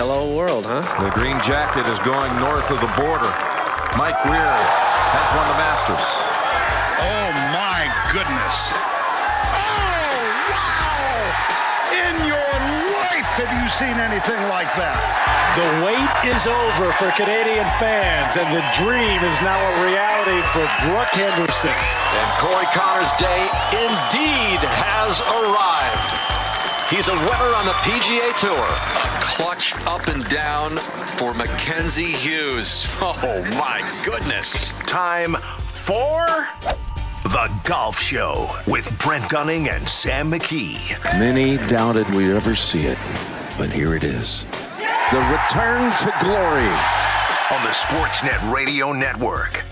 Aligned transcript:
Hello 0.00 0.24
world, 0.32 0.64
huh? 0.64 0.80
The 0.96 1.12
green 1.12 1.36
jacket 1.44 1.84
is 1.84 2.00
going 2.08 2.32
north 2.40 2.64
of 2.72 2.80
the 2.80 2.88
border. 2.96 3.28
Mike 4.00 4.16
Weir 4.24 4.56
has 5.12 5.28
won 5.36 5.44
the 5.44 5.60
Masters. 5.60 6.08
Oh 7.04 7.28
my 7.52 7.84
goodness. 8.08 8.72
Oh 9.52 10.24
wow! 10.56 11.04
In 11.92 12.16
your 12.24 12.48
life 12.96 13.28
have 13.44 13.52
you 13.52 13.68
seen 13.76 13.92
anything 14.00 14.40
like 14.48 14.72
that? 14.80 14.96
The 15.60 15.68
wait 15.84 16.32
is 16.32 16.48
over 16.48 16.96
for 16.96 17.12
Canadian 17.12 17.68
fans, 17.76 18.40
and 18.40 18.48
the 18.56 18.64
dream 18.80 19.20
is 19.20 19.36
now 19.44 19.60
a 19.60 19.72
reality 19.84 20.40
for 20.56 20.64
Brooke 20.88 21.12
Henderson. 21.12 21.76
And 21.76 22.28
Corey 22.40 22.72
Conners' 22.72 23.12
day 23.20 23.44
indeed 23.76 24.64
has 24.64 25.20
arrived. 25.28 26.16
He's 26.90 27.06
a 27.06 27.14
winner 27.14 27.54
on 27.54 27.66
the 27.66 27.72
PGA 27.84 28.36
Tour. 28.36 28.58
A 28.58 29.20
clutch 29.22 29.76
up 29.86 30.08
and 30.08 30.28
down 30.28 30.76
for 31.16 31.32
Mackenzie 31.34 32.02
Hughes. 32.02 32.84
Oh 33.22 33.42
my 33.52 33.88
goodness. 34.04 34.72
Time 34.88 35.34
for 35.34 36.48
the 37.22 37.52
Golf 37.62 37.96
Show 38.00 38.48
with 38.66 38.98
Brent 38.98 39.28
Gunning 39.28 39.68
and 39.68 39.86
Sam 39.86 40.32
McKee. 40.32 41.00
Many 41.18 41.58
doubted 41.68 42.08
we'd 42.12 42.32
ever 42.32 42.56
see 42.56 42.86
it, 42.86 42.98
but 43.56 43.70
here 43.70 43.94
it 43.94 44.02
is. 44.02 44.44
The 45.12 45.20
return 45.20 45.92
to 45.92 46.12
glory 46.24 46.72
on 47.52 47.62
the 47.62 47.70
Sportsnet 47.70 48.52
Radio 48.52 48.92
Network. 48.92 49.64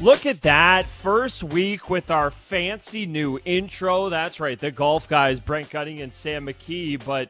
Look 0.00 0.24
at 0.24 0.40
that. 0.42 0.86
First 0.86 1.44
week 1.44 1.90
with 1.90 2.10
our 2.10 2.30
fancy 2.30 3.04
new 3.04 3.38
intro. 3.44 4.08
That's 4.08 4.40
right, 4.40 4.58
the 4.58 4.70
golf 4.70 5.06
guys, 5.06 5.40
Brent 5.40 5.68
Gunning 5.68 6.00
and 6.00 6.10
Sam 6.10 6.46
McKee, 6.46 7.04
but 7.04 7.28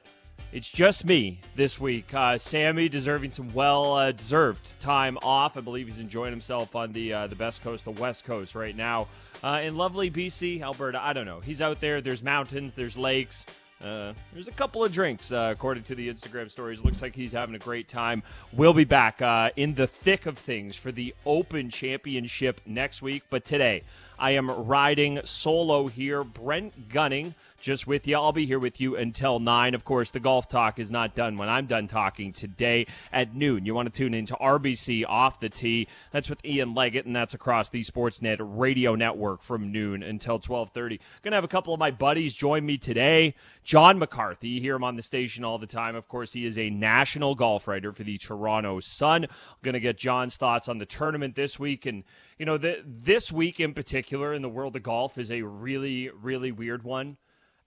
it's 0.52 0.70
just 0.70 1.04
me 1.04 1.40
this 1.56 1.80
week. 1.80 2.14
Uh, 2.14 2.38
Sammy 2.38 2.88
deserving 2.88 3.32
some 3.32 3.52
well 3.54 3.94
uh, 3.94 4.12
deserved 4.12 4.80
time 4.80 5.18
off. 5.20 5.56
I 5.56 5.62
believe 5.62 5.88
he's 5.88 5.98
enjoying 5.98 6.30
himself 6.30 6.76
on 6.76 6.92
the 6.92 7.12
uh, 7.12 7.26
the 7.26 7.34
best 7.34 7.60
coast, 7.60 7.84
the 7.84 7.90
west 7.90 8.24
coast, 8.24 8.54
right 8.54 8.76
now 8.76 9.08
uh, 9.42 9.60
in 9.64 9.76
lovely 9.76 10.08
BC, 10.08 10.62
Alberta. 10.62 11.00
I 11.02 11.12
don't 11.12 11.26
know. 11.26 11.40
He's 11.40 11.60
out 11.60 11.80
there. 11.80 12.00
There's 12.00 12.22
mountains, 12.22 12.74
there's 12.74 12.96
lakes. 12.96 13.46
Uh, 13.82 14.12
there's 14.34 14.48
a 14.48 14.52
couple 14.52 14.84
of 14.84 14.92
drinks, 14.92 15.32
uh, 15.32 15.50
according 15.54 15.82
to 15.82 15.94
the 15.94 16.08
Instagram 16.12 16.50
stories. 16.50 16.82
Looks 16.82 17.00
like 17.00 17.14
he's 17.14 17.32
having 17.32 17.54
a 17.54 17.58
great 17.58 17.88
time. 17.88 18.22
We'll 18.52 18.74
be 18.74 18.84
back 18.84 19.22
uh, 19.22 19.50
in 19.56 19.74
the 19.74 19.86
thick 19.86 20.26
of 20.26 20.36
things 20.36 20.76
for 20.76 20.92
the 20.92 21.14
Open 21.24 21.70
Championship 21.70 22.60
next 22.66 23.00
week. 23.00 23.22
But 23.30 23.46
today, 23.46 23.82
I 24.18 24.32
am 24.32 24.50
riding 24.50 25.20
solo 25.24 25.86
here. 25.86 26.22
Brent 26.22 26.90
Gunning 26.90 27.34
just 27.60 27.86
with 27.86 28.08
you. 28.08 28.16
I'll 28.16 28.32
be 28.32 28.46
here 28.46 28.58
with 28.58 28.80
you 28.80 28.96
until 28.96 29.38
9. 29.38 29.74
Of 29.74 29.84
course, 29.84 30.10
the 30.10 30.20
golf 30.20 30.48
talk 30.48 30.78
is 30.78 30.90
not 30.90 31.14
done 31.14 31.36
when 31.36 31.48
I'm 31.48 31.66
done 31.66 31.86
talking 31.86 32.32
today 32.32 32.86
at 33.12 33.34
noon. 33.34 33.66
You 33.66 33.74
want 33.74 33.92
to 33.92 33.96
tune 33.96 34.14
into 34.14 34.34
RBC 34.34 35.04
Off 35.06 35.40
the 35.40 35.48
Tee. 35.48 35.86
That's 36.10 36.30
with 36.30 36.44
Ian 36.44 36.74
Leggatt, 36.74 37.04
and 37.04 37.14
that's 37.14 37.34
across 37.34 37.68
the 37.68 37.82
Sportsnet 37.82 38.38
radio 38.40 38.94
network 38.94 39.42
from 39.42 39.70
noon 39.70 40.02
until 40.02 40.34
1230. 40.34 40.98
Going 41.22 41.32
to 41.32 41.36
have 41.36 41.44
a 41.44 41.48
couple 41.48 41.74
of 41.74 41.80
my 41.80 41.90
buddies 41.90 42.34
join 42.34 42.64
me 42.64 42.78
today. 42.78 43.34
John 43.62 43.98
McCarthy, 43.98 44.48
you 44.48 44.60
hear 44.60 44.76
him 44.76 44.84
on 44.84 44.96
the 44.96 45.02
station 45.02 45.44
all 45.44 45.58
the 45.58 45.66
time. 45.66 45.94
Of 45.94 46.08
course, 46.08 46.32
he 46.32 46.46
is 46.46 46.56
a 46.58 46.70
national 46.70 47.34
golf 47.34 47.68
writer 47.68 47.92
for 47.92 48.04
the 48.04 48.18
Toronto 48.18 48.80
Sun. 48.80 49.26
Going 49.62 49.74
to 49.74 49.80
get 49.80 49.98
John's 49.98 50.36
thoughts 50.36 50.68
on 50.68 50.78
the 50.78 50.86
tournament 50.86 51.34
this 51.34 51.58
week. 51.58 51.84
And, 51.84 52.04
you 52.38 52.46
know, 52.46 52.56
the, 52.56 52.82
this 52.86 53.30
week 53.30 53.60
in 53.60 53.74
particular 53.74 54.32
in 54.32 54.42
the 54.42 54.48
world 54.48 54.76
of 54.76 54.82
golf 54.82 55.18
is 55.18 55.30
a 55.30 55.42
really, 55.42 56.08
really 56.08 56.52
weird 56.52 56.82
one 56.82 57.18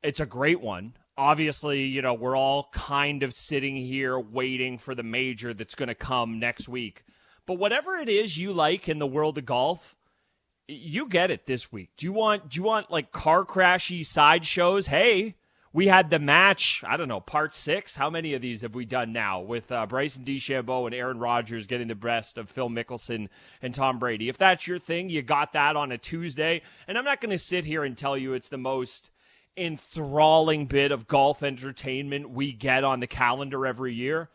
it's 0.03 0.19
a 0.19 0.25
great 0.25 0.61
one. 0.61 0.93
Obviously, 1.17 1.83
you 1.83 2.01
know, 2.01 2.13
we're 2.13 2.35
all 2.35 2.69
kind 2.71 3.23
of 3.23 3.33
sitting 3.33 3.75
here 3.75 4.19
waiting 4.19 4.77
for 4.77 4.93
the 4.93 5.03
major 5.03 5.53
that's 5.53 5.75
going 5.75 5.87
to 5.87 5.95
come 5.95 6.39
next 6.39 6.67
week. 6.67 7.03
But 7.45 7.55
whatever 7.55 7.95
it 7.95 8.09
is 8.09 8.37
you 8.37 8.51
like 8.53 8.89
in 8.89 8.99
the 8.99 9.07
world 9.07 9.37
of 9.37 9.45
golf, 9.45 9.95
you 10.67 11.07
get 11.07 11.31
it 11.31 11.45
this 11.45 11.71
week. 11.71 11.89
Do 11.97 12.05
you 12.05 12.13
want 12.13 12.49
do 12.49 12.57
you 12.57 12.63
want 12.63 12.89
like 12.89 13.11
car 13.11 13.43
crashy 13.43 14.05
sideshows? 14.05 14.87
Hey, 14.87 15.35
we 15.73 15.87
had 15.87 16.09
the 16.09 16.19
match. 16.19 16.83
I 16.87 16.97
don't 16.97 17.07
know, 17.07 17.19
part 17.19 17.53
six. 17.53 17.95
How 17.95 18.09
many 18.09 18.33
of 18.33 18.41
these 18.41 18.61
have 18.61 18.75
we 18.75 18.85
done 18.85 19.11
now 19.11 19.41
with 19.41 19.71
uh, 19.71 19.85
Bryson 19.87 20.23
DeChambeau 20.23 20.85
and 20.85 20.95
Aaron 20.95 21.19
Rodgers 21.19 21.67
getting 21.67 21.87
the 21.87 21.95
best 21.95 22.37
of 22.37 22.49
Phil 22.49 22.69
Mickelson 22.69 23.27
and 23.61 23.73
Tom 23.73 23.99
Brady? 23.99 24.29
If 24.29 24.37
that's 24.37 24.67
your 24.67 24.79
thing, 24.79 25.09
you 25.09 25.21
got 25.21 25.53
that 25.53 25.75
on 25.75 25.91
a 25.91 25.97
Tuesday. 25.97 26.61
And 26.87 26.97
I'm 26.97 27.05
not 27.05 27.21
going 27.21 27.31
to 27.31 27.39
sit 27.39 27.65
here 27.65 27.83
and 27.83 27.97
tell 27.97 28.17
you 28.17 28.33
it's 28.33 28.49
the 28.49 28.57
most 28.57 29.09
enthralling 29.55 30.65
bit 30.65 30.91
of 30.91 31.07
golf 31.07 31.43
entertainment 31.43 32.29
we 32.29 32.51
get 32.51 32.83
on 32.83 32.99
the 32.99 33.07
calendar 33.07 33.65
every 33.65 33.93
year. 33.93 34.29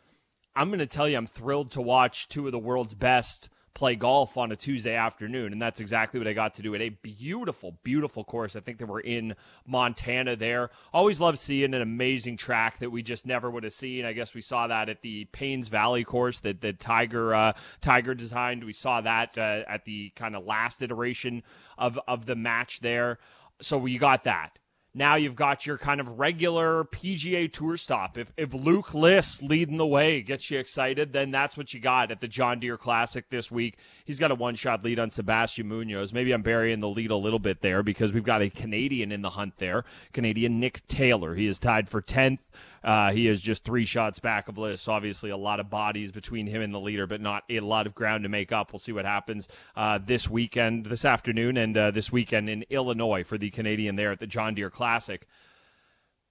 I'm 0.54 0.68
going 0.68 0.78
to 0.80 0.86
tell 0.86 1.08
you, 1.08 1.16
I'm 1.16 1.26
thrilled 1.26 1.70
to 1.72 1.80
watch 1.80 2.28
two 2.28 2.46
of 2.46 2.52
the 2.52 2.58
world's 2.58 2.94
best 2.94 3.48
play 3.78 3.94
golf 3.94 4.36
on 4.36 4.50
a 4.50 4.56
Tuesday 4.56 4.96
afternoon. 4.96 5.52
And 5.52 5.62
that's 5.62 5.80
exactly 5.80 6.18
what 6.18 6.26
I 6.26 6.32
got 6.32 6.54
to 6.54 6.62
do 6.62 6.74
at 6.74 6.80
a 6.80 6.88
beautiful, 6.88 7.78
beautiful 7.84 8.24
course. 8.24 8.56
I 8.56 8.60
think 8.60 8.78
they 8.78 8.84
were 8.84 8.98
in 8.98 9.36
Montana 9.66 10.34
there. 10.34 10.70
Always 10.92 11.20
love 11.20 11.38
seeing 11.38 11.74
an 11.74 11.80
amazing 11.80 12.38
track 12.38 12.80
that 12.80 12.90
we 12.90 13.04
just 13.04 13.24
never 13.24 13.48
would 13.48 13.62
have 13.62 13.72
seen. 13.72 14.04
I 14.04 14.14
guess 14.14 14.34
we 14.34 14.40
saw 14.40 14.66
that 14.66 14.88
at 14.88 15.02
the 15.02 15.26
Paynes 15.32 15.68
Valley 15.68 16.02
course 16.02 16.40
that, 16.40 16.60
that 16.62 16.80
Tiger, 16.80 17.32
uh, 17.32 17.52
Tiger 17.80 18.14
designed. 18.14 18.64
We 18.64 18.72
saw 18.72 19.00
that 19.00 19.38
uh, 19.38 19.62
at 19.68 19.84
the 19.84 20.10
kind 20.16 20.34
of 20.34 20.44
last 20.44 20.82
iteration 20.82 21.44
of, 21.78 22.00
of 22.08 22.26
the 22.26 22.34
match 22.34 22.80
there. 22.80 23.20
So 23.60 23.78
we 23.78 23.96
got 23.96 24.24
that. 24.24 24.58
Now 24.94 25.16
you've 25.16 25.36
got 25.36 25.66
your 25.66 25.76
kind 25.78 26.00
of 26.00 26.18
regular 26.18 26.84
PGA 26.84 27.52
Tour 27.52 27.76
stop. 27.76 28.16
If 28.16 28.32
if 28.36 28.54
Luke 28.54 28.94
List 28.94 29.42
leading 29.42 29.76
the 29.76 29.86
way 29.86 30.22
gets 30.22 30.50
you 30.50 30.58
excited, 30.58 31.12
then 31.12 31.30
that's 31.30 31.56
what 31.56 31.72
you 31.74 31.80
got 31.80 32.10
at 32.10 32.20
the 32.20 32.28
John 32.28 32.58
Deere 32.58 32.78
Classic 32.78 33.28
this 33.28 33.50
week. 33.50 33.76
He's 34.04 34.18
got 34.18 34.30
a 34.30 34.34
one 34.34 34.56
shot 34.56 34.82
lead 34.82 34.98
on 34.98 35.10
Sebastian 35.10 35.68
Munoz. 35.68 36.12
Maybe 36.12 36.32
I'm 36.32 36.42
burying 36.42 36.80
the 36.80 36.88
lead 36.88 37.10
a 37.10 37.16
little 37.16 37.38
bit 37.38 37.60
there 37.60 37.82
because 37.82 38.12
we've 38.12 38.24
got 38.24 38.42
a 38.42 38.48
Canadian 38.48 39.12
in 39.12 39.22
the 39.22 39.30
hunt 39.30 39.58
there. 39.58 39.84
Canadian 40.12 40.58
Nick 40.58 40.86
Taylor. 40.88 41.34
He 41.34 41.46
is 41.46 41.58
tied 41.58 41.88
for 41.88 42.00
tenth. 42.00 42.50
Uh, 42.82 43.12
he 43.12 43.26
is 43.28 43.40
just 43.40 43.64
three 43.64 43.84
shots 43.84 44.18
back 44.18 44.48
of 44.48 44.58
List. 44.58 44.88
Obviously, 44.88 45.30
a 45.30 45.36
lot 45.36 45.60
of 45.60 45.70
bodies 45.70 46.12
between 46.12 46.46
him 46.46 46.62
and 46.62 46.72
the 46.72 46.80
leader, 46.80 47.06
but 47.06 47.20
not 47.20 47.44
a 47.50 47.60
lot 47.60 47.86
of 47.86 47.94
ground 47.94 48.22
to 48.22 48.28
make 48.28 48.52
up. 48.52 48.72
We'll 48.72 48.78
see 48.78 48.92
what 48.92 49.04
happens 49.04 49.48
uh, 49.76 49.98
this 50.04 50.28
weekend, 50.28 50.86
this 50.86 51.04
afternoon, 51.04 51.56
and 51.56 51.76
uh, 51.76 51.90
this 51.90 52.12
weekend 52.12 52.48
in 52.48 52.64
Illinois 52.70 53.24
for 53.24 53.38
the 53.38 53.50
Canadian 53.50 53.96
there 53.96 54.12
at 54.12 54.20
the 54.20 54.26
John 54.26 54.54
Deere 54.54 54.70
Classic. 54.70 55.26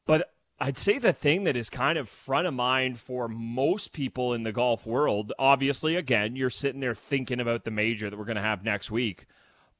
But 0.05 0.33
I'd 0.59 0.77
say 0.77 0.97
the 0.97 1.13
thing 1.13 1.43
that 1.43 1.55
is 1.55 1.69
kind 1.69 1.99
of 1.99 2.09
front 2.09 2.47
of 2.47 2.53
mind 2.53 2.97
for 2.97 3.27
most 3.27 3.93
people 3.93 4.33
in 4.33 4.43
the 4.43 4.51
golf 4.51 4.87
world, 4.87 5.31
obviously, 5.37 5.95
again, 5.95 6.35
you're 6.35 6.49
sitting 6.49 6.81
there 6.81 6.95
thinking 6.95 7.39
about 7.39 7.63
the 7.63 7.71
major 7.71 8.09
that 8.09 8.17
we're 8.17 8.25
going 8.25 8.37
to 8.37 8.41
have 8.41 8.63
next 8.63 8.89
week. 8.89 9.27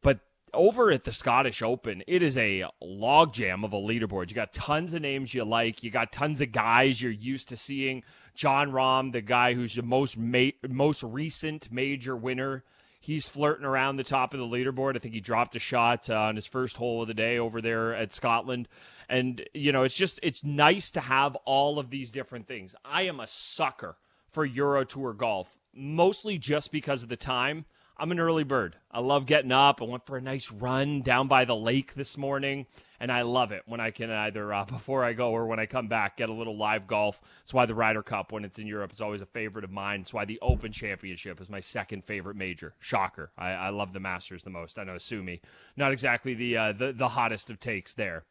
But 0.03 0.19
over 0.53 0.91
at 0.91 1.03
the 1.03 1.13
Scottish 1.13 1.61
Open, 1.61 2.03
it 2.07 2.21
is 2.21 2.37
a 2.37 2.65
logjam 2.83 3.63
of 3.63 3.73
a 3.73 3.77
leaderboard. 3.77 4.29
You 4.29 4.35
got 4.35 4.53
tons 4.53 4.93
of 4.93 5.01
names 5.01 5.33
you 5.33 5.43
like. 5.43 5.83
You 5.83 5.91
got 5.91 6.11
tons 6.11 6.41
of 6.41 6.51
guys 6.51 7.01
you're 7.01 7.11
used 7.11 7.49
to 7.49 7.57
seeing. 7.57 8.03
Jon 8.35 8.71
Rahm, 8.71 9.11
the 9.11 9.21
guy 9.21 9.53
who's 9.53 9.75
the 9.75 9.81
most 9.81 10.17
ma- 10.17 10.49
most 10.67 11.03
recent 11.03 11.71
major 11.71 12.15
winner, 12.15 12.63
he's 12.99 13.27
flirting 13.27 13.65
around 13.65 13.97
the 13.97 14.03
top 14.03 14.33
of 14.33 14.39
the 14.39 14.45
leaderboard. 14.45 14.95
I 14.95 14.99
think 14.99 15.13
he 15.13 15.21
dropped 15.21 15.55
a 15.55 15.59
shot 15.59 16.09
uh, 16.09 16.15
on 16.15 16.35
his 16.35 16.47
first 16.47 16.77
hole 16.77 17.01
of 17.01 17.07
the 17.07 17.13
day 17.13 17.37
over 17.37 17.61
there 17.61 17.93
at 17.93 18.13
Scotland. 18.13 18.67
And 19.09 19.47
you 19.53 19.71
know, 19.71 19.83
it's 19.83 19.95
just 19.95 20.19
it's 20.23 20.43
nice 20.43 20.91
to 20.91 21.01
have 21.01 21.35
all 21.45 21.79
of 21.79 21.89
these 21.89 22.11
different 22.11 22.47
things. 22.47 22.75
I 22.85 23.03
am 23.03 23.19
a 23.19 23.27
sucker 23.27 23.97
for 24.29 24.45
Euro 24.45 24.83
Tour 24.83 25.13
golf, 25.13 25.57
mostly 25.73 26.37
just 26.37 26.71
because 26.71 27.03
of 27.03 27.09
the 27.09 27.15
time 27.15 27.65
I'm 27.99 28.11
an 28.11 28.19
early 28.19 28.43
bird. 28.43 28.75
I 28.91 28.99
love 28.99 29.25
getting 29.25 29.51
up. 29.51 29.81
I 29.81 29.85
went 29.85 30.05
for 30.05 30.17
a 30.17 30.21
nice 30.21 30.51
run 30.51 31.01
down 31.01 31.27
by 31.27 31.45
the 31.45 31.55
lake 31.55 31.95
this 31.95 32.15
morning, 32.15 32.67
and 32.99 33.11
I 33.11 33.23
love 33.23 33.51
it 33.51 33.63
when 33.65 33.79
I 33.79 33.89
can 33.89 34.11
either 34.11 34.53
uh, 34.53 34.65
before 34.69 35.03
I 35.03 35.13
go 35.13 35.31
or 35.31 35.47
when 35.47 35.59
I 35.59 35.65
come 35.65 35.87
back 35.87 36.17
get 36.17 36.29
a 36.29 36.33
little 36.33 36.55
live 36.55 36.85
golf. 36.85 37.19
That's 37.41 37.53
why 37.53 37.65
the 37.65 37.73
Ryder 37.73 38.03
Cup, 38.03 38.31
when 38.31 38.45
it's 38.45 38.59
in 38.59 38.67
Europe, 38.67 38.93
is 38.93 39.01
always 39.01 39.21
a 39.21 39.25
favorite 39.25 39.63
of 39.63 39.71
mine. 39.71 40.01
That's 40.01 40.13
why 40.13 40.25
the 40.25 40.39
Open 40.41 40.71
Championship 40.71 41.41
is 41.41 41.49
my 41.49 41.59
second 41.59 42.03
favorite 42.05 42.35
major. 42.35 42.75
Shocker. 42.79 43.31
I, 43.37 43.49
I 43.49 43.69
love 43.69 43.93
the 43.93 43.99
Masters 43.99 44.43
the 44.43 44.51
most. 44.51 44.77
I 44.77 44.83
know, 44.83 44.99
sue 44.99 45.23
me. 45.23 45.41
Not 45.75 45.91
exactly 45.91 46.35
the 46.35 46.55
uh, 46.55 46.71
the 46.73 46.93
the 46.93 47.09
hottest 47.09 47.49
of 47.49 47.59
takes 47.59 47.95
there. 47.95 48.25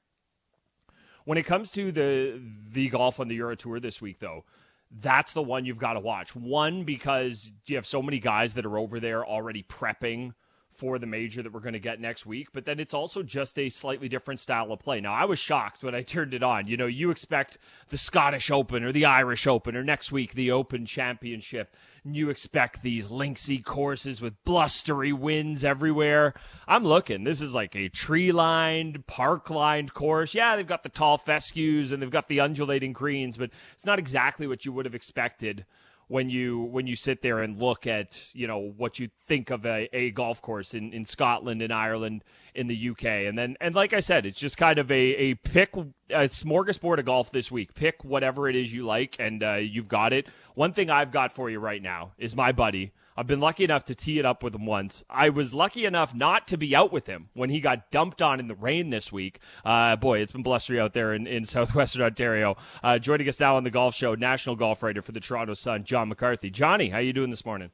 When 1.25 1.39
it 1.39 1.45
comes 1.45 1.73
to 1.73 1.91
the 1.91 2.41
the 2.71 2.89
golf 2.89 3.19
on 3.19 3.27
the 3.27 3.35
Euro 3.35 3.57
Tour 3.57 3.81
this 3.81 4.01
week, 4.01 4.21
though, 4.21 4.45
that's 4.91 5.33
the 5.33 5.43
one 5.43 5.65
you've 5.65 5.79
got 5.79 5.95
to 5.95 6.01
watch. 6.01 6.35
One, 6.35 6.85
because 6.85 7.51
you 7.67 7.77
have 7.77 7.87
so 7.87 8.03
many 8.03 8.19
guys 8.19 8.55
that 8.55 8.67
are 8.67 8.79
over 8.79 9.01
there 9.01 9.25
already 9.25 9.63
prepping 9.63 10.33
for 10.77 10.99
the 10.99 11.07
major 11.07 11.43
that 11.43 11.53
we're 11.53 11.61
going 11.61 11.73
to 11.73 11.79
get 11.79 12.01
next 12.01 12.27
week, 12.27 12.49
but 12.53 12.65
then 12.65 12.79
it's 12.79 12.95
also 12.95 13.23
just 13.23 13.59
a 13.59 13.69
slightly 13.69 14.09
different 14.09 14.41
style 14.41 14.73
of 14.73 14.81
play. 14.81 15.01
Now, 15.01 15.13
I 15.13 15.25
was 15.25 15.39
shocked 15.39 15.83
when 15.83 15.95
I 15.95 16.03
turned 16.03 16.35
it 16.35 16.43
on. 16.43 16.67
You 16.67 16.77
know, 16.77 16.87
you 16.87 17.11
expect 17.11 17.59
the 17.89 17.97
Scottish 17.97 18.51
Open 18.51 18.85
or 18.85 18.93
the 18.93 19.05
Irish 19.05 19.47
Open 19.47 19.77
or 19.77 19.85
next 19.85 20.13
week 20.13 20.35
the 20.35 20.51
Open 20.51 20.87
Championship. 20.87 21.75
And 22.05 22.17
you 22.17 22.31
expect 22.31 22.83
these 22.83 23.09
linksy 23.09 23.65
courses 23.65 24.21
with 24.21 24.45
blustery 24.45 25.13
winds 25.13 25.65
everywhere. 25.65 26.35
I'm 26.69 26.85
looking. 26.85 27.25
This 27.25 27.41
is 27.41 27.55
like 27.55 27.75
a 27.75 27.89
tree 27.89 28.33
lined, 28.33 29.07
park 29.07 29.51
lined 29.51 29.95
course. 29.95 30.35
Yeah, 30.35 30.57
they've 30.57 30.67
got 30.67 30.83
the 30.83 30.89
tall 30.89 31.19
fescues 31.19 31.91
and 31.91 32.01
they've 32.03 32.11
got 32.11 32.29
the 32.29 32.41
undulating 32.41 32.93
greens, 32.93 33.37
but 33.37 33.51
it's 33.73 33.87
not 33.87 33.99
exactly 33.99 34.47
what 34.47 34.65
you 34.65 34.73
would 34.73 34.85
have 34.85 34.95
expected 34.95 35.65
when 36.09 36.31
you 36.31 36.63
when 36.63 36.87
you 36.87 36.95
sit 36.95 37.21
there 37.23 37.41
and 37.41 37.61
look 37.61 37.87
at 37.87 38.31
you 38.33 38.47
know 38.47 38.59
what 38.77 38.99
you 38.99 39.09
think 39.27 39.51
of 39.51 39.67
a, 39.67 39.89
a 39.93 40.11
golf 40.13 40.41
course 40.41 40.73
in, 40.75 40.93
in 40.93 41.05
Scotland 41.05 41.63
and 41.63 41.73
Ireland 41.73 42.23
in 42.55 42.69
the 42.69 42.91
UK 42.91 43.05
and 43.05 43.37
then 43.37 43.57
and 43.61 43.75
like 43.75 43.93
I 43.93 44.01
said 44.01 44.25
it's 44.25 44.39
just 44.39 44.57
kind 44.57 44.79
of 44.79 44.91
a, 44.91 44.95
a 44.95 45.35
pick 45.35 45.75
a 45.75 46.29
smorgasbord 46.29 46.99
of 46.99 47.05
golf 47.05 47.31
this 47.31 47.51
week. 47.51 47.75
Pick 47.75 48.05
whatever 48.05 48.49
it 48.49 48.55
is 48.55 48.73
you 48.73 48.85
like 48.85 49.17
and 49.19 49.43
uh, 49.43 49.55
you've 49.55 49.89
got 49.89 50.13
it. 50.13 50.29
One 50.55 50.73
thing 50.73 50.91
I've 50.91 51.11
got 51.11 51.33
for 51.33 51.51
you 51.51 51.59
right 51.59 51.83
now 51.83 52.13
is 52.19 52.37
my 52.37 52.53
buddy 52.53 52.93
I've 53.17 53.27
been 53.27 53.41
lucky 53.41 53.65
enough 53.65 53.85
to 53.85 53.95
tee 53.95 54.19
it 54.19 54.27
up 54.27 54.43
with 54.43 54.55
him 54.55 54.67
once. 54.67 55.05
I 55.09 55.31
was 55.31 55.55
lucky 55.55 55.85
enough 55.85 56.15
not 56.15 56.47
to 56.49 56.59
be 56.59 56.77
out 56.77 56.93
with 56.93 57.07
him 57.07 57.29
when 57.35 57.51
he 57.51 57.61
got 57.61 57.91
dumped 57.91 58.21
on 58.21 58.41
in 58.41 58.49
the 58.49 58.55
rain 58.55 58.91
this 58.91 59.11
week. 59.11 59.41
Uh, 59.65 59.97
boy, 59.97 60.19
it's 60.19 60.33
been 60.33 60.43
blustery 60.43 60.79
out 60.79 60.93
there 60.93 61.15
in, 61.15 61.27
in 61.27 61.45
southwestern 61.47 62.03
Ontario. 62.03 62.57
Uh, 62.83 62.99
joining 62.99 63.29
us 63.29 63.41
now 63.41 63.57
on 63.57 63.65
the 63.65 63.71
golf 63.71 63.95
show, 63.95 64.15
national 64.15 64.57
golf 64.57 64.83
writer 64.83 65.03
for 65.03 65.13
the 65.13 65.21
Toronto 65.21 65.55
Sun, 65.55 65.85
John 65.85 66.09
McCarthy. 66.09 66.51
Johnny, 66.51 66.91
how 66.91 66.99
you 66.99 67.13
doing 67.13 67.31
this 67.31 67.45
morning? 67.45 67.71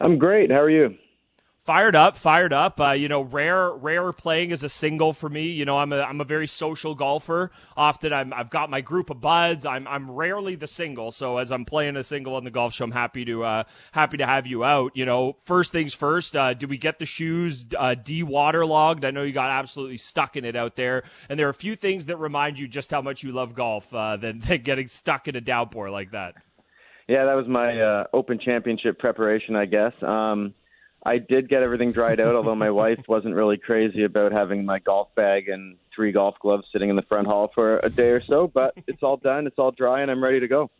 I'm 0.00 0.18
great. 0.18 0.50
How 0.50 0.60
are 0.60 0.70
you? 0.70 0.96
Fired 1.64 1.94
up, 1.94 2.16
fired 2.16 2.52
up. 2.52 2.80
Uh, 2.80 2.90
you 2.90 3.08
know, 3.08 3.22
rare, 3.22 3.70
rare 3.72 4.12
playing 4.12 4.52
as 4.52 4.62
a 4.62 4.68
single 4.68 5.12
for 5.12 5.28
me. 5.28 5.46
You 5.46 5.64
know, 5.64 5.78
I'm 5.78 5.92
a 5.92 6.00
I'm 6.02 6.20
a 6.20 6.24
very 6.24 6.46
social 6.46 6.94
golfer. 6.94 7.50
Often 7.76 8.12
I'm 8.12 8.32
I've 8.32 8.50
got 8.50 8.70
my 8.70 8.80
group 8.80 9.10
of 9.10 9.20
buds. 9.20 9.64
I'm 9.64 9.86
I'm 9.86 10.10
rarely 10.10 10.54
the 10.54 10.66
single. 10.66 11.10
So 11.12 11.38
as 11.38 11.52
I'm 11.52 11.64
playing 11.64 11.96
a 11.96 12.04
single 12.04 12.36
on 12.36 12.44
the 12.44 12.50
golf 12.50 12.74
show, 12.74 12.84
I'm 12.84 12.92
happy 12.92 13.24
to 13.26 13.44
uh, 13.44 13.64
happy 13.92 14.16
to 14.18 14.26
have 14.26 14.46
you 14.46 14.64
out. 14.64 14.92
You 14.94 15.06
know, 15.06 15.36
first 15.44 15.72
things 15.72 15.94
first. 15.94 16.36
Uh, 16.36 16.54
did 16.54 16.70
we 16.70 16.78
get 16.78 16.98
the 16.98 17.06
shoes 17.06 17.66
uh, 17.78 17.94
de-waterlogged? 17.94 19.04
I 19.04 19.10
know 19.10 19.22
you 19.22 19.32
got 19.32 19.50
absolutely 19.50 19.98
stuck 19.98 20.36
in 20.36 20.44
it 20.44 20.56
out 20.56 20.76
there, 20.76 21.04
and 21.28 21.38
there 21.38 21.46
are 21.46 21.50
a 21.50 21.54
few 21.54 21.76
things 21.76 22.06
that 22.06 22.16
remind 22.16 22.58
you 22.58 22.68
just 22.68 22.90
how 22.90 23.02
much 23.02 23.22
you 23.22 23.32
love 23.32 23.54
golf 23.54 23.92
uh, 23.94 24.16
than, 24.16 24.40
than 24.40 24.62
getting 24.62 24.88
stuck 24.88 25.28
in 25.28 25.36
a 25.36 25.40
downpour 25.40 25.90
like 25.90 26.12
that. 26.12 26.34
Yeah, 27.08 27.24
that 27.24 27.34
was 27.34 27.46
my 27.48 27.80
uh, 27.80 28.04
Open 28.12 28.38
Championship 28.38 28.98
preparation, 28.98 29.56
I 29.56 29.66
guess. 29.66 29.92
Um, 30.02 30.54
I 31.04 31.18
did 31.18 31.48
get 31.48 31.62
everything 31.62 31.90
dried 31.90 32.20
out, 32.20 32.36
although 32.36 32.54
my 32.54 32.70
wife 32.70 33.00
wasn't 33.08 33.34
really 33.34 33.56
crazy 33.56 34.04
about 34.04 34.30
having 34.30 34.64
my 34.64 34.78
golf 34.78 35.12
bag 35.16 35.48
and 35.48 35.76
three 35.94 36.12
golf 36.12 36.36
gloves 36.40 36.64
sitting 36.72 36.90
in 36.90 36.96
the 36.96 37.02
front 37.02 37.26
hall 37.26 37.50
for 37.54 37.80
a 37.80 37.90
day 37.90 38.10
or 38.10 38.22
so. 38.22 38.46
But 38.46 38.74
it's 38.86 39.02
all 39.02 39.16
done, 39.16 39.46
it's 39.46 39.58
all 39.58 39.72
dry, 39.72 40.02
and 40.02 40.10
I'm 40.10 40.22
ready 40.22 40.38
to 40.40 40.48
go. 40.48 40.70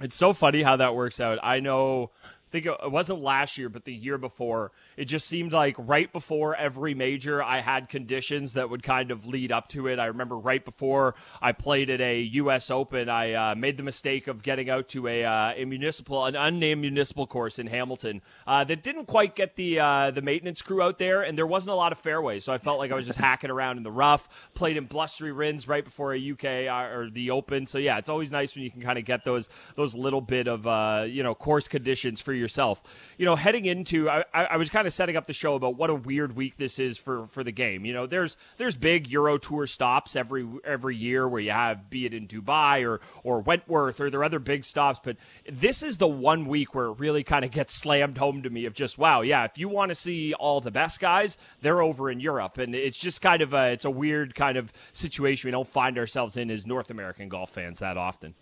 It's 0.00 0.16
so 0.16 0.32
funny 0.32 0.62
how 0.62 0.76
that 0.76 0.94
works 0.94 1.20
out. 1.20 1.38
I 1.42 1.60
know 1.60 2.10
think 2.50 2.66
it 2.66 2.90
wasn't 2.90 3.22
last 3.22 3.56
year, 3.58 3.68
but 3.68 3.84
the 3.84 3.94
year 3.94 4.18
before. 4.18 4.72
It 4.96 5.04
just 5.04 5.28
seemed 5.28 5.52
like 5.52 5.76
right 5.78 6.12
before 6.12 6.56
every 6.56 6.94
major, 6.94 7.42
I 7.42 7.60
had 7.60 7.88
conditions 7.88 8.54
that 8.54 8.70
would 8.70 8.82
kind 8.82 9.10
of 9.10 9.26
lead 9.26 9.52
up 9.52 9.68
to 9.68 9.86
it. 9.86 9.98
I 9.98 10.06
remember 10.06 10.36
right 10.36 10.64
before 10.64 11.14
I 11.40 11.52
played 11.52 11.90
at 11.90 12.00
a 12.00 12.20
U.S. 12.20 12.70
Open, 12.70 13.08
I 13.08 13.32
uh, 13.32 13.54
made 13.54 13.76
the 13.76 13.82
mistake 13.82 14.26
of 14.26 14.42
getting 14.42 14.68
out 14.68 14.88
to 14.90 15.06
a, 15.06 15.24
uh, 15.24 15.52
a 15.56 15.64
municipal, 15.64 16.24
an 16.24 16.34
unnamed 16.34 16.80
municipal 16.80 17.26
course 17.26 17.58
in 17.58 17.66
Hamilton 17.66 18.20
uh, 18.46 18.64
that 18.64 18.82
didn't 18.82 19.06
quite 19.06 19.34
get 19.34 19.56
the 19.56 19.80
uh, 19.80 20.10
the 20.10 20.22
maintenance 20.22 20.62
crew 20.62 20.82
out 20.82 20.98
there, 20.98 21.22
and 21.22 21.38
there 21.38 21.46
wasn't 21.46 21.72
a 21.72 21.76
lot 21.76 21.92
of 21.92 21.98
fairways, 21.98 22.44
so 22.44 22.52
I 22.52 22.58
felt 22.58 22.78
like 22.78 22.90
I 22.90 22.94
was 22.94 23.06
just 23.06 23.18
hacking 23.20 23.50
around 23.50 23.76
in 23.76 23.82
the 23.82 23.92
rough. 23.92 24.28
Played 24.54 24.76
in 24.76 24.86
blustery 24.86 25.32
winds 25.32 25.68
right 25.68 25.84
before 25.84 26.14
a 26.14 26.30
UK 26.32 26.68
uh, 26.68 26.94
or 26.94 27.10
the 27.10 27.30
Open, 27.30 27.66
so 27.66 27.78
yeah, 27.78 27.98
it's 27.98 28.08
always 28.08 28.32
nice 28.32 28.54
when 28.54 28.64
you 28.64 28.70
can 28.70 28.82
kind 28.82 28.98
of 28.98 29.04
get 29.04 29.24
those 29.24 29.48
those 29.76 29.94
little 29.94 30.20
bit 30.20 30.48
of 30.48 30.66
uh, 30.66 31.04
you 31.06 31.22
know 31.22 31.34
course 31.34 31.68
conditions 31.68 32.20
for 32.20 32.32
yourself. 32.40 32.82
You 33.18 33.26
know, 33.26 33.36
heading 33.36 33.66
into, 33.66 34.10
I, 34.10 34.24
I 34.34 34.56
was 34.56 34.70
kind 34.70 34.86
of 34.86 34.92
setting 34.92 35.16
up 35.16 35.26
the 35.26 35.32
show 35.32 35.54
about 35.54 35.76
what 35.76 35.90
a 35.90 35.94
weird 35.94 36.34
week 36.34 36.56
this 36.56 36.78
is 36.78 36.98
for 36.98 37.26
for 37.28 37.44
the 37.44 37.52
game. 37.52 37.84
You 37.84 37.92
know, 37.92 38.06
there's 38.06 38.36
there's 38.56 38.74
big 38.74 39.08
Euro 39.08 39.38
Tour 39.38 39.66
stops 39.66 40.16
every 40.16 40.46
every 40.64 40.96
year 40.96 41.28
where 41.28 41.40
you 41.40 41.50
have, 41.50 41.90
be 41.90 42.06
it 42.06 42.14
in 42.14 42.26
Dubai 42.26 42.86
or 42.86 43.00
or 43.22 43.40
Wentworth 43.40 44.00
or 44.00 44.10
there 44.10 44.20
are 44.20 44.24
other 44.24 44.38
big 44.38 44.64
stops, 44.64 45.00
but 45.02 45.16
this 45.50 45.82
is 45.82 45.98
the 45.98 46.08
one 46.08 46.46
week 46.46 46.74
where 46.74 46.86
it 46.86 46.98
really 46.98 47.22
kind 47.22 47.44
of 47.44 47.50
gets 47.50 47.74
slammed 47.74 48.18
home 48.18 48.42
to 48.42 48.50
me 48.50 48.64
of 48.64 48.74
just 48.74 48.98
wow, 48.98 49.20
yeah, 49.20 49.44
if 49.44 49.58
you 49.58 49.68
want 49.68 49.90
to 49.90 49.94
see 49.94 50.34
all 50.34 50.60
the 50.60 50.70
best 50.70 51.00
guys, 51.00 51.38
they're 51.60 51.82
over 51.82 52.10
in 52.10 52.20
Europe, 52.20 52.58
and 52.58 52.74
it's 52.74 52.98
just 52.98 53.22
kind 53.22 53.42
of 53.42 53.52
a 53.52 53.72
it's 53.72 53.84
a 53.84 53.90
weird 53.90 54.34
kind 54.34 54.56
of 54.56 54.72
situation 54.92 55.48
we 55.48 55.52
don't 55.52 55.68
find 55.68 55.98
ourselves 55.98 56.36
in 56.36 56.50
as 56.50 56.66
North 56.66 56.90
American 56.90 57.28
golf 57.28 57.50
fans 57.50 57.78
that 57.80 57.96
often. 57.96 58.34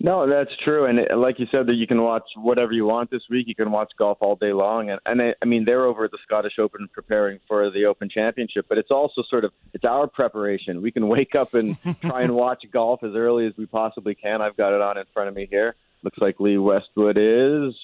No, 0.00 0.28
that's 0.28 0.50
true, 0.62 0.86
and 0.86 0.98
it, 0.98 1.16
like 1.16 1.38
you 1.38 1.46
said, 1.50 1.66
that 1.66 1.74
you 1.74 1.86
can 1.86 2.02
watch 2.02 2.24
whatever 2.36 2.72
you 2.72 2.84
want 2.84 3.10
this 3.10 3.22
week. 3.30 3.46
You 3.48 3.54
can 3.54 3.70
watch 3.70 3.90
golf 3.98 4.18
all 4.20 4.36
day 4.36 4.52
long, 4.52 4.90
and 4.90 5.00
and 5.06 5.22
I, 5.22 5.34
I 5.40 5.44
mean 5.44 5.64
they're 5.64 5.84
over 5.84 6.04
at 6.04 6.10
the 6.10 6.18
Scottish 6.24 6.58
Open 6.58 6.88
preparing 6.92 7.38
for 7.48 7.70
the 7.70 7.86
Open 7.86 8.08
Championship, 8.08 8.66
but 8.68 8.78
it's 8.78 8.90
also 8.90 9.22
sort 9.28 9.44
of 9.44 9.52
it's 9.72 9.84
our 9.84 10.06
preparation. 10.06 10.82
We 10.82 10.90
can 10.90 11.08
wake 11.08 11.34
up 11.34 11.54
and 11.54 11.76
try 12.02 12.22
and 12.22 12.34
watch 12.34 12.64
golf 12.72 13.02
as 13.04 13.14
early 13.14 13.46
as 13.46 13.52
we 13.56 13.66
possibly 13.66 14.14
can. 14.14 14.42
I've 14.42 14.56
got 14.56 14.74
it 14.74 14.80
on 14.80 14.98
in 14.98 15.04
front 15.14 15.28
of 15.28 15.34
me 15.34 15.46
here. 15.50 15.76
Looks 16.02 16.18
like 16.18 16.40
Lee 16.40 16.58
Westwood 16.58 17.16
is. 17.18 17.74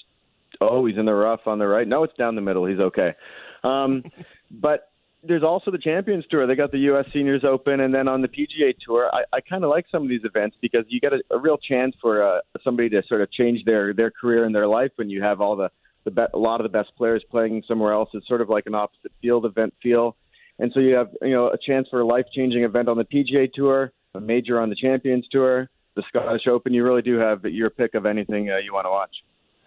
Oh, 0.61 0.85
he's 0.85 0.97
in 0.97 1.05
the 1.05 1.13
rough 1.13 1.47
on 1.47 1.59
the 1.59 1.67
right. 1.67 1.87
No, 1.87 2.03
it's 2.03 2.15
down 2.15 2.35
the 2.35 2.41
middle. 2.41 2.65
He's 2.65 2.79
okay. 2.79 3.15
Um, 3.63 4.03
but 4.51 4.92
there's 5.25 5.43
also 5.43 5.71
the 5.71 5.77
Champions 5.77 6.25
Tour. 6.29 6.45
They 6.45 6.55
got 6.55 6.71
the 6.71 6.79
U.S. 6.79 7.05
Seniors 7.13 7.43
Open, 7.43 7.79
and 7.79 7.93
then 7.93 8.07
on 8.07 8.21
the 8.21 8.27
PGA 8.27 8.75
Tour, 8.85 9.09
I, 9.13 9.23
I 9.37 9.41
kind 9.41 9.63
of 9.63 9.69
like 9.69 9.85
some 9.91 10.03
of 10.03 10.09
these 10.09 10.23
events 10.23 10.57
because 10.61 10.85
you 10.89 10.99
get 10.99 11.13
a, 11.13 11.21
a 11.31 11.39
real 11.39 11.57
chance 11.57 11.95
for 12.01 12.21
uh, 12.21 12.39
somebody 12.63 12.89
to 12.89 13.01
sort 13.07 13.21
of 13.21 13.31
change 13.31 13.63
their 13.65 13.93
their 13.93 14.11
career 14.11 14.45
and 14.45 14.53
their 14.53 14.67
life 14.67 14.91
when 14.97 15.09
you 15.09 15.21
have 15.21 15.41
all 15.41 15.55
the 15.55 15.69
the 16.03 16.11
be- 16.11 16.21
a 16.33 16.37
lot 16.37 16.59
of 16.59 16.63
the 16.63 16.77
best 16.77 16.91
players 16.97 17.23
playing 17.31 17.63
somewhere 17.67 17.93
else. 17.93 18.09
It's 18.13 18.27
sort 18.27 18.41
of 18.41 18.49
like 18.49 18.65
an 18.65 18.75
opposite 18.75 19.11
field 19.21 19.45
event 19.45 19.73
feel, 19.81 20.17
and 20.59 20.71
so 20.73 20.79
you 20.81 20.95
have 20.95 21.09
you 21.21 21.31
know 21.31 21.47
a 21.47 21.57
chance 21.57 21.87
for 21.89 22.01
a 22.01 22.05
life 22.05 22.25
changing 22.35 22.63
event 22.63 22.89
on 22.89 22.97
the 22.97 23.05
PGA 23.05 23.51
Tour, 23.53 23.93
a 24.15 24.19
major 24.19 24.59
on 24.59 24.69
the 24.69 24.75
Champions 24.75 25.25
Tour, 25.31 25.69
the 25.95 26.03
Scottish 26.09 26.47
Open. 26.47 26.73
You 26.73 26.83
really 26.83 27.01
do 27.01 27.17
have 27.17 27.45
your 27.45 27.69
pick 27.69 27.95
of 27.95 28.05
anything 28.05 28.51
uh, 28.51 28.57
you 28.57 28.73
want 28.73 28.85
to 28.85 28.91
watch. 28.91 29.15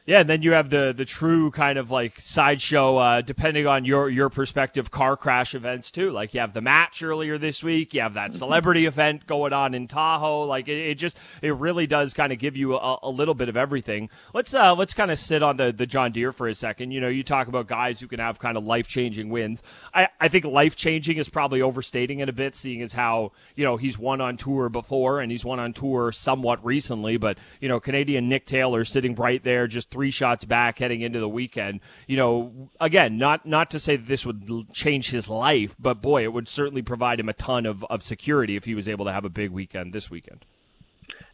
Yeah, 0.06 0.20
and 0.20 0.30
then 0.30 0.42
you 0.42 0.52
have 0.52 0.70
the 0.70 0.94
the 0.96 1.04
true 1.04 1.50
kind 1.50 1.78
of 1.78 1.90
like 1.90 2.20
sideshow, 2.20 2.96
uh, 2.96 3.20
depending 3.22 3.66
on 3.66 3.84
your 3.84 4.08
your 4.08 4.28
perspective, 4.28 4.88
car 4.92 5.16
crash 5.16 5.52
events 5.52 5.90
too. 5.90 6.12
Like 6.12 6.32
you 6.32 6.38
have 6.38 6.52
the 6.52 6.60
match 6.60 7.02
earlier 7.02 7.38
this 7.38 7.60
week, 7.60 7.92
you 7.92 8.02
have 8.02 8.14
that 8.14 8.32
celebrity 8.32 8.86
event 8.86 9.26
going 9.26 9.52
on 9.52 9.74
in 9.74 9.88
Tahoe. 9.88 10.44
Like 10.44 10.68
it, 10.68 10.78
it 10.78 10.94
just 10.94 11.16
it 11.42 11.56
really 11.56 11.88
does 11.88 12.14
kind 12.14 12.32
of 12.32 12.38
give 12.38 12.56
you 12.56 12.76
a, 12.76 12.98
a, 13.02 13.10
little 13.10 13.34
bit 13.34 13.48
of 13.48 13.56
everything. 13.56 14.08
Let's 14.32 14.54
uh 14.54 14.76
let's 14.76 14.94
kind 14.94 15.10
of 15.10 15.18
sit 15.18 15.42
on 15.42 15.56
the 15.56 15.72
the 15.72 15.86
John 15.86 16.12
Deere 16.12 16.30
for 16.30 16.46
a 16.46 16.54
second. 16.54 16.92
You 16.92 17.00
know, 17.00 17.08
you 17.08 17.24
talk 17.24 17.48
about 17.48 17.66
guys 17.66 17.98
who 17.98 18.06
can 18.06 18.20
have 18.20 18.38
kind 18.38 18.56
of 18.56 18.64
life 18.64 18.86
changing 18.86 19.28
wins. 19.28 19.64
I 19.92 20.06
I 20.20 20.28
think 20.28 20.44
life 20.44 20.76
changing 20.76 21.16
is 21.16 21.28
probably 21.28 21.60
overstating 21.60 22.20
it 22.20 22.28
a 22.28 22.32
bit, 22.32 22.54
seeing 22.54 22.80
as 22.80 22.92
how 22.92 23.32
you 23.56 23.64
know 23.64 23.76
he's 23.76 23.98
won 23.98 24.20
on 24.20 24.36
tour 24.36 24.68
before 24.68 25.18
and 25.18 25.32
he's 25.32 25.44
won 25.44 25.58
on 25.58 25.72
tour 25.72 26.12
somewhat 26.12 26.64
recently. 26.64 27.16
But 27.16 27.38
you 27.60 27.68
know, 27.68 27.80
Canadian 27.80 28.28
Nick 28.28 28.46
Taylor 28.46 28.84
sitting 28.84 29.16
right 29.16 29.42
there 29.42 29.66
just 29.66 29.95
three 29.96 30.10
shots 30.10 30.44
back 30.44 30.78
heading 30.78 31.00
into 31.00 31.18
the 31.18 31.28
weekend. 31.28 31.80
You 32.06 32.18
know, 32.18 32.68
again, 32.78 33.16
not 33.16 33.46
not 33.46 33.70
to 33.70 33.78
say 33.78 33.96
that 33.96 34.06
this 34.06 34.26
would 34.26 34.70
change 34.74 35.10
his 35.10 35.26
life, 35.26 35.74
but 35.78 36.02
boy, 36.02 36.22
it 36.22 36.34
would 36.34 36.48
certainly 36.48 36.82
provide 36.82 37.18
him 37.18 37.30
a 37.30 37.32
ton 37.32 37.64
of, 37.64 37.82
of 37.84 38.02
security 38.02 38.56
if 38.56 38.66
he 38.66 38.74
was 38.74 38.88
able 38.88 39.06
to 39.06 39.12
have 39.12 39.24
a 39.24 39.30
big 39.30 39.50
weekend 39.50 39.94
this 39.94 40.10
weekend. 40.10 40.44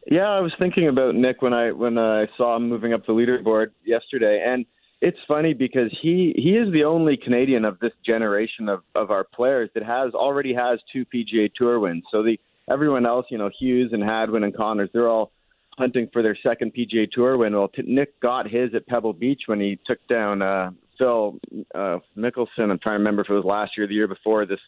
Yeah, 0.08 0.28
I 0.28 0.38
was 0.38 0.52
thinking 0.60 0.86
about 0.86 1.16
Nick 1.16 1.42
when 1.42 1.52
I 1.52 1.72
when 1.72 1.98
I 1.98 2.26
saw 2.36 2.54
him 2.54 2.68
moving 2.68 2.92
up 2.92 3.04
the 3.04 3.12
leaderboard 3.12 3.72
yesterday, 3.84 4.44
and 4.46 4.64
it's 5.00 5.18
funny 5.26 5.54
because 5.54 5.90
he 6.00 6.32
he 6.36 6.50
is 6.50 6.72
the 6.72 6.84
only 6.84 7.16
Canadian 7.16 7.64
of 7.64 7.80
this 7.80 7.92
generation 8.06 8.68
of 8.68 8.82
of 8.94 9.10
our 9.10 9.24
players 9.24 9.70
that 9.74 9.82
has 9.82 10.14
already 10.14 10.54
has 10.54 10.78
two 10.92 11.04
PGA 11.06 11.52
Tour 11.52 11.80
wins. 11.80 12.04
So 12.12 12.22
the 12.22 12.38
everyone 12.70 13.06
else, 13.06 13.26
you 13.28 13.38
know, 13.38 13.50
Hughes 13.58 13.90
and 13.92 14.04
Hadwin 14.04 14.44
and 14.44 14.56
Conners, 14.56 14.90
they're 14.92 15.08
all 15.08 15.32
hunting 15.78 16.08
for 16.12 16.22
their 16.22 16.36
second 16.42 16.72
PGA 16.74 17.10
Tour 17.10 17.38
win. 17.38 17.54
Well, 17.54 17.70
Nick 17.84 18.20
got 18.20 18.50
his 18.50 18.74
at 18.74 18.86
Pebble 18.86 19.12
Beach 19.12 19.42
when 19.46 19.60
he 19.60 19.78
took 19.86 20.06
down 20.08 20.42
uh, 20.42 20.70
Phil 20.98 21.38
uh, 21.74 21.98
Mickelson. 22.16 22.70
I'm 22.70 22.78
trying 22.78 22.94
to 22.94 22.98
remember 22.98 23.22
if 23.22 23.30
it 23.30 23.34
was 23.34 23.44
last 23.44 23.72
year 23.76 23.84
or 23.84 23.88
the 23.88 23.94
year 23.94 24.08
before. 24.08 24.46
This 24.46 24.60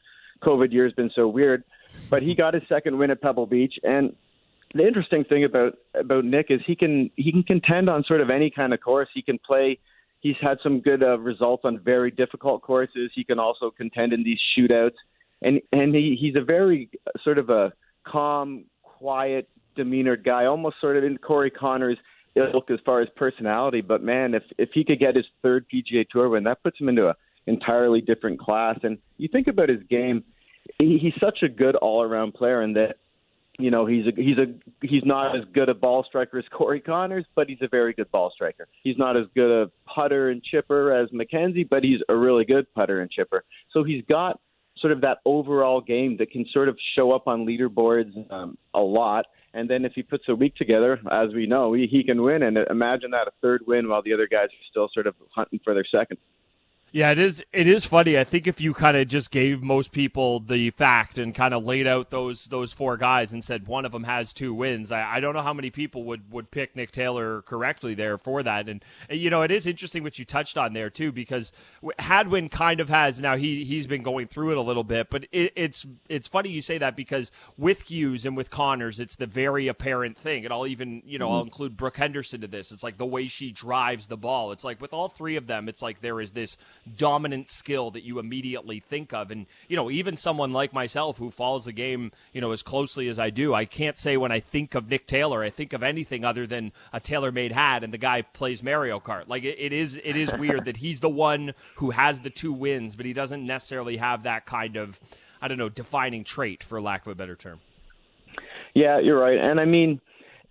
COVID 0.42 0.72
year 0.72 0.84
has 0.84 0.92
been 0.94 1.10
so 1.14 1.28
weird, 1.28 1.64
but 2.10 2.22
he 2.22 2.34
got 2.34 2.54
his 2.54 2.62
second 2.68 2.98
win 2.98 3.10
at 3.10 3.20
Pebble 3.20 3.46
Beach. 3.46 3.74
And 3.82 4.14
the 4.74 4.86
interesting 4.86 5.24
thing 5.24 5.44
about 5.44 5.74
about 5.94 6.24
Nick 6.24 6.46
is 6.50 6.60
he 6.66 6.74
can 6.74 7.10
he 7.16 7.30
can 7.30 7.42
contend 7.42 7.88
on 7.88 8.04
sort 8.04 8.20
of 8.20 8.30
any 8.30 8.50
kind 8.50 8.72
of 8.74 8.80
course. 8.80 9.08
He 9.14 9.22
can 9.22 9.38
play. 9.38 9.78
He's 10.20 10.36
had 10.40 10.58
some 10.62 10.80
good 10.80 11.02
uh, 11.02 11.18
results 11.18 11.64
on 11.64 11.78
very 11.78 12.10
difficult 12.10 12.62
courses. 12.62 13.10
He 13.14 13.24
can 13.24 13.38
also 13.38 13.70
contend 13.70 14.14
in 14.14 14.24
these 14.24 14.38
shootouts, 14.56 14.96
and 15.42 15.60
and 15.72 15.94
he, 15.94 16.16
he's 16.18 16.34
a 16.34 16.40
very 16.44 16.90
sort 17.22 17.38
of 17.38 17.50
a 17.50 17.72
calm, 18.04 18.64
quiet 18.82 19.48
demeanored 19.74 20.24
guy, 20.24 20.46
almost 20.46 20.76
sort 20.80 20.96
of 20.96 21.04
in 21.04 21.18
Corey 21.18 21.50
Conners 21.50 21.98
ilk 22.36 22.70
as 22.70 22.78
far 22.84 23.00
as 23.00 23.08
personality. 23.16 23.80
But 23.80 24.02
man, 24.02 24.34
if 24.34 24.42
if 24.58 24.70
he 24.72 24.84
could 24.84 24.98
get 24.98 25.16
his 25.16 25.26
third 25.42 25.66
PGA 25.72 26.08
Tour 26.08 26.30
win, 26.30 26.44
that 26.44 26.62
puts 26.62 26.80
him 26.80 26.88
into 26.88 27.08
a 27.08 27.16
entirely 27.46 28.00
different 28.00 28.40
class. 28.40 28.78
And 28.82 28.98
you 29.18 29.28
think 29.28 29.48
about 29.48 29.68
his 29.68 29.82
game, 29.88 30.24
he, 30.78 30.98
he's 30.98 31.14
such 31.20 31.42
a 31.42 31.48
good 31.48 31.76
all 31.76 32.02
around 32.02 32.34
player, 32.34 32.62
and 32.62 32.74
that 32.76 32.96
you 33.58 33.70
know 33.70 33.86
he's 33.86 34.06
a 34.06 34.12
he's 34.16 34.38
a 34.38 34.46
he's 34.82 35.04
not 35.04 35.36
as 35.36 35.44
good 35.52 35.68
a 35.68 35.74
ball 35.74 36.04
striker 36.08 36.38
as 36.38 36.44
Corey 36.50 36.80
Conners, 36.80 37.24
but 37.34 37.48
he's 37.48 37.62
a 37.62 37.68
very 37.68 37.92
good 37.92 38.10
ball 38.10 38.30
striker. 38.34 38.66
He's 38.82 38.98
not 38.98 39.16
as 39.16 39.26
good 39.34 39.50
a 39.50 39.70
putter 39.88 40.30
and 40.30 40.42
chipper 40.42 40.92
as 40.92 41.08
Mackenzie, 41.12 41.64
but 41.64 41.84
he's 41.84 42.00
a 42.08 42.16
really 42.16 42.44
good 42.44 42.72
putter 42.74 43.00
and 43.00 43.10
chipper. 43.10 43.44
So 43.72 43.84
he's 43.84 44.04
got 44.08 44.40
sort 44.84 44.92
of 44.92 45.00
that 45.00 45.16
overall 45.24 45.80
game 45.80 46.18
that 46.18 46.30
can 46.30 46.44
sort 46.52 46.68
of 46.68 46.76
show 46.94 47.12
up 47.12 47.26
on 47.26 47.46
leaderboards 47.46 48.30
um, 48.30 48.58
a 48.74 48.80
lot. 48.80 49.24
And 49.54 49.70
then 49.70 49.86
if 49.86 49.92
he 49.94 50.02
puts 50.02 50.24
a 50.28 50.34
week 50.34 50.56
together, 50.56 51.00
as 51.10 51.32
we 51.32 51.46
know, 51.46 51.72
he, 51.72 51.86
he 51.90 52.04
can 52.04 52.20
win. 52.20 52.42
And 52.42 52.58
imagine 52.68 53.12
that 53.12 53.26
a 53.26 53.30
third 53.40 53.62
win 53.66 53.88
while 53.88 54.02
the 54.02 54.12
other 54.12 54.28
guys 54.30 54.48
are 54.48 54.66
still 54.70 54.90
sort 54.92 55.06
of 55.06 55.14
hunting 55.34 55.58
for 55.64 55.72
their 55.72 55.86
second. 55.90 56.18
Yeah, 56.94 57.10
it 57.10 57.18
is. 57.18 57.42
It 57.52 57.66
is 57.66 57.84
funny. 57.84 58.16
I 58.16 58.22
think 58.22 58.46
if 58.46 58.60
you 58.60 58.72
kind 58.72 58.96
of 58.96 59.08
just 59.08 59.32
gave 59.32 59.64
most 59.64 59.90
people 59.90 60.38
the 60.38 60.70
fact 60.70 61.18
and 61.18 61.34
kind 61.34 61.52
of 61.52 61.64
laid 61.64 61.88
out 61.88 62.10
those 62.10 62.44
those 62.44 62.72
four 62.72 62.96
guys 62.96 63.32
and 63.32 63.42
said 63.42 63.66
one 63.66 63.84
of 63.84 63.90
them 63.90 64.04
has 64.04 64.32
two 64.32 64.54
wins, 64.54 64.92
I, 64.92 65.16
I 65.16 65.18
don't 65.18 65.34
know 65.34 65.42
how 65.42 65.52
many 65.52 65.70
people 65.70 66.04
would 66.04 66.30
would 66.30 66.52
pick 66.52 66.76
Nick 66.76 66.92
Taylor 66.92 67.42
correctly 67.42 67.94
there 67.94 68.16
for 68.16 68.44
that. 68.44 68.68
And 68.68 68.84
you 69.10 69.28
know, 69.28 69.42
it 69.42 69.50
is 69.50 69.66
interesting 69.66 70.04
what 70.04 70.20
you 70.20 70.24
touched 70.24 70.56
on 70.56 70.72
there 70.72 70.88
too, 70.88 71.10
because 71.10 71.50
Hadwin 71.98 72.48
kind 72.48 72.78
of 72.78 72.90
has 72.90 73.20
now 73.20 73.34
he 73.36 73.64
he's 73.64 73.88
been 73.88 74.04
going 74.04 74.28
through 74.28 74.52
it 74.52 74.56
a 74.56 74.62
little 74.62 74.84
bit, 74.84 75.10
but 75.10 75.24
it, 75.32 75.52
it's 75.56 75.84
it's 76.08 76.28
funny 76.28 76.50
you 76.50 76.60
say 76.60 76.78
that 76.78 76.94
because 76.94 77.32
with 77.58 77.90
Hughes 77.90 78.24
and 78.24 78.36
with 78.36 78.50
Conners, 78.50 79.00
it's 79.00 79.16
the 79.16 79.26
very 79.26 79.66
apparent 79.66 80.16
thing, 80.16 80.44
and 80.44 80.54
I'll 80.54 80.68
even 80.68 81.02
you 81.04 81.18
know 81.18 81.26
mm-hmm. 81.26 81.34
I'll 81.34 81.42
include 81.42 81.76
Brooke 81.76 81.96
Henderson 81.96 82.42
to 82.42 82.46
this. 82.46 82.70
It's 82.70 82.84
like 82.84 82.98
the 82.98 83.04
way 83.04 83.26
she 83.26 83.50
drives 83.50 84.06
the 84.06 84.16
ball. 84.16 84.52
It's 84.52 84.62
like 84.62 84.80
with 84.80 84.94
all 84.94 85.08
three 85.08 85.34
of 85.34 85.48
them, 85.48 85.68
it's 85.68 85.82
like 85.82 86.00
there 86.00 86.20
is 86.20 86.30
this 86.30 86.56
dominant 86.96 87.50
skill 87.50 87.90
that 87.92 88.04
you 88.04 88.18
immediately 88.18 88.80
think 88.80 89.12
of. 89.12 89.30
And, 89.30 89.46
you 89.68 89.76
know, 89.76 89.90
even 89.90 90.16
someone 90.16 90.52
like 90.52 90.72
myself 90.72 91.18
who 91.18 91.30
follows 91.30 91.64
the 91.64 91.72
game, 91.72 92.12
you 92.32 92.40
know, 92.40 92.52
as 92.52 92.62
closely 92.62 93.08
as 93.08 93.18
I 93.18 93.30
do, 93.30 93.54
I 93.54 93.64
can't 93.64 93.96
say 93.96 94.16
when 94.16 94.32
I 94.32 94.40
think 94.40 94.74
of 94.74 94.88
Nick 94.88 95.06
Taylor, 95.06 95.42
I 95.42 95.50
think 95.50 95.72
of 95.72 95.82
anything 95.82 96.24
other 96.24 96.46
than 96.46 96.72
a 96.92 97.00
tailor 97.00 97.32
made 97.32 97.52
hat 97.52 97.84
and 97.84 97.92
the 97.92 97.98
guy 97.98 98.22
plays 98.22 98.62
Mario 98.62 99.00
Kart. 99.00 99.24
Like 99.28 99.44
it, 99.44 99.56
it 99.58 99.72
is 99.72 99.98
it 100.02 100.16
is 100.16 100.32
weird 100.34 100.64
that 100.66 100.78
he's 100.78 101.00
the 101.00 101.08
one 101.08 101.54
who 101.76 101.90
has 101.90 102.20
the 102.20 102.30
two 102.30 102.52
wins, 102.52 102.96
but 102.96 103.06
he 103.06 103.12
doesn't 103.12 103.46
necessarily 103.46 103.96
have 103.96 104.22
that 104.24 104.46
kind 104.46 104.76
of 104.76 105.00
I 105.40 105.48
don't 105.48 105.58
know, 105.58 105.68
defining 105.68 106.24
trait 106.24 106.64
for 106.64 106.80
lack 106.80 107.06
of 107.06 107.12
a 107.12 107.14
better 107.14 107.36
term. 107.36 107.60
Yeah, 108.74 108.98
you're 108.98 109.18
right. 109.18 109.38
And 109.38 109.60
I 109.60 109.66
mean, 109.66 110.00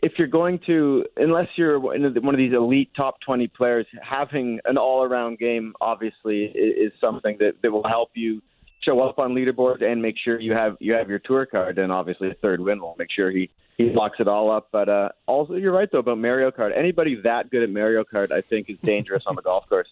if 0.03 0.11
you're 0.17 0.27
going 0.27 0.59
to, 0.65 1.05
unless 1.15 1.47
you're 1.55 1.79
one 1.79 2.03
of 2.03 2.37
these 2.37 2.53
elite 2.53 2.91
top 2.93 3.21
20 3.21 3.47
players, 3.47 3.85
having 4.01 4.59
an 4.65 4.77
all-around 4.77 5.39
game 5.39 5.73
obviously 5.79 6.43
is, 6.43 6.91
something 6.99 7.37
that, 7.39 7.53
that 7.63 7.71
will 7.71 7.87
help 7.87 8.09
you 8.13 8.41
show 8.81 8.99
up 8.99 9.17
on 9.17 9.33
leaderboards 9.33 9.81
and 9.81 10.01
make 10.01 10.15
sure 10.21 10.39
you 10.39 10.51
have 10.51 10.75
you 10.81 10.91
have 10.93 11.09
your 11.09 11.19
tour 11.19 11.45
card. 11.45 11.77
And 11.77 11.91
obviously, 11.91 12.29
a 12.29 12.33
third 12.35 12.59
win 12.59 12.81
will 12.81 12.95
make 12.99 13.11
sure 13.11 13.31
he 13.31 13.49
he 13.77 13.85
locks 13.85 14.17
it 14.19 14.27
all 14.27 14.51
up. 14.51 14.67
But 14.73 14.89
uh, 14.89 15.09
also, 15.25 15.53
you're 15.53 15.71
right 15.71 15.89
though 15.89 15.99
about 15.99 16.17
Mario 16.17 16.51
Kart. 16.51 16.77
Anybody 16.77 17.19
that 17.23 17.49
good 17.49 17.63
at 17.63 17.69
Mario 17.69 18.03
Kart, 18.03 18.31
I 18.31 18.41
think, 18.41 18.69
is 18.69 18.77
dangerous 18.83 19.23
on 19.25 19.35
the 19.35 19.41
golf 19.41 19.67
course. 19.69 19.87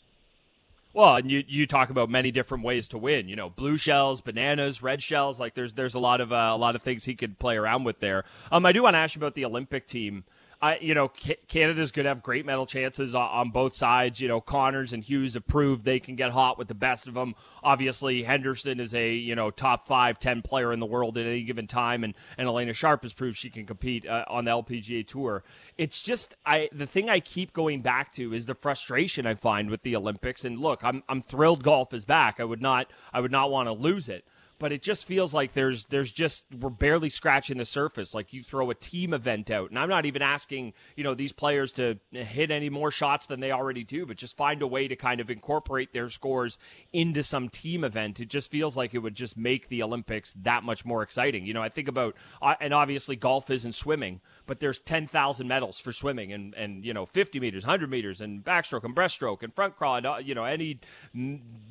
Well, 0.94 1.16
and 1.16 1.32
you, 1.32 1.44
you 1.48 1.68
talk 1.68 1.90
about 1.90 2.10
many 2.10 2.32
different 2.32 2.64
ways 2.64 2.88
to 2.90 2.98
win. 2.98 3.30
You 3.30 3.36
know, 3.36 3.50
blue 3.50 3.78
shells, 3.78 4.20
bananas, 4.20 4.84
red 4.84 5.02
shells. 5.02 5.40
Like 5.40 5.54
there's 5.54 5.74
there's 5.74 5.96
a 5.96 6.00
lot 6.00 6.20
of 6.20 6.34
uh, 6.34 6.52
a 6.54 6.58
lot 6.58 6.76
of 6.76 6.82
things 6.82 7.06
he 7.06 7.16
could 7.16 7.40
play 7.40 7.56
around 7.56 7.86
with 7.86 8.00
there. 8.00 8.26
Um, 8.52 8.66
I 8.66 8.72
do 8.72 8.84
want 8.84 8.96
to 8.96 9.00
ask 9.00 9.16
you 9.16 9.20
about 9.20 9.36
the 9.36 9.46
Olympic 9.46 9.88
team. 9.88 10.26
I, 10.62 10.78
you 10.78 10.94
know, 10.94 11.12
Canada's 11.48 11.92
going 11.92 12.04
to 12.04 12.10
have 12.10 12.22
great 12.22 12.46
medal 12.46 12.68
chances 12.68 13.16
on, 13.16 13.50
both 13.50 13.76
sides. 13.76 14.20
You 14.20 14.28
know, 14.28 14.40
Conners 14.40 14.94
and 14.94 15.04
Hughes 15.04 15.34
have 15.34 15.48
proved 15.48 15.84
they 15.84 16.00
can 16.00 16.16
get 16.16 16.32
hot 16.32 16.60
with 16.60 16.68
the 16.68 16.76
best 16.76 17.08
of 17.08 17.16
them. 17.16 17.34
Obviously, 17.64 18.22
Henderson 18.24 18.80
is 18.80 18.94
a 18.94 19.12
you 19.12 19.36
know 19.36 19.50
top 19.50 19.88
five, 19.88 20.20
ten 20.20 20.44
player 20.44 20.72
in 20.72 20.80
the 20.80 20.86
world 20.86 21.18
at 21.18 21.26
any 21.26 21.42
given 21.42 21.66
time, 21.66 22.04
and 22.04 22.14
and 22.38 22.48
Alena 22.48 22.76
Sharp 22.76 23.02
has 23.02 23.14
proved 23.14 23.38
she 23.38 23.50
can 23.50 23.66
compete 23.66 24.06
uh, 24.06 24.26
on 24.28 24.46
the 24.46 24.52
LPGA 24.52 25.08
tour. 25.08 25.44
It's 25.78 26.02
just 26.02 26.36
I 26.46 26.70
the 26.72 26.88
thing 26.88 27.10
I 27.10 27.20
keep 27.20 27.54
going 27.54 27.82
back 27.82 28.12
to 28.14 28.34
is 28.34 28.46
the 28.46 28.56
frustration 28.56 29.26
I 29.26 29.34
find 29.34 29.70
with 29.72 29.82
the 29.82 29.96
Olympics. 29.96 30.46
And 30.46 30.60
look, 30.60 30.84
I'm 30.84 31.04
I'm 31.10 31.22
thrilled 31.24 31.64
golf 31.64 31.94
is 31.94 32.06
back. 32.06 32.40
I 32.40 32.44
would 32.44 32.62
not 32.62 32.92
I 33.12 33.20
would 33.20 33.32
not 33.32 33.50
want 33.50 33.68
to 33.68 33.74
lose 33.74 34.10
it 34.10 34.26
but 34.62 34.72
it 34.72 34.84
just 34.84 35.08
feels 35.08 35.34
like 35.34 35.54
there's 35.54 35.88
there's 35.88 36.12
just 36.12 36.46
we're 36.54 36.70
barely 36.70 37.10
scratching 37.10 37.58
the 37.58 37.66
surface. 37.66 38.14
Like 38.14 38.32
you 38.32 38.44
throw 38.44 38.70
a 38.70 38.76
team 38.76 39.12
event 39.12 39.50
out, 39.50 39.72
and 39.72 39.80
I'm 39.80 39.90
not 39.90 40.06
even 40.06 40.22
asking 40.22 40.74
you 40.96 41.04
know 41.04 41.16
these 41.16 41.32
players 41.32 41.72
to 41.74 41.98
hit 42.12 42.52
any 42.52 42.70
more 42.70 42.92
shots 42.92 43.26
than 43.26 43.40
they 43.40 43.52
already 43.52 43.84
do, 43.84 44.06
but 44.06 44.18
just 44.18 44.38
find 44.38 44.62
a 44.62 44.68
way 44.68 44.88
to 44.88 44.96
kind 44.96 45.20
of 45.20 45.32
incorporate 45.32 45.94
their 45.94 46.10
scores 46.10 46.60
into 46.94 47.24
some 47.24 47.50
team 47.50 47.84
event. 47.84 48.20
It 48.20 48.28
just 48.28 48.52
feels 48.52 48.78
like 48.78 48.94
it 48.94 49.00
would 49.00 49.16
just 49.16 49.36
make 49.36 49.68
the 49.68 49.82
Olympics 49.82 50.34
that 50.34 50.64
much 50.64 50.86
more 50.86 51.02
exciting. 51.02 51.44
You 51.48 51.56
know, 51.56 51.64
I 51.64 51.70
think 51.70 51.88
about 51.88 52.16
uh, 52.40 52.54
and 52.62 52.72
obviously 52.72 53.16
golf 53.16 53.50
isn't 53.50 53.74
swimming, 53.74 54.22
but 54.46 54.60
there's 54.60 54.80
10,000 54.80 55.48
medals 55.48 55.80
for 55.80 55.92
swimming 55.92 56.32
and 56.34 56.54
and 56.54 56.86
you 56.86 56.94
know 56.94 57.08
50 57.08 57.40
meters, 57.40 57.64
100 57.64 57.90
meters, 57.90 58.22
and 58.22 58.44
backstroke 58.44 58.84
and 58.84 58.96
breaststroke 58.96 59.42
and 59.42 59.56
front 59.56 59.76
crawl, 59.76 59.96
and, 59.96 60.06
uh, 60.06 60.18
you 60.22 60.36
know 60.36 60.44
any 60.44 60.80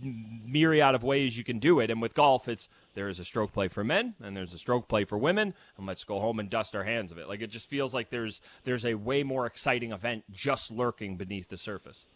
myriad 0.02 0.96
of 0.96 1.04
ways 1.04 1.38
you 1.38 1.44
can 1.44 1.60
do 1.60 1.78
it. 1.78 1.88
And 1.88 2.02
with 2.02 2.14
golf, 2.14 2.48
it's 2.48 2.68
there 2.94 3.08
is 3.08 3.20
a 3.20 3.24
stroke 3.24 3.52
play 3.52 3.68
for 3.68 3.84
men 3.84 4.14
and 4.22 4.36
there's 4.36 4.52
a 4.52 4.58
stroke 4.58 4.88
play 4.88 5.04
for 5.04 5.18
women 5.18 5.54
and 5.76 5.86
let's 5.86 6.04
go 6.04 6.20
home 6.20 6.38
and 6.38 6.50
dust 6.50 6.74
our 6.74 6.84
hands 6.84 7.12
of 7.12 7.18
it 7.18 7.28
like 7.28 7.40
it 7.40 7.50
just 7.50 7.68
feels 7.68 7.94
like 7.94 8.10
there's 8.10 8.40
there's 8.64 8.84
a 8.84 8.94
way 8.94 9.22
more 9.22 9.46
exciting 9.46 9.92
event 9.92 10.24
just 10.32 10.70
lurking 10.70 11.16
beneath 11.16 11.48
the 11.48 11.58
surface 11.58 12.06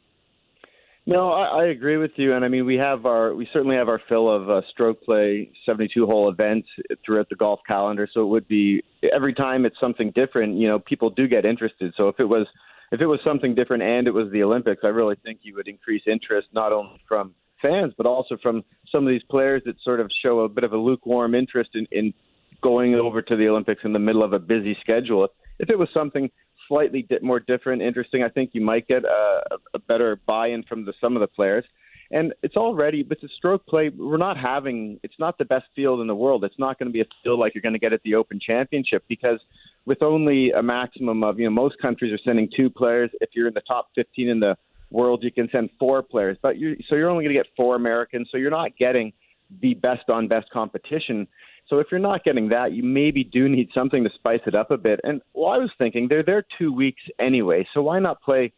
no, 1.07 1.33
I, 1.33 1.65
I 1.65 1.65
agree 1.67 1.99
with 1.99 2.13
you, 2.17 2.35
and 2.35 2.45
I 2.45 2.49
mean 2.49 2.65
we 2.65 2.77
have 2.77 3.05
our 3.05 3.35
we 3.35 3.47
certainly 3.53 3.77
have 3.77 3.89
our 3.89 4.01
fill 4.09 4.35
of 4.35 4.49
uh, 4.49 4.63
stroke 4.71 5.03
play 5.03 5.51
72 5.67 6.07
hole 6.07 6.31
events 6.31 6.67
throughout 7.05 7.29
the 7.29 7.37
golf 7.37 7.61
calendar. 7.67 8.09
So 8.13 8.23
it 8.23 8.29
would 8.29 8.49
be 8.49 8.83
every 9.15 9.35
time 9.35 9.67
it's 9.67 9.79
something 9.79 10.13
different. 10.15 10.57
You 10.57 10.67
know, 10.67 10.79
people 10.79 11.11
do 11.11 11.29
get 11.29 11.45
interested. 11.45 11.93
So 11.99 12.09
if 12.09 12.21
it 12.21 12.25
was 12.25 12.47
if 12.91 13.03
it 13.03 13.07
was 13.07 13.21
something 13.23 13.55
different 13.55 13.83
and 13.83 14.07
it 14.07 14.13
was 14.13 14.31
the 14.33 14.43
Olympics, 14.43 14.81
I 14.83 14.89
really 14.89 15.17
think 15.23 15.41
you 15.43 15.55
would 15.57 15.69
increase 15.69 16.03
interest 16.07 16.49
not 16.55 16.73
only 16.73 16.99
from 17.07 17.35
fans, 17.61 17.93
but 17.97 18.07
also 18.07 18.39
from 18.43 18.65
some 18.95 19.07
of 19.07 19.11
these 19.11 19.23
players 19.29 19.63
that 19.67 19.75
sort 19.83 20.01
of 20.01 20.09
show 20.23 20.41
a 20.41 20.49
bit 20.49 20.65
of 20.65 20.73
a 20.73 20.77
lukewarm 20.77 21.35
interest 21.35 21.71
in, 21.75 21.87
in 21.91 22.15
going 22.63 22.95
over 22.95 23.21
to 23.21 23.37
the 23.37 23.49
Olympics 23.49 23.83
in 23.85 23.93
the 23.93 23.99
middle 23.99 24.23
of 24.23 24.33
a 24.33 24.39
busy 24.39 24.77
schedule. 24.81 25.27
If 25.59 25.69
it 25.69 25.79
was 25.79 25.89
something 25.93 26.31
slightly 26.69 27.07
more 27.23 27.41
different, 27.41 27.83
interesting, 27.83 28.23
I 28.23 28.29
think 28.29 28.51
you 28.53 28.61
might 28.61 28.87
get 28.87 29.05
a, 29.05 29.41
a 29.75 29.79
better 29.79 30.21
buy-in 30.27 30.63
from 30.63 30.85
the, 30.85 30.93
some 31.01 31.17
of 31.17 31.21
the 31.21 31.27
players. 31.27 31.65
And 32.11 32.33
it's 32.43 32.57
already, 32.57 33.03
but 33.03 33.21
the 33.21 33.29
stroke 33.37 33.67
play, 33.67 33.89
we're 33.89 34.19
not 34.19 34.37
having, 34.37 35.01
it's 35.03 35.19
not 35.19 35.37
the 35.39 35.45
best 35.45 35.65
field 35.75 36.01
in 36.01 36.07
the 36.07 36.15
world. 36.15 36.45
It's 36.45 36.59
not 36.59 36.79
going 36.79 36.89
to 36.89 36.93
be 36.93 37.01
a 37.01 37.07
field 37.23 37.41
like 37.41 37.55
you're 37.55 37.63
going 37.63 37.73
to 37.73 37.79
get 37.79 37.93
at 37.93 38.03
the 38.05 38.15
Open 38.15 38.39
Championship 38.39 39.05
because 39.09 39.41
with 39.85 40.03
only 40.03 40.51
a 40.53 40.63
maximum 40.63 41.25
of, 41.25 41.39
you 41.39 41.47
know, 41.47 41.51
most 41.51 41.77
countries 41.81 42.13
are 42.13 42.21
sending 42.25 42.49
two 42.55 42.71
players. 42.71 43.11
If 43.21 43.31
you're 43.35 43.49
in 43.49 43.55
the 43.55 43.63
top 43.63 43.89
15 43.95 44.29
in 44.29 44.41
the 44.41 44.57
world, 44.95 45.23
you 45.23 45.33
can 45.33 45.49
send 45.51 45.69
four 45.79 46.03
players, 46.03 46.39
but 46.41 46.57
you 46.57 46.77
so 46.89 46.95
you're 46.95 47.11
only 47.11 47.25
going 47.25 47.35
to 47.35 47.41
get 47.43 47.49
four 47.57 47.75
Americans, 47.77 48.29
so 48.31 48.39
you're 48.39 48.51
not 48.51 48.77
getting 48.79 49.13
the 49.61 49.75
best 49.75 50.09
on 50.09 50.29
best 50.29 50.49
competition. 50.51 51.27
So 51.69 51.79
if 51.79 51.89
you're 51.91 52.01
not 52.01 52.25
getting 52.25 52.49
that, 52.51 52.73
you 52.73 52.83
maybe 52.83 53.25
do 53.25 53.49
need 53.49 53.69
something 53.75 54.05
to 54.05 54.11
spice 54.15 54.41
it 54.47 54.55
up 54.55 54.71
a 54.71 54.77
bit. 54.77 55.01
And 55.03 55.21
well, 55.35 55.51
I 55.51 55.59
was 55.59 55.71
thinking 55.79 56.07
they're 56.09 56.23
there 56.23 56.45
two 56.59 56.73
weeks 56.73 57.03
anyway, 57.19 57.67
so 57.75 57.83
why 57.83 57.99
not 57.99 58.23
play 58.23 58.53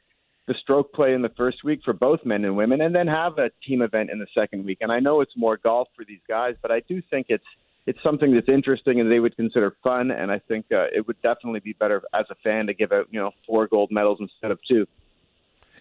the 0.47 0.55
stroke 0.61 0.93
play 0.93 1.13
in 1.13 1.23
the 1.23 1.33
first 1.37 1.65
week 1.65 1.81
for 1.85 1.93
both 1.93 2.21
men 2.25 2.45
and 2.45 2.57
women, 2.57 2.81
and 2.83 2.95
then 2.95 3.07
have 3.07 3.39
a 3.39 3.51
team 3.67 3.83
event 3.83 4.11
in 4.11 4.19
the 4.19 4.27
second 4.39 4.65
week? 4.65 4.79
And 4.81 4.93
I 4.93 5.01
know 5.01 5.21
it's 5.23 5.37
more 5.37 5.57
golf 5.57 5.89
for 5.97 6.05
these 6.05 6.21
guys, 6.29 6.55
but 6.63 6.71
I 6.71 6.81
do 6.89 7.03
think 7.11 7.27
it's 7.31 7.45
it's 7.87 8.03
something 8.03 8.35
that's 8.35 8.49
interesting 8.49 9.01
and 9.01 9.11
they 9.11 9.21
would 9.21 9.37
consider 9.37 9.77
fun. 9.83 10.11
And 10.11 10.31
I 10.31 10.41
think 10.41 10.67
uh, 10.73 10.87
it 10.93 11.07
would 11.07 11.21
definitely 11.23 11.61
be 11.61 11.73
better 11.73 12.03
as 12.13 12.27
a 12.31 12.35
fan 12.43 12.67
to 12.67 12.75
give 12.75 12.93
out 12.93 13.07
you 13.11 13.21
know 13.21 13.31
four 13.47 13.67
gold 13.69 13.91
medals 13.91 14.19
instead 14.21 14.51
of 14.51 14.59
two. 14.69 14.87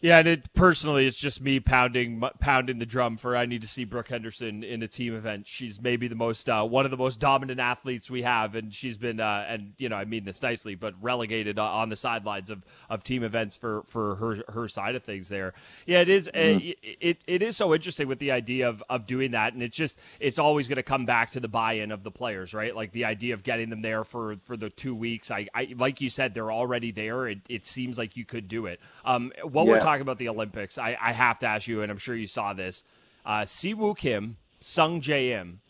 Yeah, 0.05 0.19
and 0.19 0.27
it 0.27 0.53
personally, 0.53 1.07
it's 1.07 1.17
just 1.17 1.41
me 1.41 1.59
pounding 1.59 2.21
pounding 2.39 2.77
the 2.77 2.85
drum 2.85 3.17
for 3.17 3.35
I 3.35 3.47
need 3.47 3.61
to 3.61 3.67
see 3.67 3.85
Brooke 3.85 4.09
Henderson 4.09 4.63
in 4.63 4.83
a 4.83 4.87
team 4.87 5.15
event. 5.15 5.47
She's 5.47 5.81
maybe 5.81 6.07
the 6.07 6.13
most 6.13 6.47
uh, 6.47 6.63
one 6.63 6.85
of 6.85 6.91
the 6.91 6.97
most 6.97 7.19
dominant 7.19 7.59
athletes 7.59 8.07
we 8.07 8.21
have, 8.21 8.53
and 8.53 8.71
she's 8.71 8.97
been 8.97 9.19
uh, 9.19 9.47
and 9.49 9.73
you 9.79 9.89
know 9.89 9.95
I 9.95 10.05
mean 10.05 10.23
this 10.23 10.43
nicely, 10.43 10.75
but 10.75 10.93
relegated 11.01 11.57
on 11.57 11.89
the 11.89 11.95
sidelines 11.95 12.51
of, 12.51 12.63
of 12.87 13.03
team 13.03 13.23
events 13.23 13.55
for, 13.55 13.81
for 13.87 14.13
her 14.17 14.43
her 14.49 14.67
side 14.67 14.93
of 14.93 15.03
things. 15.03 15.27
There, 15.27 15.55
yeah, 15.87 16.01
it 16.01 16.09
is 16.09 16.29
mm. 16.31 16.75
it, 16.83 16.97
it, 17.01 17.17
it 17.25 17.41
is 17.41 17.57
so 17.57 17.73
interesting 17.73 18.07
with 18.07 18.19
the 18.19 18.29
idea 18.29 18.69
of, 18.69 18.83
of 18.87 19.07
doing 19.07 19.31
that, 19.31 19.53
and 19.53 19.63
it's 19.63 19.75
just 19.75 19.97
it's 20.19 20.37
always 20.37 20.67
going 20.67 20.75
to 20.75 20.83
come 20.83 21.07
back 21.07 21.31
to 21.31 21.39
the 21.39 21.47
buy-in 21.47 21.91
of 21.91 22.03
the 22.03 22.11
players, 22.11 22.53
right? 22.53 22.75
Like 22.75 22.91
the 22.91 23.05
idea 23.05 23.33
of 23.33 23.41
getting 23.41 23.71
them 23.71 23.81
there 23.81 24.03
for 24.03 24.35
for 24.43 24.55
the 24.55 24.69
two 24.69 24.93
weeks. 24.93 25.31
I, 25.31 25.47
I 25.55 25.73
like 25.75 25.99
you 25.99 26.11
said, 26.11 26.35
they're 26.35 26.51
already 26.51 26.91
there. 26.91 27.27
It, 27.27 27.39
it 27.49 27.65
seems 27.65 27.97
like 27.97 28.15
you 28.15 28.23
could 28.23 28.47
do 28.47 28.67
it. 28.67 28.79
Um, 29.03 29.31
what 29.41 29.65
yeah. 29.65 29.71
we're 29.71 29.79
talking 29.79 29.94
about 30.01 30.17
the 30.17 30.29
Olympics, 30.29 30.77
I, 30.77 30.97
I 31.01 31.13
have 31.13 31.39
to 31.39 31.47
ask 31.47 31.67
you, 31.67 31.81
and 31.81 31.91
I'm 31.91 31.97
sure 31.97 32.15
you 32.15 32.27
saw 32.27 32.53
this. 32.53 32.83
Uh, 33.25 33.41
Siwoo 33.41 33.97
Kim, 33.97 34.37
Sung 34.59 35.01
Jae 35.01 35.39
Im, 35.39 35.61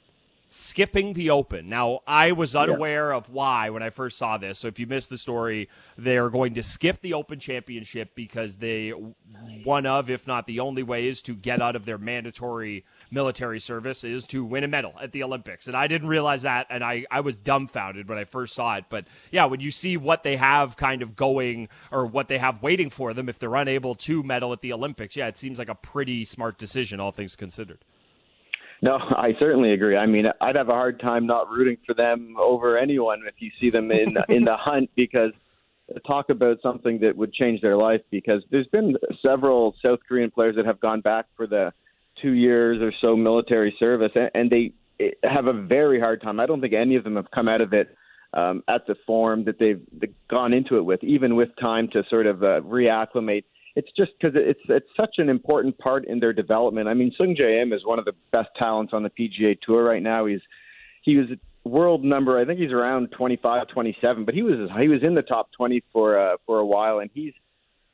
skipping 0.56 1.14
the 1.14 1.30
Open. 1.30 1.68
Now, 1.68 2.00
I 2.08 2.32
was 2.32 2.56
unaware 2.56 3.12
yeah. 3.12 3.18
of 3.18 3.30
why 3.30 3.70
when 3.70 3.84
I 3.84 3.90
first 3.90 4.18
saw 4.18 4.38
this. 4.38 4.60
So 4.60 4.68
if 4.68 4.80
you 4.80 4.88
missed 4.88 5.10
the 5.10 5.18
story, 5.18 5.68
they 5.98 6.18
are 6.18 6.30
going 6.30 6.54
to 6.54 6.64
skip 6.64 7.02
the 7.02 7.14
Open 7.14 7.40
Championship 7.40 8.16
because 8.16 8.58
they 8.58 8.94
one 9.64 9.86
of, 9.86 10.10
if 10.10 10.26
not 10.28 10.48
the 10.48 10.62
only 10.62 10.82
way, 10.82 11.08
is 11.08 11.22
to 11.24 11.36
get 11.36 11.62
out 11.62 11.76
of 11.76 11.86
their 11.86 11.98
mandatory 11.98 12.86
military 13.12 13.60
service 13.60 14.04
is 14.04 14.26
to 14.28 14.46
win 14.46 14.64
a 14.64 14.68
medal 14.68 14.94
at 15.02 15.12
the 15.12 15.24
Olympics. 15.24 15.68
And 15.68 15.76
I 15.76 15.88
didn't 15.88 16.08
realize 16.08 16.44
that, 16.44 16.68
and 16.70 16.84
I 16.84 17.06
I 17.12 17.20
was 17.20 17.38
dumbfounded 17.38 18.08
when 18.08 18.18
I 18.18 18.24
first 18.24 18.56
saw 18.56 18.78
it. 18.78 18.86
But 18.90 19.06
yeah, 19.32 19.46
when 19.46 19.60
you 19.60 19.72
see 19.72 19.98
what 19.98 20.24
they 20.24 20.38
have 20.38 20.78
kind 20.78 21.02
of 21.02 21.16
going 21.16 21.68
or 21.92 22.06
what 22.06 22.30
they 22.30 22.38
have 22.38 22.64
waiting 22.64 22.90
for 22.90 23.14
them 23.14 23.28
if 23.28 23.38
they're 23.40 23.56
unable 23.56 23.96
to 23.96 24.24
medal 24.24 24.54
at 24.54 24.62
the 24.62 24.72
Olympics, 24.72 25.18
yeah, 25.18 25.28
it 25.28 25.38
seems 25.38 25.60
like 25.60 25.70
a 25.70 25.76
pretty 25.76 26.24
smart 26.24 26.58
decision, 26.58 27.00
all 27.02 27.12
things 27.12 27.36
considered. 27.36 27.80
No, 28.86 28.98
I 28.98 29.34
certainly 29.40 29.74
agree. 29.74 29.98
I 29.98 30.06
mean, 30.06 30.28
I'd 30.40 30.56
have 30.56 30.70
a 30.70 30.74
hard 30.74 31.00
time 31.00 31.26
not 31.26 31.50
rooting 31.50 31.78
for 31.88 31.96
them 31.96 32.36
over 32.40 32.78
anyone 32.78 33.24
if 33.28 33.34
you 33.40 33.50
see 33.60 33.72
them 33.72 33.92
in 33.92 34.16
in 34.30 34.46
the 34.46 34.56
hunt 34.60 34.92
because 34.96 35.32
talk 36.06 36.30
about 36.30 36.58
something 36.62 37.00
that 37.00 37.18
would 37.18 37.34
change 37.34 37.62
their 37.62 37.78
life 37.78 38.02
because 38.12 38.44
there's 38.52 38.68
been 38.68 38.96
several 39.24 39.74
South 39.84 40.00
Korean 40.08 40.30
players 40.30 40.56
that 40.56 40.68
have 40.68 40.80
gone 40.80 41.02
back 41.02 41.26
for 41.36 41.48
the 41.48 41.74
two 42.22 42.34
years 42.34 42.80
or 42.80 42.94
so 43.02 43.16
military 43.16 43.76
service 43.80 44.12
and 44.36 44.52
they 44.52 44.72
have 45.24 45.48
a 45.48 45.54
very 45.54 46.00
hard 46.00 46.22
time. 46.22 46.40
I 46.40 46.46
don't 46.46 46.62
think 46.62 46.74
any 46.74 46.96
of 46.96 47.04
them 47.04 47.16
have 47.16 47.32
come 47.32 47.48
out 47.48 47.62
of 47.62 47.74
it 47.74 47.96
um, 48.36 48.64
at 48.68 48.86
the 48.86 48.96
form 49.08 49.46
that 49.46 49.58
they've 49.58 49.82
gone 50.30 50.54
into 50.54 50.78
it 50.78 50.84
with, 50.84 51.04
even 51.04 51.36
with 51.36 51.50
time 51.60 51.88
to 51.94 52.04
sort 52.08 52.28
of 52.28 52.44
uh, 52.44 52.62
reacclimate 52.62 53.46
it's 53.76 53.90
just 53.98 54.12
because 54.20 54.36
it's 54.38 54.60
it's 54.70 54.88
such 54.96 55.16
an 55.18 55.30
important 55.30 55.78
part 55.78 56.06
in 56.06 56.20
their 56.20 56.34
development. 56.34 56.88
I 56.88 56.94
mean, 56.94 57.12
Sung 57.18 57.36
Jae 57.36 57.62
Im 57.62 57.74
is 57.74 57.86
one 57.86 58.00
of 58.00 58.06
the 58.06 58.14
best 58.32 58.50
talents 58.58 58.94
on 58.94 59.04
the 59.04 59.10
PGA 59.10 59.58
Tour 59.62 59.84
right 59.84 60.02
now. 60.02 60.26
He's 60.26 60.42
he 61.04 61.18
was 61.18 61.28
world 61.66 62.04
number. 62.04 62.40
I 62.40 62.46
think 62.46 62.60
he's 62.60 62.72
around 62.72 63.12
25, 63.12 63.68
27, 63.68 64.26
but 64.26 64.34
he 64.34 64.44
was 64.44 64.70
he 64.80 64.88
was 64.88 65.04
in 65.04 65.14
the 65.14 65.22
top 65.22 65.50
20 65.58 65.84
for 65.92 66.18
uh, 66.18 66.38
for 66.46 66.60
a 66.60 66.66
while, 66.66 67.00
and 67.00 67.10
he's 67.14 67.34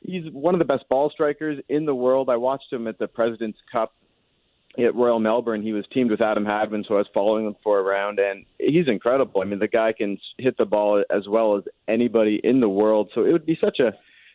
he's 0.00 0.24
one 0.32 0.54
of 0.54 0.60
the 0.60 0.64
best 0.64 0.88
ball 0.88 1.10
strikers 1.10 1.62
in 1.68 1.84
the 1.84 1.94
world. 1.94 2.30
I 2.30 2.36
watched 2.36 2.72
him 2.72 2.86
at 2.86 2.98
the 2.98 3.08
President's 3.08 3.58
Cup 3.70 3.92
at 4.78 4.94
Royal 4.94 5.18
Melbourne. 5.18 5.62
He 5.62 5.72
was 5.72 5.84
teamed 5.92 6.12
with 6.12 6.20
Adam 6.20 6.44
Hadwin, 6.44 6.84
so 6.86 6.94
I 6.94 6.98
was 6.98 7.08
following 7.12 7.46
him 7.46 7.56
for 7.62 7.80
a 7.80 7.82
round, 7.82 8.20
and 8.20 8.46
he's 8.58 8.86
incredible. 8.86 9.40
I 9.42 9.44
mean, 9.44 9.58
the 9.58 9.68
guy 9.68 9.92
can 9.92 10.16
hit 10.38 10.56
the 10.58 10.64
ball 10.64 11.02
as 11.10 11.26
well 11.28 11.56
as 11.56 11.64
anybody 11.88 12.40
in 12.44 12.60
the 12.60 12.68
world. 12.68 13.10
So 13.14 13.24
it 13.24 13.32
would 13.32 13.46
be 13.46 13.58
such 13.60 13.80
a 13.80 13.92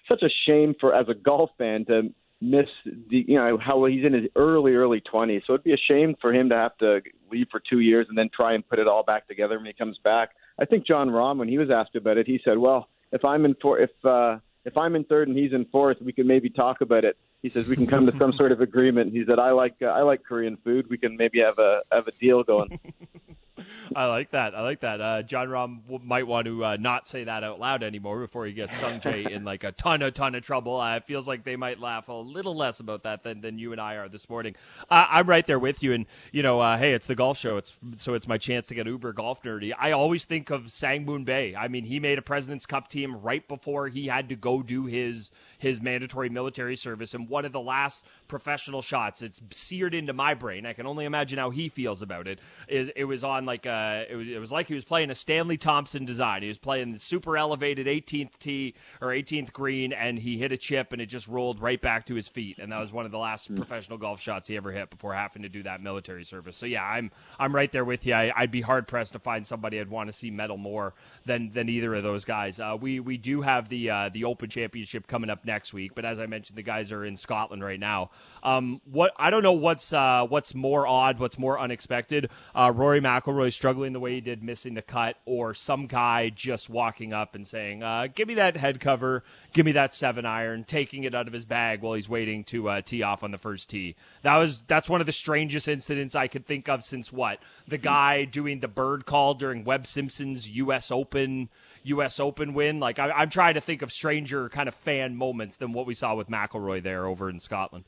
such 0.08 0.24
a 0.24 0.30
shame 0.46 0.76
for 0.80 0.94
as 0.94 1.08
a 1.10 1.14
golf 1.14 1.50
fan 1.58 1.86
to 1.86 2.14
miss 2.40 2.68
the 2.86 3.26
you 3.28 3.36
know 3.36 3.58
how 3.58 3.84
he's 3.86 4.06
in 4.06 4.14
his 4.14 4.26
early 4.36 4.74
early 4.76 5.02
20s 5.02 5.42
so 5.48 5.54
it'd 5.54 5.64
be 5.64 5.74
a 5.74 5.78
shame 5.78 6.16
for 6.22 6.32
him 6.32 6.50
to 6.50 6.56
have 6.56 6.78
to 6.78 7.02
leave 7.32 7.48
for 7.50 7.60
2 7.60 7.80
years 7.80 8.06
and 8.10 8.18
then 8.18 8.30
try 8.34 8.54
and 8.54 8.68
put 8.68 8.78
it 8.78 8.88
all 8.88 9.04
back 9.04 9.28
together 9.28 9.58
when 9.58 9.66
he 9.66 9.74
comes 9.74 9.98
back. 10.04 10.30
I 10.60 10.66
think 10.66 10.86
Jon 10.86 11.10
Rahm 11.10 11.38
when 11.38 11.48
he 11.48 11.58
was 11.58 11.72
asked 11.72 11.96
about 11.96 12.18
it 12.18 12.28
he 12.28 12.40
said 12.44 12.58
well 12.58 12.90
if 13.12 13.26
i'm 13.26 13.46
in 13.46 13.56
for 13.62 13.80
if 13.80 13.90
uh 14.06 14.38
if 14.66 14.78
i'm 14.78 14.96
in 14.96 15.04
third 15.06 15.28
and 15.28 15.38
he's 15.38 15.54
in 15.54 15.66
fourth 15.66 15.98
we 16.02 16.14
can 16.14 16.28
maybe 16.28 16.50
talk 16.50 16.82
about 16.82 17.04
it. 17.04 17.18
He 17.42 17.50
says 17.50 17.68
we 17.68 17.76
can 17.76 17.88
come 17.88 18.06
to 18.08 18.18
some 18.18 18.34
sort 18.34 18.52
of 18.52 18.62
agreement. 18.62 19.14
He 19.14 19.24
said 19.26 19.40
i 19.40 19.52
like 19.52 19.76
uh, 19.82 19.88
i 19.88 20.02
like 20.02 20.24
korean 20.24 20.58
food. 20.64 20.90
We 20.90 20.98
can 20.98 21.18
maybe 21.18 21.40
have 21.40 21.58
a 21.58 21.82
have 21.92 22.08
a 22.08 22.12
deal 22.12 22.44
going 22.44 22.80
I 23.96 24.06
like 24.06 24.32
that. 24.32 24.56
I 24.56 24.62
like 24.62 24.82
that. 24.82 25.02
Uh, 25.02 25.22
Jon 25.24 25.48
Rahm 25.48 25.84
w- 25.84 26.02
might 26.04 26.28
want 26.28 26.46
to 26.46 26.64
uh, 26.64 26.78
not 26.80 27.08
say 27.08 27.24
that 27.24 27.44
out 27.44 27.60
loud 27.60 27.84
anymore 27.84 28.20
before 28.20 28.46
he 28.46 28.54
gets 28.54 28.78
Sung 28.78 29.00
Jae 29.00 29.30
in 29.30 29.44
like 29.44 29.64
a 29.64 29.72
ton, 29.72 30.02
a 30.02 30.12
ton 30.12 30.36
of 30.36 30.44
trouble. 30.44 30.80
Uh, 30.80 30.98
it 30.98 31.06
feels 31.06 31.28
like 31.28 31.44
they 31.44 31.56
might 31.56 31.80
laugh 31.80 32.10
a 32.10 32.14
little 32.14 32.56
less 32.56 32.80
about 32.80 33.04
that 33.04 33.24
than, 33.24 33.42
than 33.42 33.58
you 33.58 33.72
and 33.72 33.82
I 33.82 33.96
are 33.96 34.10
this 34.10 34.30
morning. 34.30 34.56
I'm 34.90 35.28
right 35.28 35.46
there 35.46 35.60
with 35.60 35.82
you, 35.82 35.94
and 35.94 36.06
you 36.32 36.44
know, 36.44 36.60
uh, 36.60 36.78
hey, 36.78 36.94
it's 36.94 37.08
the 37.08 37.16
golf 37.16 37.38
show. 37.38 37.58
It's 37.58 37.74
so 37.98 38.14
it's 38.14 38.28
my 38.28 38.38
chance 38.38 38.68
to 38.68 38.76
get 38.76 38.86
uber 38.86 39.14
golf 39.14 39.42
nerdy. 39.44 39.74
I 39.78 39.92
always 39.92 40.26
think 40.26 40.50
of 40.50 40.72
Sang 40.72 41.06
Moon 41.06 41.24
Bae. 41.24 41.54
I 41.58 41.68
mean, 41.68 41.86
he 41.86 42.00
made 42.00 42.18
a 42.18 42.22
President's 42.22 42.66
Cup 42.66 42.88
team 42.88 43.18
right 43.18 43.48
before 43.48 43.88
he 43.88 44.08
had 44.08 44.30
to 44.30 44.36
go 44.36 44.62
do 44.62 44.86
his 44.86 45.32
his 45.58 45.82
mandatory 45.82 46.30
military 46.30 46.76
service, 46.76 47.14
and 47.14 47.28
one 47.30 47.46
of 47.46 47.52
the 47.52 47.62
last 47.62 48.06
professional 48.28 48.82
shots. 48.82 49.22
It's 49.22 49.42
seared 49.52 49.94
into 49.94 50.14
my 50.14 50.34
brain. 50.34 50.66
I 50.66 50.74
can 50.74 50.86
only 50.86 51.06
imagine 51.06 51.40
how 51.40 51.50
he 51.50 51.70
feels 51.70 52.02
about 52.02 52.28
it. 52.28 52.40
Is 52.68 52.92
it 52.96 53.06
was 53.06 53.24
on 53.24 53.46
like 53.48 53.66
a 53.66 53.72
uh, 53.72 54.06
it, 54.08 54.16
was, 54.16 54.28
it 54.28 54.40
was 54.40 54.52
like 54.52 54.68
he 54.68 54.76
was 54.76 54.86
playing 54.86 55.10
a 55.10 55.16
Stanley 55.16 55.58
Thompson 55.58 56.06
design. 56.06 56.44
He 56.44 56.48
was 56.48 56.60
playing 56.60 56.92
the 56.92 57.00
super 57.00 57.36
elevated 57.36 57.88
18th 57.88 58.38
tee 58.38 58.76
or 59.02 59.08
18th 59.08 59.52
green, 59.52 59.94
and 59.94 60.20
he 60.20 60.38
hit 60.38 60.52
a 60.52 60.58
chip, 60.58 60.94
and 60.94 61.02
it 61.02 61.08
just 61.08 61.28
rolled 61.28 61.60
right 61.60 61.82
back 61.82 62.06
to 62.08 62.16
his 62.16 62.28
feet. 62.28 62.60
And 62.60 62.72
that 62.72 62.80
was 62.80 62.92
one 62.92 63.06
of 63.06 63.12
the 63.12 63.18
last 63.18 63.52
mm. 63.52 63.56
professional 63.56 63.98
golf 63.98 64.22
shots 64.22 64.48
he 64.48 64.56
ever 64.56 64.72
hit 64.72 64.92
before 64.92 65.14
having 65.14 65.42
to 65.42 65.50
do 65.50 65.64
that 65.64 65.82
military 65.82 66.24
service. 66.24 66.56
So 66.56 66.68
yeah, 66.68 66.84
I'm 66.84 67.12
I'm 67.40 67.56
right 67.56 67.72
there 67.72 67.86
with 67.86 68.06
you. 68.06 68.14
I, 68.14 68.42
would 68.42 68.52
be 68.52 68.62
hard 68.62 68.88
pressed 68.88 69.14
to 69.14 69.20
find 69.20 69.48
somebody 69.48 69.80
I'd 69.80 69.90
want 69.90 70.08
to 70.10 70.14
see 70.14 70.30
medal 70.30 70.58
more 70.58 70.94
than 71.26 71.50
than 71.50 71.70
either 71.70 71.96
of 71.96 72.04
those 72.04 72.26
guys. 72.26 72.60
Uh, 72.60 72.78
we 72.80 73.00
we 73.00 73.18
do 73.18 73.42
have 73.42 73.70
the 73.70 73.90
uh, 73.90 74.10
the 74.10 74.26
Open 74.26 74.50
Championship 74.50 75.08
coming 75.08 75.30
up 75.30 75.46
next 75.46 75.74
week, 75.74 75.96
but 75.96 76.06
as 76.06 76.20
I 76.20 76.26
mentioned, 76.26 76.58
the 76.58 76.64
guys 76.64 76.92
are 76.92 77.06
in 77.06 77.18
Scotland 77.18 77.64
right 77.64 77.80
now. 77.80 78.12
Um, 78.44 78.82
what 78.86 79.14
I 79.18 79.30
don't 79.30 79.44
know 79.44 79.54
what's 79.54 79.94
uh, 79.94 80.26
what's 80.28 80.54
more 80.54 80.86
odd, 80.86 81.20
what's 81.20 81.40
more 81.40 81.60
unexpected. 81.60 82.30
Uh, 82.54 82.72
Rory 82.76 83.02
McIlroy 83.02 83.37
struggling 83.52 83.68
struggling 83.68 83.94
the 83.94 84.00
way 84.00 84.14
he 84.16 84.22
did 84.22 84.42
missing 84.42 84.74
the 84.74 84.82
cut, 84.82 85.18
or 85.26 85.54
some 85.54 85.86
guy 85.88 86.30
just 86.30 86.70
walking 86.70 87.14
up 87.14 87.36
and 87.36 87.46
saying, 87.46 87.84
uh, 87.84 88.08
"Give 88.14 88.28
me 88.28 88.34
that 88.36 88.58
head 88.58 88.80
cover, 88.80 89.24
give 89.54 89.66
me 89.66 89.72
that 89.74 89.94
seven 89.94 90.26
iron," 90.26 90.64
taking 90.64 91.04
it 91.04 91.14
out 91.14 91.28
of 91.28 91.34
his 91.34 91.46
bag 91.46 91.82
while 91.82 91.94
he's 91.94 92.10
waiting 92.10 92.44
to 92.46 92.70
uh, 92.70 92.82
tee 92.82 93.04
off 93.04 93.24
on 93.24 93.32
the 93.32 93.38
first 93.38 93.70
tee. 93.70 93.96
That 94.24 94.38
was 94.38 94.64
that's 94.68 94.90
one 94.90 95.00
of 95.00 95.06
the 95.06 95.14
strangest 95.14 95.68
incidents 95.68 96.16
I 96.16 96.28
could 96.28 96.46
think 96.46 96.68
of 96.68 96.84
since 96.84 97.12
what 97.12 97.40
the 97.68 97.78
guy 97.78 98.26
doing 98.26 98.62
the 98.62 98.68
bird 98.68 99.06
call 99.06 99.36
during 99.36 99.64
Webb 99.64 99.86
Simpson's 99.86 100.50
U.S. 100.50 100.90
Open 100.90 101.50
U.S. 101.84 102.20
Open 102.20 102.54
win. 102.54 102.80
Like 102.80 102.98
I, 102.98 103.12
I'm 103.12 103.30
trying 103.30 103.54
to 103.54 103.62
think 103.62 103.82
of 103.82 103.92
stranger 103.92 104.50
kind 104.50 104.68
of 104.68 104.74
fan 104.74 105.16
moments 105.16 105.58
than 105.58 105.74
what 105.74 105.86
we 105.86 105.94
saw 105.94 106.16
with 106.16 106.30
McIlroy 106.30 106.82
there 106.82 107.06
over 107.06 107.30
in 107.30 107.40
Scotland. 107.40 107.86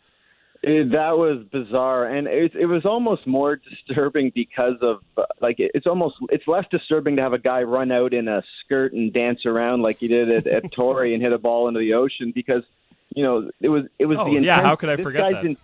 It, 0.61 0.91
that 0.91 1.17
was 1.17 1.45
bizarre, 1.53 2.05
and 2.05 2.27
it, 2.27 2.53
it 2.53 2.65
was 2.65 2.85
almost 2.85 3.25
more 3.25 3.55
disturbing 3.55 4.31
because 4.35 4.75
of 4.81 4.97
uh, 5.17 5.23
like 5.41 5.55
it's 5.57 5.87
almost 5.87 6.15
it's 6.29 6.45
less 6.47 6.65
disturbing 6.69 7.15
to 7.15 7.21
have 7.21 7.31
a 7.31 7.39
guy 7.39 7.63
run 7.63 7.93
out 7.93 8.13
in 8.13 8.27
a 8.27 8.43
skirt 8.63 8.91
and 8.91 9.13
dance 9.13 9.45
around 9.45 9.81
like 9.81 9.99
he 9.99 10.09
did 10.09 10.29
at, 10.29 10.47
at 10.47 10.71
Torrey 10.75 11.13
and 11.13 11.23
hit 11.23 11.31
a 11.31 11.37
ball 11.37 11.69
into 11.69 11.79
the 11.79 11.93
ocean 11.93 12.33
because 12.35 12.63
you 13.15 13.23
know 13.23 13.49
it 13.61 13.69
was 13.69 13.85
it 13.99 14.05
was 14.05 14.17
oh, 14.19 14.25
the 14.25 14.31
intent, 14.31 14.45
yeah 14.45 14.61
how 14.61 14.75
could 14.75 14.89
I 14.89 14.97
forget 14.97 15.31
that? 15.31 15.45
in, 15.45 15.57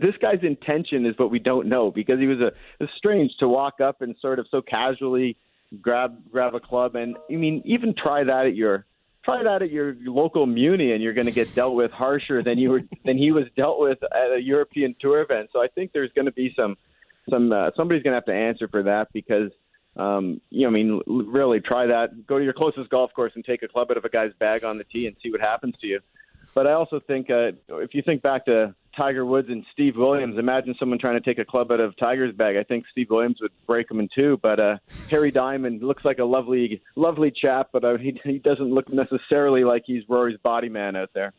this 0.00 0.16
guy's 0.22 0.42
intention 0.42 1.04
is 1.04 1.18
what 1.18 1.30
we 1.30 1.38
don't 1.38 1.66
know 1.66 1.90
because 1.90 2.18
he 2.18 2.26
was 2.26 2.40
a 2.40 2.46
it 2.46 2.54
was 2.80 2.90
strange 2.96 3.32
to 3.40 3.48
walk 3.48 3.80
up 3.82 4.00
and 4.00 4.16
sort 4.22 4.38
of 4.38 4.46
so 4.50 4.62
casually 4.62 5.36
grab 5.82 6.16
grab 6.32 6.54
a 6.54 6.60
club 6.60 6.94
and 6.94 7.16
I 7.30 7.36
mean 7.36 7.60
even 7.66 7.94
try 7.94 8.24
that 8.24 8.46
at 8.46 8.56
your 8.56 8.86
try 9.28 9.42
that 9.42 9.62
at 9.62 9.70
your 9.70 9.94
local 10.04 10.46
muni 10.46 10.92
and 10.92 11.02
you're 11.02 11.12
going 11.12 11.26
to 11.26 11.32
get 11.32 11.54
dealt 11.54 11.74
with 11.74 11.90
harsher 11.90 12.42
than 12.42 12.58
you 12.58 12.70
were 12.70 12.82
than 13.04 13.18
he 13.18 13.30
was 13.32 13.44
dealt 13.56 13.80
with 13.80 13.98
at 14.04 14.32
a 14.32 14.40
European 14.40 14.94
tour 15.00 15.20
event. 15.20 15.50
So 15.52 15.62
I 15.62 15.68
think 15.68 15.92
there's 15.92 16.10
going 16.14 16.26
to 16.26 16.32
be 16.32 16.52
some 16.56 16.76
some 17.30 17.52
uh, 17.52 17.70
somebody's 17.76 18.02
going 18.02 18.12
to 18.12 18.16
have 18.16 18.24
to 18.26 18.34
answer 18.34 18.68
for 18.68 18.82
that 18.84 19.08
because 19.12 19.50
um, 19.96 20.40
you 20.50 20.62
know 20.62 20.68
I 20.68 20.70
mean 20.70 21.00
really 21.06 21.60
try 21.60 21.86
that. 21.86 22.26
Go 22.26 22.38
to 22.38 22.44
your 22.44 22.54
closest 22.54 22.88
golf 22.90 23.12
course 23.12 23.32
and 23.34 23.44
take 23.44 23.62
a 23.62 23.68
club 23.68 23.90
out 23.90 23.96
of 23.96 24.04
a 24.04 24.08
guy's 24.08 24.32
bag 24.38 24.64
on 24.64 24.78
the 24.78 24.84
tee 24.84 25.06
and 25.06 25.16
see 25.22 25.30
what 25.30 25.40
happens 25.40 25.74
to 25.80 25.86
you. 25.86 26.00
But 26.54 26.66
I 26.66 26.72
also 26.72 27.00
think 27.06 27.30
uh, 27.30 27.52
if 27.68 27.94
you 27.94 28.02
think 28.02 28.22
back 28.22 28.46
to 28.46 28.74
Tiger 28.98 29.24
Woods 29.24 29.48
and 29.48 29.64
Steve 29.72 29.96
Williams. 29.96 30.38
Imagine 30.38 30.74
someone 30.78 30.98
trying 30.98 31.14
to 31.14 31.20
take 31.20 31.38
a 31.38 31.44
club 31.44 31.70
out 31.70 31.80
of 31.80 31.96
Tiger's 31.96 32.34
bag. 32.34 32.56
I 32.56 32.64
think 32.64 32.84
Steve 32.90 33.08
Williams 33.10 33.38
would 33.40 33.52
break 33.66 33.90
him 33.90 34.00
in 34.00 34.08
two. 34.14 34.38
But 34.42 34.58
uh, 34.58 34.76
Harry 35.08 35.30
Diamond 35.30 35.82
looks 35.82 36.04
like 36.04 36.18
a 36.18 36.24
lovely, 36.24 36.82
lovely 36.96 37.30
chap, 37.30 37.68
but 37.72 37.84
uh, 37.84 37.96
he 37.96 38.20
he 38.24 38.38
doesn't 38.38 38.68
look 38.68 38.92
necessarily 38.92 39.64
like 39.64 39.84
he's 39.86 40.02
Rory's 40.08 40.38
body 40.42 40.68
man 40.68 40.96
out 40.96 41.10
there. 41.14 41.32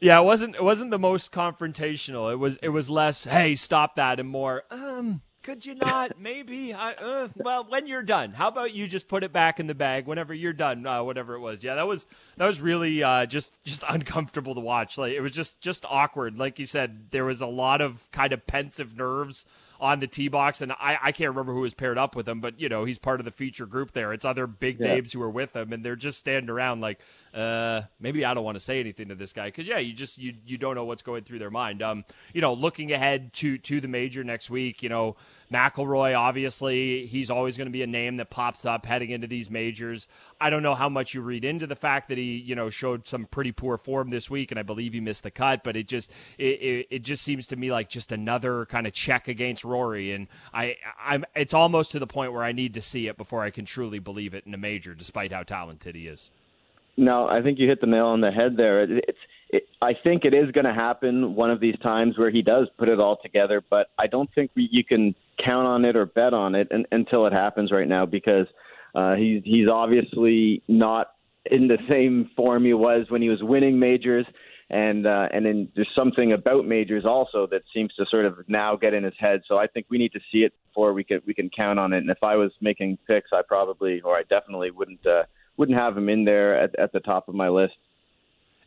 Yeah, 0.00 0.20
it 0.20 0.24
wasn't 0.24 0.56
it 0.56 0.64
wasn't 0.64 0.90
the 0.90 0.98
most 0.98 1.32
confrontational. 1.32 2.32
It 2.32 2.36
was 2.36 2.56
it 2.62 2.70
was 2.70 2.88
less, 2.88 3.24
hey, 3.24 3.56
stop 3.56 3.96
that, 3.96 4.18
and 4.18 4.28
more, 4.28 4.64
um, 4.70 5.20
could 5.46 5.64
you 5.64 5.76
not? 5.76 6.18
Maybe. 6.18 6.74
I, 6.74 6.92
uh, 6.94 7.28
well, 7.36 7.64
when 7.68 7.86
you're 7.86 8.02
done, 8.02 8.32
how 8.32 8.48
about 8.48 8.74
you 8.74 8.88
just 8.88 9.06
put 9.06 9.22
it 9.22 9.32
back 9.32 9.60
in 9.60 9.68
the 9.68 9.76
bag 9.76 10.08
whenever 10.08 10.34
you're 10.34 10.52
done? 10.52 10.84
Uh, 10.84 11.04
whatever 11.04 11.34
it 11.34 11.40
was. 11.40 11.62
Yeah, 11.62 11.76
that 11.76 11.86
was 11.86 12.08
that 12.36 12.46
was 12.46 12.60
really 12.60 13.00
uh, 13.04 13.26
just 13.26 13.52
just 13.62 13.84
uncomfortable 13.88 14.56
to 14.56 14.60
watch. 14.60 14.98
Like 14.98 15.12
it 15.12 15.20
was 15.20 15.30
just 15.30 15.60
just 15.60 15.84
awkward. 15.88 16.36
Like 16.36 16.58
you 16.58 16.66
said, 16.66 17.12
there 17.12 17.24
was 17.24 17.42
a 17.42 17.46
lot 17.46 17.80
of 17.80 18.10
kind 18.10 18.32
of 18.32 18.44
pensive 18.48 18.96
nerves 18.96 19.44
on 19.78 20.00
the 20.00 20.06
tee 20.06 20.28
box, 20.28 20.60
and 20.60 20.72
I, 20.72 20.98
I 21.00 21.12
can't 21.12 21.30
remember 21.30 21.52
who 21.52 21.60
was 21.60 21.74
paired 21.74 21.98
up 21.98 22.16
with 22.16 22.28
him, 22.28 22.40
but 22.40 22.58
you 22.58 22.68
know 22.68 22.84
he's 22.84 22.98
part 22.98 23.20
of 23.20 23.24
the 23.24 23.30
feature 23.30 23.66
group 23.66 23.92
there. 23.92 24.12
It's 24.12 24.24
other 24.24 24.48
big 24.48 24.80
yeah. 24.80 24.94
names 24.94 25.12
who 25.12 25.22
are 25.22 25.30
with 25.30 25.54
him, 25.54 25.72
and 25.72 25.84
they're 25.84 25.96
just 25.96 26.18
standing 26.18 26.50
around 26.50 26.80
like, 26.80 26.98
uh, 27.36 27.82
maybe 28.00 28.24
I 28.24 28.32
don't 28.32 28.44
want 28.44 28.56
to 28.56 28.64
say 28.64 28.80
anything 28.80 29.08
to 29.08 29.14
this 29.14 29.34
guy 29.34 29.48
because 29.48 29.68
yeah, 29.68 29.76
you 29.76 29.92
just 29.92 30.16
you 30.16 30.32
you 30.46 30.56
don't 30.56 30.74
know 30.74 30.86
what's 30.86 31.02
going 31.02 31.22
through 31.22 31.38
their 31.38 31.50
mind. 31.50 31.82
Um, 31.82 32.06
you 32.32 32.40
know, 32.40 32.54
looking 32.54 32.92
ahead 32.92 33.34
to 33.34 33.58
to 33.58 33.78
the 33.78 33.88
major 33.88 34.24
next 34.24 34.48
week, 34.48 34.82
you 34.82 34.88
know, 34.88 35.16
McIlroy 35.52 36.18
obviously 36.18 37.06
he's 37.06 37.28
always 37.28 37.58
going 37.58 37.66
to 37.66 37.72
be 37.72 37.82
a 37.82 37.86
name 37.86 38.16
that 38.16 38.30
pops 38.30 38.64
up 38.64 38.86
heading 38.86 39.10
into 39.10 39.26
these 39.26 39.50
majors. 39.50 40.08
I 40.40 40.48
don't 40.48 40.62
know 40.62 40.74
how 40.74 40.88
much 40.88 41.12
you 41.12 41.20
read 41.20 41.44
into 41.44 41.66
the 41.66 41.76
fact 41.76 42.08
that 42.08 42.16
he 42.16 42.38
you 42.38 42.54
know 42.54 42.70
showed 42.70 43.06
some 43.06 43.26
pretty 43.26 43.52
poor 43.52 43.76
form 43.76 44.08
this 44.08 44.30
week, 44.30 44.50
and 44.50 44.58
I 44.58 44.62
believe 44.62 44.94
he 44.94 45.00
missed 45.00 45.22
the 45.22 45.30
cut, 45.30 45.62
but 45.62 45.76
it 45.76 45.86
just 45.86 46.10
it, 46.38 46.62
it, 46.62 46.86
it 46.90 47.02
just 47.02 47.22
seems 47.22 47.46
to 47.48 47.56
me 47.56 47.70
like 47.70 47.90
just 47.90 48.12
another 48.12 48.64
kind 48.64 48.86
of 48.86 48.94
check 48.94 49.28
against 49.28 49.62
Rory, 49.62 50.12
and 50.12 50.28
I 50.54 50.76
I'm 50.98 51.26
it's 51.34 51.52
almost 51.52 51.92
to 51.92 51.98
the 51.98 52.06
point 52.06 52.32
where 52.32 52.44
I 52.44 52.52
need 52.52 52.72
to 52.74 52.80
see 52.80 53.08
it 53.08 53.18
before 53.18 53.42
I 53.42 53.50
can 53.50 53.66
truly 53.66 53.98
believe 53.98 54.32
it 54.32 54.46
in 54.46 54.54
a 54.54 54.58
major, 54.58 54.94
despite 54.94 55.32
how 55.32 55.42
talented 55.42 55.94
he 55.94 56.06
is. 56.06 56.30
No, 56.96 57.28
I 57.28 57.42
think 57.42 57.58
you 57.58 57.68
hit 57.68 57.80
the 57.80 57.86
nail 57.86 58.06
on 58.06 58.20
the 58.20 58.30
head 58.30 58.56
there. 58.56 58.82
It's 58.82 59.18
it, 59.50 59.68
I 59.80 59.92
think 60.02 60.24
it 60.24 60.34
is 60.34 60.50
going 60.50 60.64
to 60.64 60.74
happen 60.74 61.34
one 61.34 61.50
of 61.50 61.60
these 61.60 61.78
times 61.82 62.18
where 62.18 62.30
he 62.30 62.42
does 62.42 62.68
put 62.78 62.88
it 62.88 62.98
all 62.98 63.18
together, 63.22 63.62
but 63.68 63.88
I 63.98 64.06
don't 64.06 64.28
think 64.34 64.50
we, 64.56 64.68
you 64.72 64.82
can 64.82 65.14
count 65.44 65.66
on 65.66 65.84
it 65.84 65.94
or 65.94 66.06
bet 66.06 66.34
on 66.34 66.54
it 66.54 66.68
in, 66.70 66.84
until 66.90 67.26
it 67.26 67.32
happens 67.32 67.70
right 67.70 67.86
now 67.86 68.06
because 68.06 68.46
uh, 68.94 69.14
he's 69.14 69.42
he's 69.44 69.68
obviously 69.68 70.62
not 70.68 71.12
in 71.50 71.68
the 71.68 71.78
same 71.88 72.30
form 72.34 72.64
he 72.64 72.72
was 72.74 73.06
when 73.08 73.22
he 73.22 73.28
was 73.28 73.42
winning 73.42 73.78
majors, 73.78 74.26
and 74.70 75.06
uh, 75.06 75.28
and 75.32 75.44
then 75.46 75.68
there's 75.76 75.88
something 75.94 76.32
about 76.32 76.66
majors 76.66 77.04
also 77.04 77.46
that 77.50 77.62
seems 77.72 77.94
to 77.94 78.06
sort 78.10 78.24
of 78.24 78.38
now 78.48 78.74
get 78.74 78.94
in 78.94 79.04
his 79.04 79.14
head. 79.18 79.42
So 79.46 79.58
I 79.58 79.66
think 79.66 79.86
we 79.90 79.98
need 79.98 80.12
to 80.12 80.20
see 80.32 80.38
it 80.38 80.52
before 80.68 80.92
we 80.92 81.04
can 81.04 81.20
we 81.26 81.34
can 81.34 81.50
count 81.50 81.78
on 81.78 81.92
it. 81.92 81.98
And 81.98 82.10
if 82.10 82.22
I 82.22 82.36
was 82.36 82.52
making 82.60 82.98
picks, 83.06 83.30
I 83.32 83.42
probably 83.46 84.00
or 84.00 84.16
I 84.16 84.22
definitely 84.22 84.70
wouldn't 84.70 85.06
uh, 85.06 85.24
wouldn't 85.56 85.78
have 85.78 85.96
him 85.96 86.08
in 86.08 86.24
there 86.24 86.58
at, 86.58 86.74
at 86.78 86.92
the 86.92 87.00
top 87.00 87.28
of 87.28 87.34
my 87.34 87.48
list. 87.48 87.76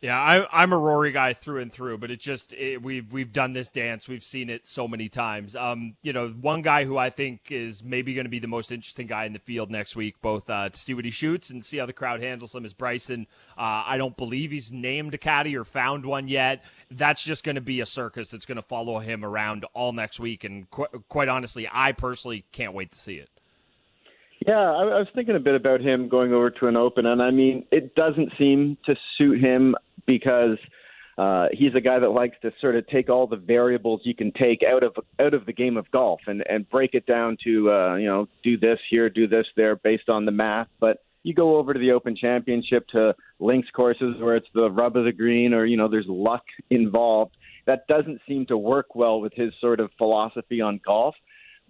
Yeah, 0.02 0.18
I, 0.18 0.62
am 0.62 0.72
a 0.72 0.78
Rory 0.78 1.12
guy 1.12 1.34
through 1.34 1.60
and 1.60 1.70
through, 1.70 1.98
but 1.98 2.10
it 2.10 2.20
just 2.20 2.54
it, 2.54 2.82
we've 2.82 3.12
we've 3.12 3.34
done 3.34 3.52
this 3.52 3.70
dance, 3.70 4.08
we've 4.08 4.24
seen 4.24 4.48
it 4.48 4.66
so 4.66 4.88
many 4.88 5.10
times. 5.10 5.54
Um, 5.54 5.94
you 6.00 6.14
know, 6.14 6.28
one 6.28 6.62
guy 6.62 6.86
who 6.86 6.96
I 6.96 7.10
think 7.10 7.50
is 7.50 7.84
maybe 7.84 8.14
going 8.14 8.24
to 8.24 8.30
be 8.30 8.38
the 8.38 8.46
most 8.46 8.72
interesting 8.72 9.06
guy 9.06 9.26
in 9.26 9.34
the 9.34 9.38
field 9.38 9.70
next 9.70 9.96
week, 9.96 10.16
both 10.22 10.48
uh, 10.48 10.70
to 10.70 10.78
see 10.78 10.94
what 10.94 11.04
he 11.04 11.10
shoots 11.10 11.50
and 11.50 11.62
see 11.62 11.76
how 11.76 11.84
the 11.84 11.92
crowd 11.92 12.22
handles 12.22 12.54
him, 12.54 12.64
is 12.64 12.72
Bryson. 12.72 13.26
Uh, 13.58 13.84
I 13.86 13.98
don't 13.98 14.16
believe 14.16 14.52
he's 14.52 14.72
named 14.72 15.12
a 15.12 15.18
caddy 15.18 15.54
or 15.54 15.64
found 15.64 16.06
one 16.06 16.28
yet. 16.28 16.64
That's 16.90 17.22
just 17.22 17.44
going 17.44 17.56
to 17.56 17.60
be 17.60 17.80
a 17.80 17.86
circus 17.86 18.30
that's 18.30 18.46
going 18.46 18.56
to 18.56 18.62
follow 18.62 19.00
him 19.00 19.22
around 19.22 19.66
all 19.74 19.92
next 19.92 20.18
week, 20.18 20.44
and 20.44 20.70
qu- 20.70 21.04
quite 21.10 21.28
honestly, 21.28 21.68
I 21.70 21.92
personally 21.92 22.46
can't 22.52 22.72
wait 22.72 22.92
to 22.92 22.98
see 22.98 23.16
it. 23.16 23.28
Yeah, 24.46 24.54
I, 24.54 24.82
I 24.82 24.98
was 24.98 25.08
thinking 25.14 25.36
a 25.36 25.40
bit 25.40 25.54
about 25.54 25.80
him 25.80 26.08
going 26.08 26.32
over 26.32 26.50
to 26.50 26.66
an 26.66 26.76
open, 26.76 27.06
and 27.06 27.20
I 27.20 27.30
mean, 27.30 27.66
it 27.70 27.94
doesn't 27.94 28.32
seem 28.38 28.78
to 28.86 28.94
suit 29.18 29.40
him 29.40 29.74
because 30.06 30.56
uh, 31.18 31.48
he's 31.52 31.74
a 31.74 31.80
guy 31.80 31.98
that 31.98 32.08
likes 32.08 32.36
to 32.40 32.50
sort 32.60 32.76
of 32.76 32.86
take 32.86 33.10
all 33.10 33.26
the 33.26 33.36
variables 33.36 34.00
you 34.04 34.14
can 34.14 34.32
take 34.32 34.62
out 34.62 34.82
of 34.82 34.94
out 35.20 35.34
of 35.34 35.44
the 35.44 35.52
game 35.52 35.76
of 35.76 35.90
golf 35.90 36.20
and 36.26 36.42
and 36.48 36.68
break 36.70 36.94
it 36.94 37.04
down 37.04 37.36
to 37.44 37.70
uh, 37.70 37.96
you 37.96 38.06
know 38.06 38.26
do 38.42 38.56
this 38.56 38.78
here, 38.88 39.10
do 39.10 39.28
this 39.28 39.46
there 39.56 39.76
based 39.76 40.08
on 40.08 40.24
the 40.24 40.32
math. 40.32 40.68
But 40.80 41.04
you 41.22 41.34
go 41.34 41.58
over 41.58 41.74
to 41.74 41.78
the 41.78 41.92
Open 41.92 42.16
Championship 42.16 42.88
to 42.88 43.14
links 43.38 43.68
courses 43.76 44.16
where 44.18 44.36
it's 44.36 44.48
the 44.54 44.70
rub 44.70 44.96
of 44.96 45.04
the 45.04 45.12
green 45.12 45.52
or 45.52 45.66
you 45.66 45.76
know 45.76 45.88
there's 45.88 46.08
luck 46.08 46.44
involved. 46.70 47.36
That 47.66 47.86
doesn't 47.86 48.22
seem 48.26 48.46
to 48.46 48.56
work 48.56 48.94
well 48.94 49.20
with 49.20 49.34
his 49.34 49.52
sort 49.60 49.80
of 49.80 49.90
philosophy 49.98 50.62
on 50.62 50.80
golf. 50.82 51.14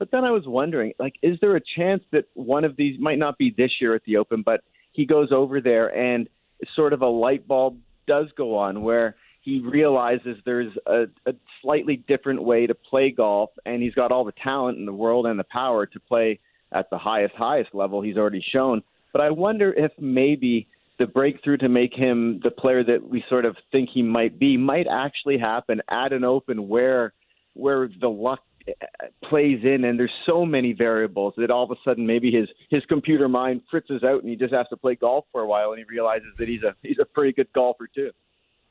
But 0.01 0.11
then 0.11 0.25
I 0.25 0.31
was 0.31 0.45
wondering, 0.47 0.95
like, 0.99 1.15
is 1.23 1.39
there 1.43 1.55
a 1.57 1.61
chance 1.77 2.03
that 2.11 2.25
one 2.33 2.65
of 2.65 2.75
these 2.75 2.99
might 2.99 3.19
not 3.19 3.37
be 3.37 3.55
this 3.57 3.71
year 3.83 3.95
at 3.95 4.03
the 4.05 4.17
Open, 4.17 4.43
but 4.43 4.63
he 4.93 5.05
goes 5.05 5.29
over 5.31 5.61
there 5.61 5.95
and 5.95 6.27
sort 6.75 6.95
of 6.95 7.03
a 7.03 7.07
light 7.07 7.47
bulb 7.47 7.77
does 8.09 8.27
go 8.35 8.57
on 8.57 8.83
where 8.83 9.15
he 9.43 9.61
realizes 9.61 10.39
there's 10.47 10.73
a, 10.87 11.03
a 11.27 11.35
slightly 11.61 11.97
different 12.09 12.43
way 12.43 12.67
to 12.67 12.75
play 12.75 13.11
golf, 13.11 13.51
and 13.67 13.83
he's 13.83 13.95
got 13.95 14.11
all 14.11 14.25
the 14.25 14.33
talent 14.43 14.79
in 14.79 14.87
the 14.87 14.93
world 14.93 15.27
and 15.27 15.39
the 15.39 15.45
power 15.45 15.85
to 15.85 16.01
play 16.01 16.41
at 16.73 16.89
the 16.89 16.99
highest, 16.99 17.35
highest 17.35 17.75
level 17.75 18.01
he's 18.01 18.17
already 18.17 18.45
shown. 18.53 18.83
But 19.13 19.21
I 19.21 19.31
wonder 19.31 19.73
if 19.73 19.93
maybe 19.99 20.67
the 20.99 21.07
breakthrough 21.07 21.59
to 21.59 21.69
make 21.69 21.93
him 21.95 22.41
the 22.43 22.51
player 22.51 22.83
that 22.85 23.07
we 23.07 23.23
sort 23.29 23.45
of 23.45 23.55
think 23.71 23.91
he 23.93 24.03
might 24.03 24.39
be 24.39 24.57
might 24.57 24.87
actually 24.91 25.39
happen 25.39 25.83
at 25.91 26.15
an 26.15 26.25
open 26.25 26.69
where 26.69 27.13
where 27.55 27.89
the 28.01 28.09
luck 28.09 28.41
plays 29.25 29.61
in, 29.63 29.85
and 29.85 29.99
there's 29.99 30.13
so 30.27 30.45
many 30.45 30.73
variables 30.73 31.35
that 31.37 31.51
all 31.51 31.65
of 31.65 31.71
a 31.71 31.77
sudden 31.85 32.07
maybe 32.07 32.31
his 32.31 32.49
his 32.69 32.85
computer 32.87 33.29
mind 33.29 33.63
fritzes 33.71 34.03
out, 34.03 34.23
and 34.23 34.29
he 34.29 34.37
just 34.37 34.53
has 34.53 34.67
to 34.69 34.77
play 34.77 34.95
golf 34.95 35.25
for 35.33 35.43
a 35.43 35.47
while, 35.47 35.71
and 35.71 35.79
he 35.79 35.85
realizes 35.85 36.29
that 36.39 36.49
he's 36.49 36.63
a 36.63 36.75
he's 36.83 36.99
a 37.01 37.05
pretty 37.05 37.33
good 37.33 37.53
golfer 37.53 37.89
too. 37.93 38.11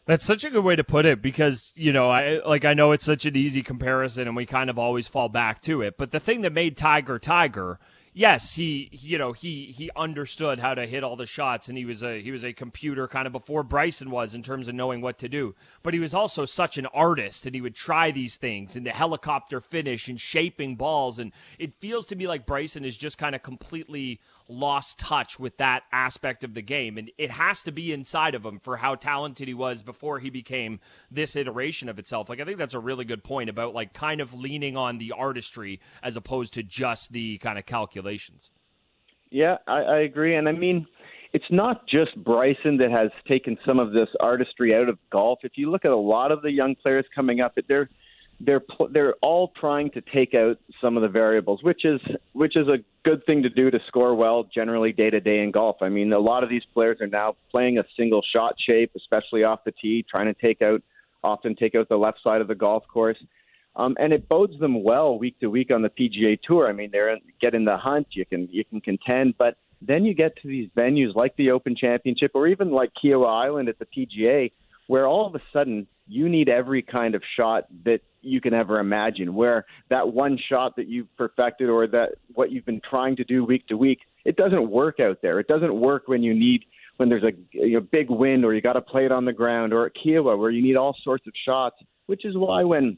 That's 0.05 0.25
such 0.25 0.43
a 0.43 0.49
good 0.49 0.63
way 0.63 0.75
to 0.75 0.83
put 0.83 1.05
it 1.05 1.21
because, 1.21 1.71
you 1.75 1.93
know, 1.93 2.09
I 2.09 2.41
like 2.43 2.65
I 2.65 2.73
know 2.73 2.93
it's 2.93 3.05
such 3.05 3.25
an 3.25 3.35
easy 3.35 3.61
comparison 3.61 4.27
and 4.27 4.35
we 4.35 4.47
kind 4.47 4.71
of 4.71 4.79
always 4.79 5.07
fall 5.07 5.29
back 5.29 5.61
to 5.63 5.83
it. 5.83 5.99
But 5.99 6.09
the 6.09 6.19
thing 6.19 6.41
that 6.41 6.51
made 6.51 6.75
Tiger 6.75 7.19
Tiger 7.19 7.79
yes, 8.13 8.53
he 8.53 8.89
you 8.91 9.17
know 9.17 9.33
he 9.33 9.65
he 9.65 9.89
understood 9.95 10.59
how 10.59 10.73
to 10.73 10.85
hit 10.85 11.03
all 11.03 11.15
the 11.15 11.25
shots, 11.25 11.69
and 11.69 11.77
he 11.77 11.85
was 11.85 12.03
a 12.03 12.21
he 12.21 12.31
was 12.31 12.43
a 12.43 12.53
computer 12.53 13.07
kind 13.07 13.27
of 13.27 13.33
before 13.33 13.63
Bryson 13.63 14.11
was 14.11 14.35
in 14.35 14.43
terms 14.43 14.67
of 14.67 14.75
knowing 14.75 15.01
what 15.01 15.17
to 15.19 15.29
do. 15.29 15.55
But 15.83 15.93
he 15.93 15.99
was 15.99 16.13
also 16.13 16.45
such 16.45 16.77
an 16.77 16.85
artist, 16.87 17.45
and 17.45 17.55
he 17.55 17.61
would 17.61 17.75
try 17.75 18.11
these 18.11 18.37
things 18.37 18.75
and 18.75 18.85
the 18.85 18.91
helicopter 18.91 19.61
finish 19.61 20.07
and 20.07 20.19
shaping 20.19 20.75
balls, 20.75 21.19
and 21.19 21.31
it 21.57 21.77
feels 21.77 22.05
to 22.07 22.15
me 22.15 22.27
like 22.27 22.45
Bryson 22.45 22.85
is 22.85 22.97
just 22.97 23.17
kind 23.17 23.35
of 23.35 23.43
completely 23.43 24.19
lost 24.49 24.99
touch 24.99 25.39
with 25.39 25.57
that 25.57 25.83
aspect 25.91 26.43
of 26.43 26.55
the 26.55 26.61
game. 26.61 26.97
And 26.97 27.11
it 27.17 27.31
has 27.31 27.63
to 27.63 27.71
be 27.71 27.93
inside 27.93 28.35
of 28.35 28.43
him 28.43 28.59
for 28.59 28.77
how 28.77 28.95
talented 28.95 29.47
he 29.47 29.53
was 29.53 29.83
before 29.83 30.19
he 30.19 30.29
became 30.29 30.79
this 31.09 31.35
iteration 31.35 31.87
of 31.87 31.99
itself. 31.99 32.27
Like, 32.27 32.41
I 32.41 32.45
think 32.45 32.57
that's 32.57 32.73
a 32.73 32.79
really 32.79 33.05
good 33.05 33.23
point 33.23 33.49
about 33.49 33.73
like 33.73 33.93
kind 33.93 34.19
of 34.19 34.33
leaning 34.33 34.75
on 34.75 34.97
the 34.97 35.11
artistry 35.11 35.79
as 36.03 36.17
opposed 36.17 36.53
to 36.55 36.63
just 36.63 37.13
the 37.13 37.37
kind 37.37 37.59
of 37.59 37.65
calculations. 37.65 38.49
Yeah, 39.29 39.57
I, 39.67 39.81
I 39.81 39.97
agree. 39.99 40.35
And 40.35 40.49
I 40.49 40.53
mean, 40.53 40.87
it's 41.33 41.45
not 41.51 41.87
just 41.87 42.15
Bryson 42.23 42.77
that 42.77 42.89
has 42.89 43.11
taken 43.27 43.57
some 43.65 43.77
of 43.79 43.91
this 43.91 44.09
artistry 44.19 44.73
out 44.73 44.89
of 44.89 44.97
golf. 45.11 45.39
If 45.43 45.51
you 45.55 45.69
look 45.69 45.85
at 45.85 45.91
a 45.91 45.95
lot 45.95 46.31
of 46.31 46.41
the 46.41 46.51
young 46.51 46.75
players 46.75 47.05
coming 47.13 47.39
up, 47.39 47.55
they're 47.67 47.89
they're 48.39 48.61
they're 48.91 49.15
all 49.21 49.51
trying 49.59 49.91
to 49.91 50.01
take 50.01 50.33
out 50.33 50.57
some 50.81 50.95
of 50.95 51.03
the 51.03 51.09
variables, 51.09 51.61
which 51.63 51.83
is 51.85 51.99
which 52.33 52.55
is 52.55 52.67
a 52.67 52.77
good 53.03 53.25
thing 53.25 53.43
to 53.43 53.49
do 53.49 53.69
to 53.69 53.79
score 53.87 54.15
well 54.15 54.47
generally 54.53 54.91
day 54.91 55.09
to 55.09 55.19
day 55.19 55.39
in 55.39 55.51
golf. 55.51 55.77
I 55.81 55.89
mean, 55.89 56.11
a 56.13 56.19
lot 56.19 56.43
of 56.43 56.49
these 56.49 56.63
players 56.73 56.99
are 57.01 57.07
now 57.07 57.35
playing 57.51 57.77
a 57.77 57.83
single 57.97 58.21
shot 58.33 58.55
shape, 58.65 58.91
especially 58.95 59.43
off 59.43 59.63
the 59.65 59.73
tee, 59.73 60.05
trying 60.09 60.33
to 60.33 60.39
take 60.39 60.61
out 60.61 60.81
often 61.23 61.55
take 61.55 61.75
out 61.75 61.89
the 61.89 61.97
left 61.97 62.19
side 62.23 62.41
of 62.41 62.47
the 62.47 62.55
golf 62.55 62.83
course. 62.87 63.17
Um, 63.75 63.95
and 63.99 64.13
it 64.13 64.27
bodes 64.27 64.57
them 64.59 64.83
well 64.83 65.17
week 65.17 65.39
to 65.39 65.49
week 65.49 65.69
on 65.71 65.81
the 65.81 65.89
PGA 65.89 66.39
Tour. 66.41 66.67
I 66.67 66.73
mean, 66.73 66.89
they're 66.91 67.17
get 67.41 67.53
in 67.53 67.65
the 67.65 67.77
hunt, 67.77 68.07
you 68.11 68.25
can 68.25 68.47
you 68.51 68.63
can 68.63 68.81
contend, 68.81 69.35
but 69.37 69.57
then 69.81 70.05
you 70.05 70.13
get 70.13 70.35
to 70.41 70.47
these 70.47 70.69
venues 70.75 71.15
like 71.15 71.35
the 71.37 71.51
Open 71.51 71.75
Championship 71.75 72.31
or 72.33 72.47
even 72.47 72.71
like 72.71 72.91
Kiawah 73.01 73.45
Island 73.45 73.69
at 73.69 73.79
the 73.79 73.85
PGA, 73.85 74.51
where 74.87 75.07
all 75.07 75.27
of 75.27 75.35
a 75.35 75.41
sudden 75.53 75.87
you 76.09 76.27
need 76.27 76.49
every 76.49 76.81
kind 76.81 77.15
of 77.15 77.21
shot 77.37 77.65
that 77.85 77.99
you 78.21 78.41
can 78.41 78.53
ever 78.53 78.79
imagine 78.79 79.33
where 79.33 79.65
that 79.89 80.11
one 80.11 80.37
shot 80.49 80.75
that 80.75 80.87
you've 80.87 81.07
perfected 81.15 81.69
or 81.69 81.87
that 81.87 82.09
what 82.33 82.51
you've 82.51 82.65
been 82.65 82.81
trying 82.89 83.15
to 83.15 83.23
do 83.23 83.45
week 83.45 83.65
to 83.67 83.77
week 83.77 83.99
it 84.25 84.35
doesn't 84.35 84.69
work 84.69 84.99
out 84.99 85.19
there. 85.21 85.39
It 85.39 85.47
doesn't 85.47 85.73
work 85.73 86.07
when 86.07 86.23
you 86.23 86.33
need 86.33 86.65
when 86.97 87.09
there's 87.09 87.23
a, 87.23 87.77
a 87.77 87.81
big 87.81 88.09
wind 88.09 88.43
or 88.43 88.53
you 88.53 88.61
got 88.61 88.73
to 88.73 88.81
play 88.81 89.05
it 89.05 89.11
on 89.11 89.23
the 89.23 89.33
ground 89.33 89.73
or 89.73 89.85
at 89.85 89.93
Kiawah 89.95 90.37
where 90.37 90.51
you 90.51 90.61
need 90.61 90.75
all 90.75 90.95
sorts 91.03 91.25
of 91.27 91.33
shots 91.45 91.77
which 92.07 92.25
is 92.25 92.35
why 92.35 92.63
when 92.63 92.97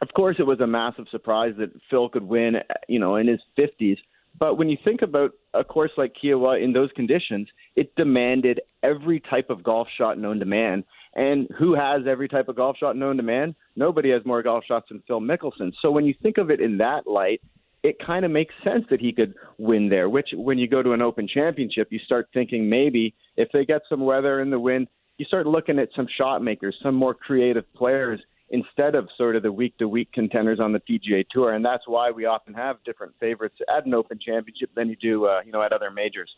of 0.00 0.08
course 0.14 0.36
it 0.38 0.46
was 0.46 0.60
a 0.60 0.66
massive 0.66 1.06
surprise 1.10 1.54
that 1.58 1.70
Phil 1.90 2.08
could 2.08 2.22
win 2.22 2.54
you 2.88 3.00
know 3.00 3.16
in 3.16 3.26
his 3.26 3.40
50s 3.58 3.98
but 4.38 4.58
when 4.58 4.68
you 4.68 4.78
think 4.84 5.02
about 5.02 5.32
a 5.54 5.64
course 5.64 5.90
like 5.96 6.14
Kiawah 6.22 6.62
in 6.62 6.72
those 6.72 6.90
conditions 6.94 7.48
it 7.74 7.92
demanded 7.96 8.60
every 8.84 9.18
type 9.18 9.50
of 9.50 9.64
golf 9.64 9.88
shot 9.98 10.18
known 10.18 10.38
to 10.38 10.46
man 10.46 10.84
and 11.14 11.48
who 11.58 11.74
has 11.74 12.02
every 12.08 12.28
type 12.28 12.48
of 12.48 12.56
golf 12.56 12.76
shot 12.78 12.96
known 12.96 13.16
to 13.16 13.22
man? 13.22 13.54
Nobody 13.76 14.10
has 14.10 14.24
more 14.24 14.42
golf 14.42 14.64
shots 14.66 14.86
than 14.88 15.02
Phil 15.06 15.20
Mickelson. 15.20 15.72
So 15.82 15.90
when 15.90 16.04
you 16.04 16.14
think 16.22 16.38
of 16.38 16.50
it 16.50 16.60
in 16.60 16.78
that 16.78 17.06
light, 17.06 17.40
it 17.82 17.96
kind 18.04 18.24
of 18.24 18.30
makes 18.30 18.54
sense 18.62 18.84
that 18.90 19.00
he 19.00 19.12
could 19.12 19.34
win 19.58 19.88
there. 19.88 20.08
Which, 20.08 20.28
when 20.32 20.58
you 20.58 20.68
go 20.68 20.82
to 20.82 20.92
an 20.92 21.02
Open 21.02 21.26
Championship, 21.26 21.88
you 21.90 21.98
start 21.98 22.28
thinking 22.32 22.68
maybe 22.68 23.14
if 23.36 23.48
they 23.52 23.64
get 23.64 23.82
some 23.88 24.04
weather 24.04 24.40
in 24.40 24.50
the 24.50 24.58
wind, 24.58 24.86
you 25.18 25.24
start 25.24 25.46
looking 25.46 25.78
at 25.78 25.88
some 25.94 26.06
shot 26.16 26.42
makers, 26.42 26.76
some 26.82 26.94
more 26.94 27.14
creative 27.14 27.64
players 27.74 28.20
instead 28.50 28.94
of 28.94 29.08
sort 29.16 29.34
of 29.34 29.42
the 29.42 29.50
week 29.50 29.76
to 29.78 29.88
week 29.88 30.12
contenders 30.12 30.60
on 30.60 30.72
the 30.72 30.80
PGA 30.80 31.24
Tour. 31.30 31.54
And 31.54 31.64
that's 31.64 31.84
why 31.86 32.10
we 32.10 32.26
often 32.26 32.54
have 32.54 32.76
different 32.84 33.14
favorites 33.18 33.56
at 33.74 33.86
an 33.86 33.94
Open 33.94 34.18
Championship 34.24 34.70
than 34.76 34.88
you 34.88 34.96
do, 34.96 35.26
uh, 35.26 35.40
you 35.44 35.52
know, 35.52 35.62
at 35.62 35.72
other 35.72 35.90
majors. 35.90 36.30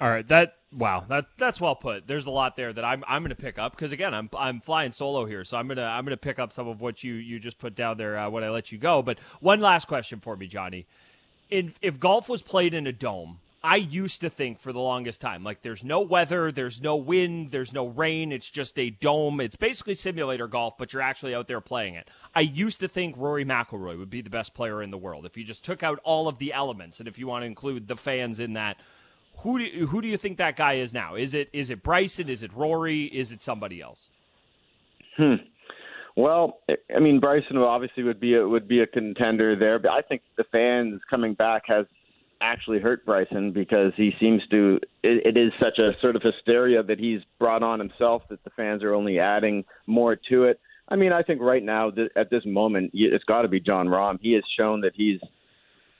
All 0.00 0.08
right, 0.08 0.26
that 0.28 0.56
wow, 0.72 1.04
that 1.08 1.26
that's 1.38 1.60
well 1.60 1.74
put. 1.74 2.06
There's 2.06 2.26
a 2.26 2.30
lot 2.30 2.56
there 2.56 2.72
that 2.72 2.84
I'm 2.84 3.02
I'm 3.08 3.22
going 3.22 3.34
to 3.34 3.42
pick 3.42 3.58
up 3.58 3.72
because 3.72 3.90
again, 3.90 4.14
I'm 4.14 4.30
I'm 4.36 4.60
flying 4.60 4.92
solo 4.92 5.24
here, 5.24 5.44
so 5.44 5.56
I'm 5.56 5.66
gonna 5.66 5.84
I'm 5.84 6.04
gonna 6.04 6.16
pick 6.16 6.38
up 6.38 6.52
some 6.52 6.68
of 6.68 6.80
what 6.80 7.02
you 7.02 7.14
you 7.14 7.40
just 7.40 7.58
put 7.58 7.74
down 7.74 7.96
there 7.96 8.16
uh, 8.16 8.30
when 8.30 8.44
I 8.44 8.50
let 8.50 8.70
you 8.70 8.78
go. 8.78 9.02
But 9.02 9.18
one 9.40 9.60
last 9.60 9.88
question 9.88 10.20
for 10.20 10.36
me, 10.36 10.46
Johnny: 10.46 10.86
in, 11.50 11.72
if 11.82 11.98
golf 11.98 12.28
was 12.28 12.42
played 12.42 12.74
in 12.74 12.86
a 12.86 12.92
dome, 12.92 13.38
I 13.62 13.74
used 13.74 14.20
to 14.20 14.30
think 14.30 14.60
for 14.60 14.72
the 14.72 14.78
longest 14.78 15.20
time, 15.20 15.42
like 15.42 15.62
there's 15.62 15.82
no 15.82 16.00
weather, 16.00 16.52
there's 16.52 16.80
no 16.80 16.94
wind, 16.94 17.48
there's 17.48 17.72
no 17.72 17.88
rain, 17.88 18.30
it's 18.30 18.48
just 18.48 18.78
a 18.78 18.90
dome. 18.90 19.40
It's 19.40 19.56
basically 19.56 19.96
simulator 19.96 20.46
golf, 20.46 20.78
but 20.78 20.92
you're 20.92 21.02
actually 21.02 21.34
out 21.34 21.48
there 21.48 21.60
playing 21.60 21.94
it. 21.94 22.08
I 22.36 22.42
used 22.42 22.78
to 22.80 22.88
think 22.88 23.16
Rory 23.18 23.44
McIlroy 23.44 23.98
would 23.98 24.10
be 24.10 24.20
the 24.20 24.30
best 24.30 24.54
player 24.54 24.80
in 24.80 24.92
the 24.92 24.98
world 24.98 25.26
if 25.26 25.36
you 25.36 25.42
just 25.42 25.64
took 25.64 25.82
out 25.82 25.98
all 26.04 26.28
of 26.28 26.38
the 26.38 26.52
elements, 26.52 27.00
and 27.00 27.08
if 27.08 27.18
you 27.18 27.26
want 27.26 27.42
to 27.42 27.46
include 27.46 27.88
the 27.88 27.96
fans 27.96 28.38
in 28.38 28.52
that 28.52 28.76
who 29.38 29.58
do 29.58 29.64
you, 29.64 29.86
who 29.86 30.02
do 30.02 30.08
you 30.08 30.16
think 30.16 30.38
that 30.38 30.56
guy 30.56 30.74
is 30.74 30.92
now? 30.92 31.14
Is 31.14 31.34
it 31.34 31.48
is 31.52 31.70
it 31.70 31.82
Bryson? 31.82 32.28
Is 32.28 32.42
it 32.42 32.52
Rory? 32.52 33.04
Is 33.04 33.32
it 33.32 33.42
somebody 33.42 33.80
else? 33.80 34.08
Hmm. 35.16 35.34
Well, 36.16 36.58
I 36.94 36.98
mean, 36.98 37.20
Bryson 37.20 37.56
obviously 37.58 38.02
would 38.02 38.18
be 38.18 38.34
a, 38.34 38.46
would 38.46 38.66
be 38.66 38.80
a 38.80 38.86
contender 38.86 39.54
there, 39.54 39.78
but 39.78 39.92
I 39.92 40.02
think 40.02 40.22
the 40.36 40.44
fans 40.50 41.00
coming 41.08 41.34
back 41.34 41.62
has 41.66 41.86
actually 42.40 42.80
hurt 42.80 43.06
Bryson 43.06 43.52
because 43.52 43.92
he 43.96 44.12
seems 44.18 44.42
to. 44.50 44.80
It, 45.04 45.36
it 45.36 45.40
is 45.40 45.52
such 45.60 45.78
a 45.78 45.92
sort 46.00 46.16
of 46.16 46.22
hysteria 46.22 46.82
that 46.82 46.98
he's 46.98 47.20
brought 47.38 47.62
on 47.62 47.78
himself 47.78 48.22
that 48.30 48.42
the 48.42 48.50
fans 48.50 48.82
are 48.82 48.94
only 48.94 49.20
adding 49.20 49.64
more 49.86 50.16
to 50.28 50.44
it. 50.44 50.60
I 50.88 50.96
mean, 50.96 51.12
I 51.12 51.22
think 51.22 51.40
right 51.40 51.62
now 51.62 51.90
th- 51.90 52.10
at 52.16 52.30
this 52.30 52.44
moment, 52.44 52.90
it's 52.94 53.24
got 53.24 53.42
to 53.42 53.48
be 53.48 53.60
Jon 53.60 53.86
Rahm. 53.86 54.18
He 54.20 54.32
has 54.32 54.42
shown 54.58 54.80
that 54.80 54.92
he's 54.96 55.20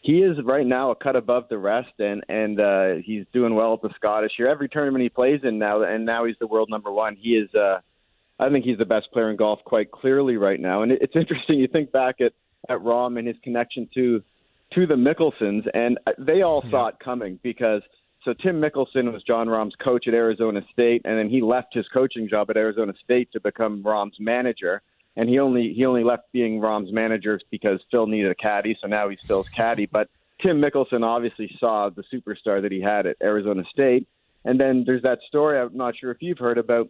he 0.00 0.18
is 0.18 0.36
right 0.44 0.66
now 0.66 0.90
a 0.90 0.96
cut 0.96 1.16
above 1.16 1.44
the 1.48 1.58
rest, 1.58 1.92
and 1.98 2.24
and 2.28 2.60
uh, 2.60 2.94
he's 3.04 3.24
doing 3.32 3.54
well 3.54 3.74
at 3.74 3.82
the 3.82 3.90
Scottish 3.96 4.32
here. 4.36 4.48
Every 4.48 4.68
tournament 4.68 5.02
he 5.02 5.08
plays 5.08 5.40
in 5.42 5.58
now, 5.58 5.82
and 5.82 6.06
now 6.06 6.24
he's 6.24 6.36
the 6.38 6.46
world 6.46 6.68
number 6.70 6.92
one. 6.92 7.16
He 7.16 7.30
is. 7.30 7.52
Uh, 7.54 7.80
I 8.40 8.48
think 8.50 8.64
he's 8.64 8.78
the 8.78 8.84
best 8.84 9.10
player 9.12 9.30
in 9.30 9.36
golf 9.36 9.58
quite 9.64 9.90
clearly 9.90 10.36
right 10.36 10.60
now. 10.60 10.82
And 10.82 10.92
it's 10.92 11.16
interesting. 11.16 11.58
You 11.58 11.68
think 11.68 11.92
back 11.92 12.20
at 12.20 12.32
at 12.68 12.78
Rahm 12.78 13.18
and 13.18 13.26
his 13.26 13.36
connection 13.42 13.88
to 13.94 14.22
to 14.74 14.86
the 14.86 14.94
Mickelsons, 14.94 15.66
and 15.74 15.98
they 16.18 16.42
all 16.42 16.62
yeah. 16.64 16.70
saw 16.70 16.86
it 16.88 16.96
coming 17.02 17.38
because 17.42 17.82
so 18.24 18.34
Tim 18.34 18.60
Mickelson 18.60 19.12
was 19.12 19.22
Jon 19.26 19.48
Rahm's 19.48 19.74
coach 19.82 20.06
at 20.06 20.14
Arizona 20.14 20.60
State, 20.72 21.02
and 21.04 21.18
then 21.18 21.28
he 21.30 21.40
left 21.40 21.74
his 21.74 21.86
coaching 21.92 22.28
job 22.28 22.50
at 22.50 22.56
Arizona 22.56 22.92
State 23.02 23.30
to 23.32 23.40
become 23.40 23.82
Rahm's 23.82 24.16
manager. 24.18 24.82
And 25.18 25.28
he 25.28 25.40
only 25.40 25.74
he 25.74 25.84
only 25.84 26.04
left 26.04 26.30
being 26.32 26.60
Rahm's 26.60 26.92
manager 26.92 27.40
because 27.50 27.80
Phil 27.90 28.06
needed 28.06 28.30
a 28.30 28.36
caddy, 28.36 28.78
so 28.80 28.86
now 28.86 29.08
he's 29.08 29.18
Phil's 29.26 29.48
caddy. 29.48 29.84
But 29.84 30.08
Tim 30.40 30.60
Mickelson 30.60 31.04
obviously 31.04 31.54
saw 31.58 31.90
the 31.90 32.04
superstar 32.04 32.62
that 32.62 32.70
he 32.70 32.80
had 32.80 33.06
at 33.06 33.16
Arizona 33.20 33.64
State. 33.70 34.06
And 34.44 34.58
then 34.60 34.84
there's 34.86 35.02
that 35.02 35.18
story 35.26 35.58
I'm 35.58 35.76
not 35.76 35.96
sure 35.96 36.12
if 36.12 36.18
you've 36.22 36.38
heard 36.38 36.56
about 36.56 36.88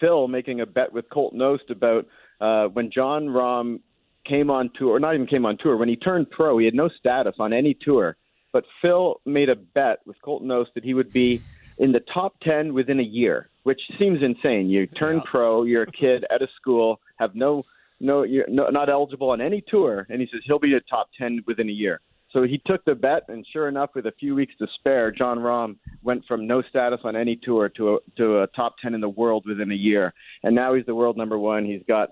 Phil 0.00 0.26
making 0.26 0.62
a 0.62 0.66
bet 0.66 0.92
with 0.92 1.08
Colt 1.10 1.34
Knost 1.34 1.68
about 1.68 2.06
uh, 2.40 2.68
when 2.68 2.90
Jon 2.90 3.26
Rahm 3.26 3.80
came 4.24 4.50
on 4.50 4.70
tour, 4.78 4.96
or 4.96 5.00
not 5.00 5.14
even 5.14 5.26
came 5.26 5.44
on 5.44 5.58
tour, 5.58 5.76
when 5.76 5.88
he 5.88 5.96
turned 5.96 6.30
pro, 6.30 6.56
he 6.56 6.64
had 6.64 6.74
no 6.74 6.88
status 6.88 7.34
on 7.38 7.52
any 7.52 7.74
tour. 7.74 8.16
But 8.52 8.64
Phil 8.80 9.20
made 9.26 9.50
a 9.50 9.56
bet 9.56 9.98
with 10.06 10.20
Colt 10.22 10.42
Knost 10.42 10.72
that 10.74 10.84
he 10.84 10.94
would 10.94 11.12
be 11.12 11.42
in 11.78 11.92
the 11.92 12.00
top 12.00 12.40
10 12.40 12.72
within 12.72 13.00
a 13.00 13.04
year, 13.04 13.50
which 13.64 13.80
seems 13.98 14.22
insane. 14.22 14.70
You 14.70 14.86
turn 14.86 15.16
yeah. 15.16 15.30
pro, 15.30 15.64
you're 15.64 15.82
a 15.82 15.92
kid 15.92 16.24
at 16.30 16.40
a 16.40 16.48
school, 16.56 17.00
have 17.24 17.34
no, 17.34 17.62
no, 18.00 18.22
you're 18.22 18.48
no, 18.48 18.68
not 18.68 18.88
eligible 18.88 19.30
on 19.30 19.40
any 19.40 19.62
tour, 19.68 20.06
and 20.10 20.20
he 20.20 20.28
says 20.30 20.40
he'll 20.44 20.58
be 20.58 20.74
a 20.74 20.80
top 20.80 21.08
10 21.18 21.44
within 21.46 21.68
a 21.68 21.72
year. 21.72 22.00
So 22.32 22.42
he 22.42 22.60
took 22.66 22.84
the 22.84 22.96
bet, 22.96 23.22
and 23.28 23.46
sure 23.52 23.68
enough, 23.68 23.90
with 23.94 24.06
a 24.06 24.12
few 24.18 24.34
weeks 24.34 24.54
to 24.58 24.66
spare, 24.80 25.12
Jon 25.12 25.38
Rahm 25.38 25.76
went 26.02 26.24
from 26.26 26.48
no 26.48 26.62
status 26.62 26.98
on 27.04 27.14
any 27.14 27.36
tour 27.36 27.68
to 27.76 27.94
a, 27.94 27.98
to 28.16 28.42
a 28.42 28.46
top 28.48 28.74
ten 28.82 28.92
in 28.92 29.00
the 29.00 29.08
world 29.08 29.44
within 29.46 29.70
a 29.70 29.76
year, 29.76 30.12
and 30.42 30.52
now 30.52 30.74
he's 30.74 30.84
the 30.84 30.96
world 30.96 31.16
number 31.16 31.38
one. 31.38 31.64
He's 31.64 31.82
got 31.86 32.08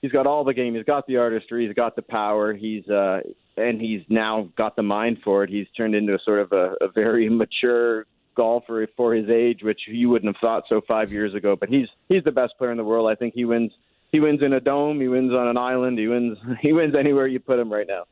he's 0.00 0.12
got 0.12 0.26
all 0.26 0.44
the 0.44 0.54
game. 0.54 0.74
He's 0.74 0.84
got 0.84 1.06
the 1.06 1.18
artistry. 1.18 1.66
He's 1.66 1.74
got 1.74 1.94
the 1.94 2.02
power. 2.02 2.54
He's 2.54 2.88
uh, 2.88 3.20
and 3.58 3.78
he's 3.78 4.00
now 4.08 4.48
got 4.56 4.76
the 4.76 4.82
mind 4.82 5.18
for 5.22 5.44
it. 5.44 5.50
He's 5.50 5.66
turned 5.76 5.94
into 5.94 6.14
a 6.14 6.18
sort 6.24 6.40
of 6.40 6.52
a, 6.52 6.74
a 6.80 6.88
very 6.88 7.28
mature 7.28 8.06
golfer 8.34 8.86
for 8.96 9.14
his 9.14 9.28
age, 9.28 9.60
which 9.62 9.80
you 9.86 10.08
wouldn't 10.08 10.34
have 10.34 10.40
thought 10.40 10.64
so 10.70 10.80
five 10.88 11.12
years 11.12 11.34
ago. 11.34 11.54
But 11.54 11.68
he's 11.68 11.88
he's 12.08 12.24
the 12.24 12.32
best 12.32 12.54
player 12.56 12.70
in 12.70 12.78
the 12.78 12.84
world. 12.84 13.10
I 13.10 13.14
think 13.14 13.34
he 13.34 13.44
wins. 13.44 13.72
He 14.12 14.20
wins 14.20 14.42
in 14.42 14.52
a 14.52 14.60
dome. 14.60 15.00
He 15.00 15.08
wins 15.08 15.32
on 15.32 15.46
an 15.48 15.56
island. 15.56 15.98
He 15.98 16.08
wins. 16.08 16.38
He 16.60 16.72
wins 16.72 16.94
anywhere 16.94 17.26
you 17.26 17.40
put 17.40 17.58
him 17.58 17.72
right 17.72 17.86
now. 17.86 18.04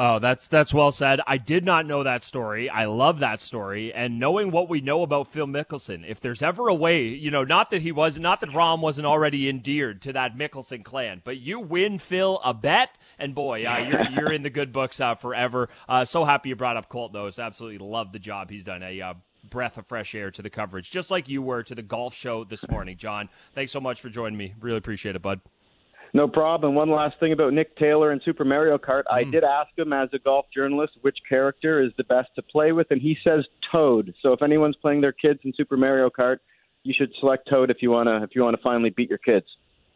Oh, 0.00 0.20
that's 0.20 0.46
that's 0.46 0.72
well 0.72 0.92
said. 0.92 1.20
I 1.26 1.38
did 1.38 1.64
not 1.64 1.84
know 1.84 2.04
that 2.04 2.22
story. 2.22 2.70
I 2.70 2.84
love 2.84 3.18
that 3.18 3.40
story, 3.40 3.92
and 3.92 4.20
knowing 4.20 4.52
what 4.52 4.68
we 4.68 4.80
know 4.80 5.02
about 5.02 5.26
Phil 5.26 5.48
Mickelson, 5.48 6.08
if 6.08 6.20
there's 6.20 6.40
ever 6.40 6.68
a 6.68 6.74
way, 6.74 7.08
you 7.08 7.32
know, 7.32 7.42
not 7.42 7.70
that 7.70 7.82
he 7.82 7.90
was, 7.90 8.16
not 8.16 8.38
that 8.38 8.50
Rahm 8.50 8.80
wasn't 8.80 9.08
already 9.08 9.48
endeared 9.48 10.00
to 10.02 10.12
that 10.12 10.38
Mickelson 10.38 10.84
clan, 10.84 11.20
but 11.24 11.38
you 11.38 11.58
win 11.58 11.98
Phil 11.98 12.40
a 12.44 12.54
bet, 12.54 12.90
and 13.18 13.34
boy, 13.34 13.66
uh, 13.66 13.78
you're 13.78 14.10
you're 14.10 14.32
in 14.32 14.44
the 14.44 14.50
good 14.50 14.72
books 14.72 15.00
uh, 15.00 15.16
forever. 15.16 15.68
Uh, 15.88 16.04
so 16.04 16.24
happy 16.24 16.50
you 16.50 16.54
brought 16.54 16.76
up 16.76 16.88
Colt 16.88 17.12
though. 17.12 17.28
Absolutely 17.36 17.84
love 17.84 18.12
the 18.12 18.20
job 18.20 18.50
he's 18.50 18.62
done. 18.62 18.84
A 18.84 19.16
breath 19.50 19.78
of 19.78 19.86
fresh 19.86 20.14
air 20.14 20.30
to 20.30 20.42
the 20.42 20.50
coverage, 20.50 20.90
just 20.90 21.10
like 21.10 21.28
you 21.28 21.42
were 21.42 21.62
to 21.62 21.74
the 21.74 21.82
golf 21.82 22.14
show 22.14 22.44
this 22.44 22.68
morning, 22.68 22.96
John. 22.96 23.28
Thanks 23.54 23.72
so 23.72 23.80
much 23.80 24.00
for 24.00 24.08
joining 24.08 24.38
me. 24.38 24.54
Really 24.60 24.78
appreciate 24.78 25.16
it, 25.16 25.22
bud. 25.22 25.40
No 26.14 26.26
problem. 26.26 26.74
One 26.74 26.90
last 26.90 27.20
thing 27.20 27.32
about 27.32 27.52
Nick 27.52 27.76
Taylor 27.76 28.12
and 28.12 28.22
Super 28.24 28.44
Mario 28.44 28.78
Kart. 28.78 29.02
Mm. 29.10 29.14
I 29.14 29.24
did 29.24 29.44
ask 29.44 29.70
him 29.76 29.92
as 29.92 30.08
a 30.12 30.18
golf 30.18 30.46
journalist 30.54 30.94
which 31.02 31.18
character 31.28 31.82
is 31.82 31.92
the 31.98 32.04
best 32.04 32.28
to 32.36 32.42
play 32.42 32.72
with, 32.72 32.86
and 32.90 33.00
he 33.00 33.16
says 33.22 33.44
Toad. 33.70 34.14
So 34.22 34.32
if 34.32 34.42
anyone's 34.42 34.76
playing 34.76 35.00
their 35.00 35.12
kids 35.12 35.40
in 35.44 35.52
Super 35.56 35.76
Mario 35.76 36.08
Kart, 36.08 36.38
you 36.82 36.94
should 36.96 37.10
select 37.20 37.48
Toad 37.50 37.70
if 37.70 37.78
you 37.82 37.90
wanna 37.90 38.22
if 38.22 38.30
you 38.34 38.42
wanna 38.42 38.58
finally 38.62 38.90
beat 38.90 39.10
your 39.10 39.18
kids. 39.18 39.46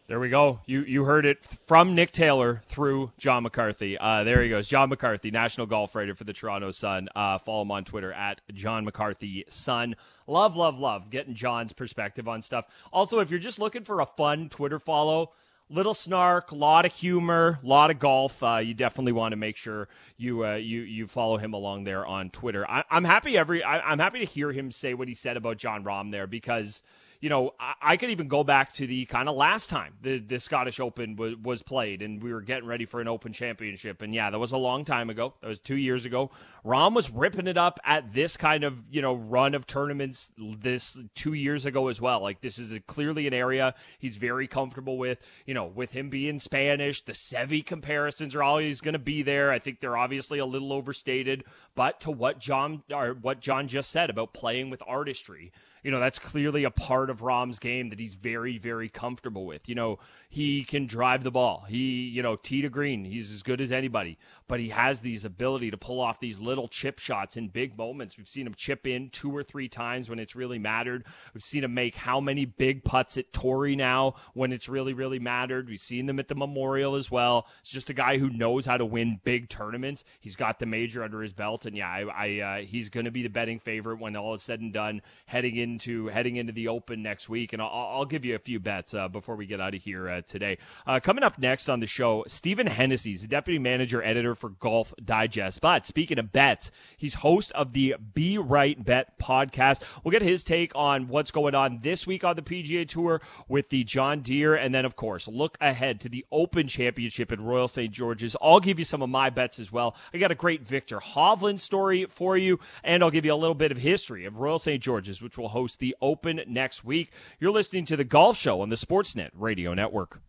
There 0.08 0.18
we 0.18 0.28
go. 0.28 0.60
You 0.66 0.82
you 0.82 1.04
heard 1.04 1.24
it 1.24 1.44
from 1.66 1.94
Nick 1.94 2.10
Taylor 2.12 2.62
through 2.66 3.12
John 3.18 3.44
McCarthy. 3.44 3.96
Uh, 3.96 4.24
there 4.24 4.42
he 4.42 4.48
goes. 4.48 4.66
John 4.66 4.88
McCarthy, 4.88 5.30
national 5.30 5.66
golf 5.66 5.94
writer 5.94 6.14
for 6.14 6.24
the 6.24 6.32
Toronto 6.32 6.72
Sun. 6.72 7.08
Uh, 7.14 7.38
follow 7.38 7.62
him 7.62 7.70
on 7.70 7.84
Twitter 7.84 8.12
at 8.12 8.40
John 8.52 8.84
McCarthy 8.84 9.44
Sun. 9.48 9.94
Love, 10.26 10.56
love, 10.56 10.78
love 10.78 11.08
getting 11.08 11.34
John's 11.34 11.72
perspective 11.72 12.26
on 12.26 12.42
stuff. 12.42 12.66
Also, 12.92 13.20
if 13.20 13.30
you're 13.30 13.38
just 13.38 13.60
looking 13.60 13.84
for 13.84 14.00
a 14.00 14.06
fun 14.06 14.48
Twitter 14.48 14.80
follow, 14.80 15.32
little 15.70 15.94
snark, 15.94 16.50
a 16.50 16.56
lot 16.56 16.84
of 16.84 16.92
humor, 16.92 17.60
a 17.62 17.66
lot 17.66 17.90
of 17.90 17.98
golf. 17.98 18.42
Uh, 18.42 18.56
you 18.56 18.74
definitely 18.74 19.12
want 19.12 19.32
to 19.32 19.36
make 19.36 19.56
sure 19.56 19.88
you 20.16 20.44
uh, 20.44 20.54
you 20.54 20.80
you 20.82 21.06
follow 21.06 21.36
him 21.36 21.54
along 21.54 21.84
there 21.84 22.04
on 22.04 22.28
Twitter. 22.30 22.68
I, 22.68 22.84
am 22.90 23.04
happy 23.04 23.38
every 23.38 23.62
I, 23.62 23.78
I'm 23.80 23.98
happy 23.98 24.18
to 24.18 24.26
hear 24.26 24.52
him 24.52 24.70
say 24.72 24.94
what 24.94 25.08
he 25.08 25.14
said 25.14 25.36
about 25.36 25.56
Jon 25.56 25.84
Rahm 25.84 26.10
there 26.10 26.26
because 26.26 26.82
you 27.22 27.28
know, 27.28 27.54
I, 27.58 27.74
I, 27.80 27.96
could 27.96 28.10
even 28.10 28.26
go 28.26 28.42
back 28.42 28.72
to 28.74 28.86
the 28.86 29.06
kind 29.06 29.28
of 29.28 29.36
last 29.36 29.70
time 29.70 29.94
the, 30.02 30.18
the 30.18 30.40
Scottish 30.40 30.80
Open 30.80 31.14
w- 31.14 31.38
was 31.40 31.62
played 31.62 32.02
and 32.02 32.20
we 32.20 32.32
were 32.32 32.40
getting 32.40 32.66
ready 32.66 32.84
for 32.84 33.00
an 33.00 33.06
Open 33.06 33.32
Championship. 33.32 34.02
And 34.02 34.12
yeah, 34.12 34.28
that 34.28 34.38
was 34.40 34.50
a 34.50 34.58
long 34.58 34.84
time 34.84 35.08
ago. 35.08 35.32
That 35.40 35.46
was 35.46 35.60
two 35.60 35.76
years 35.76 36.04
ago. 36.04 36.32
Rahm 36.64 36.94
was 36.94 37.10
ripping 37.10 37.46
it 37.46 37.56
up 37.56 37.78
at 37.84 38.12
this 38.12 38.36
kind 38.36 38.64
of, 38.64 38.82
you 38.90 39.00
know, 39.00 39.14
run 39.14 39.54
of 39.54 39.68
tournaments 39.68 40.32
this 40.36 40.98
two 41.14 41.32
years 41.32 41.64
ago 41.64 41.86
as 41.86 42.00
well. 42.00 42.20
Like, 42.20 42.40
this 42.40 42.58
is 42.58 42.72
a, 42.72 42.80
clearly 42.80 43.28
an 43.28 43.34
area 43.34 43.74
he's 44.00 44.16
very 44.16 44.48
comfortable 44.48 44.98
with. 44.98 45.24
You 45.46 45.54
know, 45.54 45.66
with 45.66 45.92
him 45.92 46.10
being 46.10 46.40
Spanish, 46.40 47.02
the 47.02 47.12
Seve 47.12 47.64
comparisons 47.64 48.34
are 48.34 48.42
always 48.42 48.80
going 48.80 48.94
to 48.94 48.98
be 48.98 49.22
there. 49.22 49.52
I 49.52 49.60
think 49.60 49.78
they're 49.78 49.96
obviously 49.96 50.40
a 50.40 50.46
little 50.46 50.72
overstated. 50.72 51.44
But 51.76 52.00
to 52.00 52.10
what 52.10 52.40
John, 52.40 52.82
or 52.92 53.14
what 53.14 53.38
John 53.38 53.68
just 53.68 53.90
said 53.90 54.10
about 54.10 54.34
playing 54.34 54.70
with 54.70 54.82
artistry, 54.88 55.52
you 55.82 55.90
know, 55.90 56.00
that's 56.00 56.18
clearly 56.18 56.64
a 56.64 56.70
part 56.70 57.10
of 57.10 57.11
Rahm's 57.20 57.58
game 57.58 57.90
that 57.90 57.98
he's 57.98 58.14
very, 58.14 58.56
very 58.58 58.88
comfortable 58.88 59.44
with. 59.44 59.68
You 59.68 59.74
know, 59.74 59.98
he 60.28 60.64
can 60.64 60.86
drive 60.86 61.24
the 61.24 61.30
ball. 61.30 61.64
He, 61.68 62.08
you 62.08 62.22
know, 62.22 62.36
tee 62.36 62.62
to 62.62 62.68
green. 62.68 63.04
He's 63.04 63.32
as 63.32 63.42
good 63.42 63.60
as 63.60 63.70
anybody, 63.72 64.18
but 64.48 64.60
he 64.60 64.70
has 64.70 65.00
these 65.00 65.24
ability 65.24 65.70
to 65.70 65.76
pull 65.76 66.00
off 66.00 66.20
these 66.20 66.40
little 66.40 66.68
chip 66.68 66.98
shots 66.98 67.36
in 67.36 67.48
big 67.48 67.76
moments. 67.76 68.16
We've 68.16 68.28
seen 68.28 68.46
him 68.46 68.54
chip 68.54 68.86
in 68.86 69.10
two 69.10 69.34
or 69.34 69.42
three 69.42 69.68
times 69.68 70.08
when 70.08 70.18
it's 70.18 70.34
really 70.36 70.58
mattered. 70.58 71.04
We've 71.34 71.42
seen 71.42 71.64
him 71.64 71.74
make 71.74 71.96
how 71.96 72.20
many 72.20 72.44
big 72.44 72.84
putts 72.84 73.18
at 73.18 73.32
Torrey 73.32 73.76
now 73.76 74.14
when 74.34 74.52
it's 74.52 74.68
really, 74.68 74.94
really 74.94 75.18
mattered. 75.18 75.68
We've 75.68 75.80
seen 75.80 76.06
them 76.06 76.18
at 76.18 76.28
the 76.28 76.34
Memorial 76.34 76.94
as 76.94 77.10
well. 77.10 77.46
It's 77.60 77.70
just 77.70 77.90
a 77.90 77.94
guy 77.94 78.18
who 78.18 78.30
knows 78.30 78.66
how 78.66 78.76
to 78.76 78.86
win 78.86 79.20
big 79.24 79.48
tournaments. 79.48 80.04
He's 80.20 80.36
got 80.36 80.58
the 80.58 80.66
major 80.66 81.02
under 81.02 81.22
his 81.22 81.32
belt, 81.32 81.66
and 81.66 81.76
yeah, 81.76 81.88
I, 81.88 82.02
I 82.02 82.40
uh, 82.40 82.64
he's 82.64 82.88
going 82.88 83.04
to 83.04 83.10
be 83.10 83.22
the 83.22 83.28
betting 83.28 83.58
favorite 83.58 83.98
when 83.98 84.16
all 84.16 84.34
is 84.34 84.42
said 84.42 84.60
and 84.60 84.72
done 84.72 85.02
heading 85.26 85.56
into 85.56 86.06
heading 86.08 86.36
into 86.36 86.52
the 86.52 86.68
Open 86.68 87.01
next 87.02 87.28
week. 87.28 87.52
And 87.52 87.60
I'll, 87.60 87.68
I'll 87.68 88.04
give 88.04 88.24
you 88.24 88.34
a 88.34 88.38
few 88.38 88.60
bets 88.60 88.94
uh, 88.94 89.08
before 89.08 89.36
we 89.36 89.46
get 89.46 89.60
out 89.60 89.74
of 89.74 89.82
here 89.82 90.08
uh, 90.08 90.22
today. 90.22 90.58
Uh, 90.86 91.00
coming 91.00 91.24
up 91.24 91.38
next 91.38 91.68
on 91.68 91.80
the 91.80 91.86
show, 91.86 92.24
Stephen 92.26 92.66
Hennessey's 92.66 93.22
the 93.22 93.28
deputy 93.28 93.58
manager 93.58 94.02
editor 94.02 94.34
for 94.34 94.50
Golf 94.50 94.94
Digest. 95.04 95.60
But 95.60 95.86
speaking 95.86 96.18
of 96.18 96.32
bets, 96.32 96.70
he's 96.96 97.14
host 97.14 97.52
of 97.52 97.72
the 97.72 97.96
Be 98.14 98.38
Right 98.38 98.82
Bet 98.82 99.18
podcast. 99.18 99.82
We'll 100.02 100.12
get 100.12 100.22
his 100.22 100.44
take 100.44 100.72
on 100.74 101.08
what's 101.08 101.30
going 101.30 101.54
on 101.54 101.80
this 101.82 102.06
week 102.06 102.24
on 102.24 102.36
the 102.36 102.42
PGA 102.42 102.88
Tour 102.88 103.20
with 103.48 103.70
the 103.70 103.84
John 103.84 104.20
Deere, 104.20 104.54
and 104.54 104.74
then 104.74 104.84
of 104.84 104.96
course 104.96 105.28
look 105.28 105.56
ahead 105.60 106.00
to 106.00 106.08
the 106.08 106.24
Open 106.30 106.68
Championship 106.68 107.32
at 107.32 107.40
Royal 107.40 107.68
St. 107.68 107.92
George's. 107.92 108.36
I'll 108.40 108.60
give 108.60 108.78
you 108.78 108.84
some 108.84 109.02
of 109.02 109.08
my 109.08 109.30
bets 109.30 109.58
as 109.58 109.72
well. 109.72 109.96
I 110.12 110.18
got 110.18 110.30
a 110.30 110.36
great 110.36 110.66
Viktor 110.66 110.98
Hovland 110.98 111.60
story 111.60 112.06
for 112.08 112.36
you, 112.36 112.60
and 112.82 113.02
I'll 113.02 113.10
give 113.10 113.24
you 113.24 113.34
a 113.34 113.36
little 113.36 113.54
bit 113.54 113.72
of 113.72 113.78
history 113.78 114.24
of 114.24 114.38
Royal 114.38 114.58
St. 114.58 114.82
George's, 114.82 115.20
which 115.20 115.38
will 115.38 115.48
host 115.48 115.78
the 115.78 115.96
Open 116.00 116.40
next 116.46 116.84
week. 116.84 116.91
You're 117.40 117.52
listening 117.52 117.86
to 117.86 117.96
the 117.96 118.04
Golf 118.04 118.36
Show 118.36 118.60
on 118.60 118.68
the 118.68 118.76
Sportsnet 118.76 119.30
Radio 119.34 119.72
Network. 119.72 120.20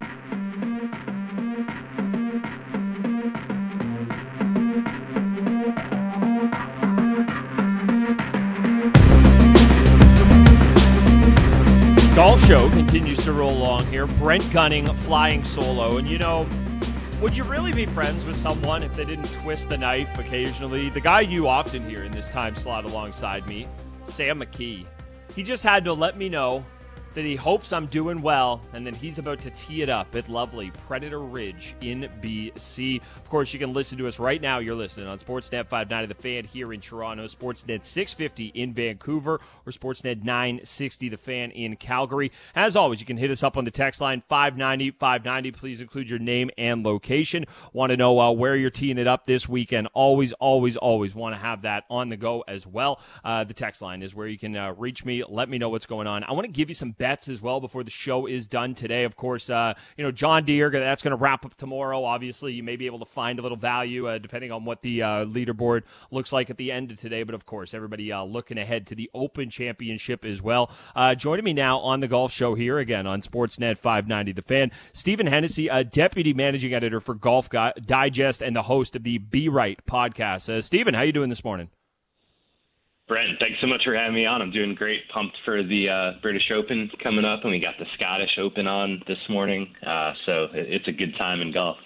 Golf 12.16 12.42
Show 12.46 12.70
continues 12.70 13.18
to 13.26 13.34
roll 13.34 13.52
along 13.52 13.88
here. 13.88 14.06
Brent 14.06 14.50
Gunning 14.54 14.86
flying 14.98 15.44
solo. 15.44 15.98
And 15.98 16.08
you 16.08 16.18
know, 16.18 16.48
would 17.20 17.36
you 17.36 17.44
really 17.44 17.74
be 17.74 17.86
friends 17.86 18.24
with 18.24 18.38
someone 18.38 18.84
if 18.84 18.94
they 18.94 19.04
didn't 19.04 19.34
twist 19.34 19.68
the 19.68 19.78
knife 19.78 20.18
occasionally? 20.18 20.90
The 20.90 21.02
guy 21.02 21.22
you 21.22 21.50
often 21.50 21.90
hear 21.90 22.04
in 22.04 22.12
this 22.14 22.30
time 22.30 22.56
slot 22.56 22.86
alongside 22.86 23.48
me, 23.48 23.68
Sam 24.06 24.40
McKee. 24.40 24.86
He 25.36 25.44
just 25.44 25.64
had 25.64 25.86
to 25.86 25.94
let 25.94 26.18
me 26.18 26.30
know 26.30 26.66
that 27.14 27.26
he 27.26 27.36
hopes 27.36 27.72
I'm 27.72 27.86
doing 27.88 28.22
well, 28.22 28.62
and 28.74 28.86
then 28.86 28.94
he's 28.96 29.20
about 29.20 29.40
to 29.42 29.50
tee 29.52 29.82
it 29.82 29.90
up 29.90 30.16
at 30.16 30.30
lovely 30.30 30.72
Predator 30.88 31.20
Ridge 31.20 31.76
in 31.82 32.10
BC. 32.22 33.02
Of 33.18 33.30
course, 33.30 33.54
you 33.54 33.60
can 33.60 33.74
listen 33.74 33.98
to 34.00 34.08
us 34.08 34.20
right 34.20 34.42
now. 34.42 34.60
You're 34.60 34.76
listening 34.76 35.08
on 35.08 35.20
Sportsnet 35.20 35.68
590 35.68 36.08
The 36.08 36.22
Fan 36.22 36.46
here 36.46 36.74
in 36.74 36.82
Toronto, 36.82 37.26
Sportsnet 37.28 37.86
650 37.86 38.48
in 38.48 38.74
Vancouver, 38.74 39.40
or 39.66 39.72
Sportsnet 39.72 40.24
960 40.24 41.10
The 41.10 41.18
Fan 41.18 41.52
in 41.52 41.76
Calgary. 41.76 42.32
As 42.56 42.76
always, 42.76 43.00
you 43.00 43.06
can 43.06 43.18
hit 43.18 43.32
us 43.32 43.44
up 43.44 43.58
on 43.58 43.66
the 43.66 43.72
text 43.72 44.02
line 44.02 44.24
590 44.28 44.92
590. 44.92 45.52
Please 45.52 45.82
include 45.82 46.10
your 46.10 46.20
name 46.20 46.50
and 46.58 46.84
location. 46.84 47.46
Want 47.74 47.92
to 47.92 47.98
know 47.98 48.20
uh, 48.20 48.32
where 48.32 48.56
you're 48.56 48.70
teeing 48.70 48.98
it 48.98 49.08
up 49.08 49.28
this 49.28 49.48
weekend? 49.48 49.88
Always, 49.94 50.34
always, 50.34 50.78
always 50.78 51.14
want 51.14 51.36
to 51.36 51.40
have 51.40 51.64
that 51.64 51.84
on 51.90 52.10
the 52.10 52.18
go 52.18 52.44
as 52.48 52.66
well. 52.66 53.00
Uh, 53.24 53.44
the 53.44 53.54
text 53.54 53.82
line 53.82 54.02
is 54.02 54.16
where 54.16 54.28
you 54.28 54.38
can 54.38 54.56
uh, 54.56 54.74
reach 54.74 55.06
me. 55.06 55.24
Let 55.24 55.50
me 55.50 55.58
know 55.58 55.70
what's 55.70 55.86
going 55.86 56.08
on. 56.08 56.24
I 56.24 56.32
want 56.34 56.46
to 56.46 56.52
give 56.52 56.70
you 56.70 56.76
some 56.76 56.92
bets 57.04 57.28
as 57.28 57.42
well 57.42 57.60
before 57.60 57.84
the 57.84 57.92
show 57.92 58.26
is 58.26 58.48
done 58.48 58.74
today. 58.74 59.04
Of 59.04 59.18
course, 59.18 59.50
uh, 59.50 59.74
you 59.98 60.06
know, 60.06 60.12
John 60.12 60.46
Deere, 60.46 60.70
that's 60.70 61.04
going 61.04 61.12
to 61.12 61.22
wrap 61.22 61.46
up 61.46 61.54
tomorrow. 61.56 62.06
Obviously, 62.06 62.54
you 62.54 62.64
may 62.64 62.78
be 62.78 62.86
able 62.86 63.00
to 63.00 63.06
find 63.06 63.40
a 63.40 63.42
little 63.42 63.58
value 63.58 64.08
uh, 64.08 64.20
depending 64.20 64.54
on 64.54 64.64
what 64.64 64.84
the 64.84 65.04
uh, 65.04 65.26
leaderboard 65.26 65.82
looks 66.12 66.32
like 66.32 66.50
at 66.50 66.56
the 66.56 66.72
end 66.72 66.92
of 66.92 67.02
today. 67.02 67.24
But 67.24 67.36
of 67.36 67.46
course, 67.46 67.74
everybody 67.74 68.10
uh, 68.10 68.24
looking 68.24 68.58
ahead 68.58 68.88
to 68.88 68.96
the 68.96 69.12
Open 69.14 69.50
Championship 69.50 70.24
as 70.24 70.42
well. 70.42 70.72
Uh, 70.96 71.14
joining 71.14 71.44
me 71.44 71.52
now 71.52 71.80
on 71.80 72.00
the 72.00 72.08
golf 72.08 72.32
show 72.32 72.56
here 72.56 72.80
again 72.80 73.06
on 73.06 73.22
Sportsnet 73.22 73.78
590 73.78 74.32
The 74.32 74.42
Fan, 74.42 74.72
Stephen 74.94 75.28
Hennessey, 75.28 75.68
a 75.68 75.84
deputy 75.84 76.34
managing 76.34 76.74
editor 76.74 77.02
for 77.02 77.16
Golf 77.16 77.50
Digest 77.86 78.42
and 78.42 78.56
the 78.56 78.64
host 78.64 78.96
of 78.96 79.04
the 79.04 79.18
Be 79.18 79.50
Right 79.50 79.86
podcast. 79.86 80.64
Stephen, 80.64 80.94
how 80.94 81.02
you 81.02 81.12
doing 81.12 81.28
this 81.28 81.44
morning? 81.44 81.70
Brent, 83.08 83.38
thanks 83.40 83.60
so 83.60 83.68
much 83.68 83.82
for 83.84 83.94
having 83.94 84.16
me 84.16 84.26
on. 84.26 84.42
I'm 84.42 84.52
doing 84.52 84.76
great. 84.76 85.02
Pumped 85.14 85.36
for 85.44 85.62
the 85.62 85.90
uh, 85.90 86.22
British 86.22 86.50
Open 86.56 86.90
coming 87.04 87.26
up, 87.26 87.42
and 87.44 87.52
we 87.52 87.60
got 87.60 87.78
the 87.78 87.86
Scottish 87.96 88.38
Open 88.40 88.66
on 88.66 89.02
this 89.08 89.18
morning. 89.30 89.68
Uh, 89.86 90.14
so 90.26 90.48
it's 90.54 90.88
a 90.88 90.94
good 90.94 91.14
time 91.18 91.42
in 91.42 91.52
golf. 91.52 91.78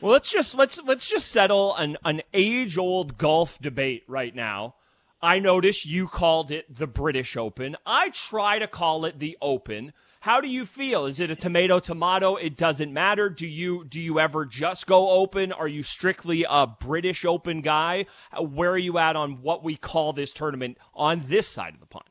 Well, 0.00 0.12
let's 0.12 0.30
just 0.30 0.56
let's 0.56 0.80
let's 0.84 1.08
just 1.08 1.28
settle 1.30 1.76
an 1.76 1.96
an 2.04 2.22
age 2.34 2.76
old 2.76 3.18
golf 3.18 3.58
debate 3.60 4.02
right 4.08 4.34
now. 4.34 4.74
I 5.22 5.38
notice 5.38 5.86
you 5.86 6.08
called 6.08 6.50
it 6.50 6.66
the 6.74 6.88
British 6.88 7.36
Open. 7.36 7.76
I 7.86 8.10
try 8.10 8.58
to 8.58 8.66
call 8.66 9.04
it 9.04 9.20
the 9.20 9.38
Open. 9.40 9.92
How 10.24 10.40
do 10.40 10.48
you 10.48 10.64
feel? 10.64 11.04
Is 11.04 11.20
it 11.20 11.30
a 11.30 11.36
tomato 11.36 11.80
tomato? 11.80 12.36
It 12.36 12.56
doesn't 12.56 12.90
matter. 12.90 13.28
Do 13.28 13.46
you 13.46 13.84
do 13.84 14.00
you 14.00 14.18
ever 14.18 14.46
just 14.46 14.86
go 14.86 15.10
open? 15.10 15.52
Are 15.52 15.68
you 15.68 15.82
strictly 15.82 16.46
a 16.48 16.66
British 16.66 17.26
Open 17.26 17.60
guy? 17.60 18.06
Where 18.40 18.70
are 18.70 18.78
you 18.78 18.96
at 18.96 19.16
on 19.16 19.42
what 19.42 19.62
we 19.62 19.76
call 19.76 20.14
this 20.14 20.32
tournament 20.32 20.78
on 20.94 21.24
this 21.26 21.46
side 21.46 21.74
of 21.74 21.80
the 21.80 21.84
pond? 21.84 22.08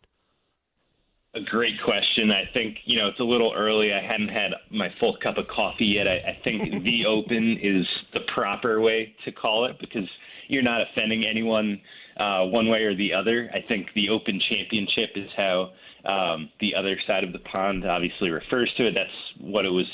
A 1.34 1.41
great 1.41 1.73
question. 1.84 2.30
I 2.30 2.43
think 2.54 2.78
you 2.86 2.99
know 2.99 3.08
it's 3.08 3.19
a 3.19 3.23
little 3.23 3.52
early. 3.58 3.91
I 3.91 4.04
hadn't 4.06 4.30
had 4.30 4.52
my 4.69 4.89
full 4.99 5.17
cup 5.23 5.39
of 5.39 5.47
coffee 5.47 5.97
yet. 5.97 6.08
I, 6.08 6.17
I 6.17 6.39
think 6.43 6.62
the 6.84 7.08
Open 7.08 7.58
is 7.63 7.88
the 8.13 8.19
proper 8.32 8.80
way 8.80 9.15
to 9.26 9.32
call 9.32 9.65
it 9.65 9.78
because 9.82 10.08
you're 10.49 10.62
not 10.62 10.82
offending 10.82 11.26
anyone 11.26 11.82
uh, 12.17 12.45
one 12.45 12.69
way 12.69 12.84
or 12.84 12.95
the 12.95 13.12
other. 13.12 13.49
I 13.52 13.67
think 13.67 13.88
the 13.95 14.10
Open 14.10 14.39
Championship 14.49 15.10
is 15.15 15.32
how 15.36 15.71
um, 16.06 16.50
the 16.60 16.76
other 16.76 16.98
side 17.08 17.24
of 17.24 17.34
the 17.34 17.39
pond 17.39 17.86
obviously 17.86 18.30
refers 18.30 18.72
to 18.78 18.88
it. 18.88 18.94
That's 18.94 19.42
what 19.42 19.66
it 19.66 19.70
was. 19.70 19.86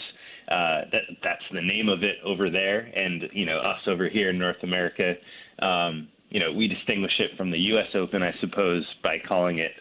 Uh, 0.49 0.89
that 0.91 1.03
that's 1.23 1.43
the 1.53 1.61
name 1.61 1.89
of 1.89 2.01
it 2.01 2.15
over 2.25 2.49
there, 2.49 2.79
and 2.79 3.23
you 3.33 3.45
know 3.45 3.59
us 3.59 3.79
over 3.87 4.09
here 4.09 4.31
in 4.31 4.39
North 4.39 4.61
America. 4.63 5.13
Um, 5.59 6.07
you 6.29 6.39
know 6.39 6.51
we 6.51 6.67
distinguish 6.67 7.13
it 7.19 7.37
from 7.37 7.51
the 7.51 7.59
U.S. 7.73 7.87
Open, 7.93 8.23
I 8.23 8.33
suppose, 8.41 8.83
by 9.03 9.17
calling 9.27 9.59
it 9.59 9.71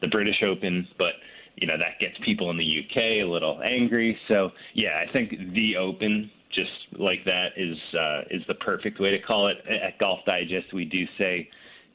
the 0.00 0.06
British 0.08 0.40
Open, 0.44 0.86
but 0.96 1.14
you 1.56 1.66
know 1.66 1.76
that 1.76 1.98
gets 1.98 2.14
people 2.24 2.50
in 2.50 2.56
the 2.56 2.64
UK 2.64 3.26
a 3.26 3.30
little 3.30 3.60
angry. 3.64 4.16
So 4.28 4.50
yeah, 4.74 5.02
I 5.06 5.12
think 5.12 5.30
the 5.54 5.76
Open 5.76 6.30
just 6.54 7.00
like 7.00 7.24
that 7.24 7.48
is 7.56 7.76
uh, 7.98 8.20
is 8.30 8.42
the 8.46 8.54
perfect 8.54 9.00
way 9.00 9.10
to 9.10 9.18
call 9.20 9.48
it. 9.48 9.56
At 9.68 9.98
Golf 9.98 10.20
Digest, 10.24 10.72
we 10.72 10.84
do 10.84 11.04
say 11.18 11.48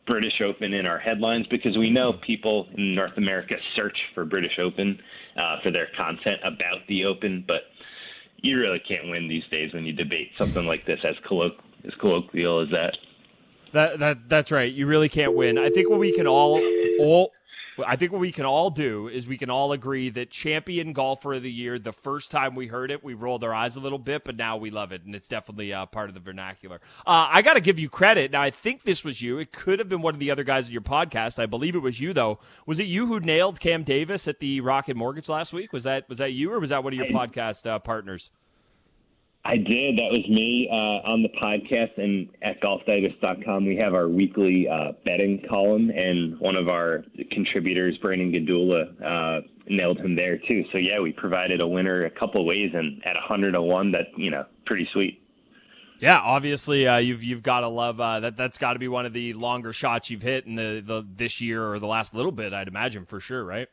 British 0.08 0.42
Open 0.42 0.74
in 0.74 0.86
our 0.86 0.98
headlines 0.98 1.46
because 1.48 1.78
we 1.78 1.90
know 1.90 2.14
people 2.26 2.68
in 2.76 2.96
North 2.96 3.18
America 3.18 3.56
search 3.76 3.98
for 4.16 4.26
British 4.26 4.58
Open 4.60 5.00
uh, 5.38 5.58
for 5.62 5.72
their 5.72 5.88
content 5.96 6.40
about 6.44 6.88
the 6.88 7.06
Open, 7.06 7.44
but 7.48 7.62
you 8.38 8.58
really 8.58 8.82
can't 8.88 9.10
win 9.10 9.28
these 9.28 9.44
days 9.52 9.74
when 9.74 9.84
you 9.84 9.94
debate 9.94 10.30
something 10.38 10.66
like 10.66 10.86
this 10.86 11.00
as, 11.04 11.16
colloq- 11.30 11.60
as 11.86 11.94
colloquial 12.00 12.62
as 12.62 12.70
that. 12.70 12.98
That 13.74 14.00
that 14.00 14.30
that's 14.30 14.50
right. 14.50 14.72
You 14.72 14.88
really 14.88 15.10
can't 15.10 15.36
win. 15.36 15.58
I 15.58 15.70
think 15.70 15.90
what 15.90 16.00
we 16.00 16.14
can 16.14 16.26
all 16.26 16.62
all 17.00 17.32
I 17.86 17.96
think 17.96 18.12
what 18.12 18.22
we 18.22 18.32
can 18.32 18.46
all 18.46 18.70
do 18.70 19.08
is 19.08 19.28
we 19.28 19.38
can 19.38 19.50
all 19.50 19.72
agree 19.72 20.10
that 20.10 20.30
champion 20.30 20.94
golfer 20.94 21.34
of 21.34 21.44
the 21.44 21.52
year, 21.52 21.78
the 21.78 21.94
first 21.94 22.32
time 22.32 22.56
we 22.56 22.68
heard 22.68 22.92
it, 22.92 23.04
we 23.04 23.14
rolled 23.14 23.44
our 23.44 23.54
eyes 23.54 23.76
a 23.76 23.80
little 23.80 24.00
bit, 24.00 24.24
but 24.24 24.36
now 24.36 24.58
we 24.58 24.70
love 24.70 24.92
it, 24.92 25.04
and 25.06 25.16
it's 25.16 25.28
definitely 25.28 25.74
uh, 25.74 25.86
part 25.86 26.10
of 26.10 26.14
the 26.14 26.20
vernacular. 26.20 26.82
Uh, 27.06 27.28
I 27.32 27.42
got 27.42 27.54
to 27.54 27.62
give 27.62 27.80
you 27.80 27.90
credit. 27.90 28.32
Now, 28.32 28.42
I 28.42 28.50
think 28.50 28.84
this 28.84 29.04
was 29.04 29.22
you. 29.22 29.38
It 29.40 29.52
could 29.52 29.80
have 29.80 29.90
been 29.90 30.02
one 30.02 30.14
of 30.14 30.20
the 30.20 30.32
other 30.32 30.44
guys 30.44 30.68
in 30.68 30.74
your 30.74 30.82
podcast. 30.82 31.40
I 31.40 31.46
believe 31.46 31.76
it 31.76 31.80
was 31.80 32.00
you, 32.00 32.14
though. 32.14 32.40
Was 32.66 32.80
it 32.80 32.84
you 32.86 33.08
who 33.08 33.20
nailed 33.20 33.60
Cam 33.60 33.84
Davis 33.84 34.28
at 34.28 34.40
the 34.40 34.62
Rocket 34.62 34.96
Mortgage 34.96 35.30
last 35.30 35.54
week? 35.54 35.74
Was 35.74 35.84
that 35.84 36.08
was 36.10 36.18
that 36.18 36.32
you, 36.32 36.52
or 36.52 36.60
was 36.60 36.70
that 36.70 36.84
one 36.84 36.94
of 36.94 36.98
your 36.98 37.08
I, 37.08 37.28
podcast 37.28 37.68
uh, 37.68 37.80
partners? 37.80 38.32
I 39.48 39.56
did. 39.56 39.98
That 39.98 40.12
was 40.12 40.28
me 40.28 40.68
uh, 40.70 41.10
on 41.10 41.24
the 41.24 41.30
podcast. 41.30 41.98
And 41.98 42.28
at 42.42 42.62
golfdigest.com, 42.62 43.66
we 43.66 43.78
have 43.78 43.94
our 43.94 44.10
weekly 44.10 44.68
uh, 44.68 44.92
betting 45.06 45.42
column, 45.50 45.90
and 45.90 46.38
one 46.42 46.58
of 46.58 46.68
our 46.68 47.06
contributors, 47.32 47.98
Brandon 48.02 48.30
Gdula, 48.30 49.02
uh, 49.02 49.48
nailed 49.70 50.00
him 50.00 50.18
there 50.18 50.38
too. 50.38 50.66
So 50.74 50.78
yeah, 50.78 51.00
we 51.00 51.14
provided 51.14 51.62
a 51.62 51.68
winner 51.68 52.06
a 52.06 52.10
couple 52.10 52.46
ways, 52.46 52.72
and 52.74 53.02
at 53.06 53.14
101, 53.14 53.92
that 53.94 54.08
you 54.18 54.32
know, 54.32 54.44
pretty 54.66 54.88
sweet. 54.92 55.22
Yeah, 56.02 56.20
obviously 56.20 56.86
uh, 56.86 56.98
you've 56.98 57.24
you've 57.24 57.42
got 57.42 57.62
to 57.62 57.70
love 57.70 58.02
uh, 58.02 58.20
that. 58.20 58.36
That's 58.36 58.58
got 58.58 58.74
to 58.74 58.80
be 58.80 58.90
one 58.90 59.06
of 59.06 59.14
the 59.14 59.34
longer 59.34 59.72
shots 59.72 60.10
you've 60.10 60.22
hit 60.22 60.46
in 60.46 60.56
the, 60.56 60.84
the 60.86 61.08
this 61.16 61.40
year 61.40 61.66
or 61.66 61.80
the 61.80 61.88
last 61.88 62.14
little 62.14 62.34
bit. 62.34 62.54
I'd 62.54 62.68
imagine 62.68 63.06
for 63.06 63.22
sure, 63.22 63.46
right? 63.46 63.70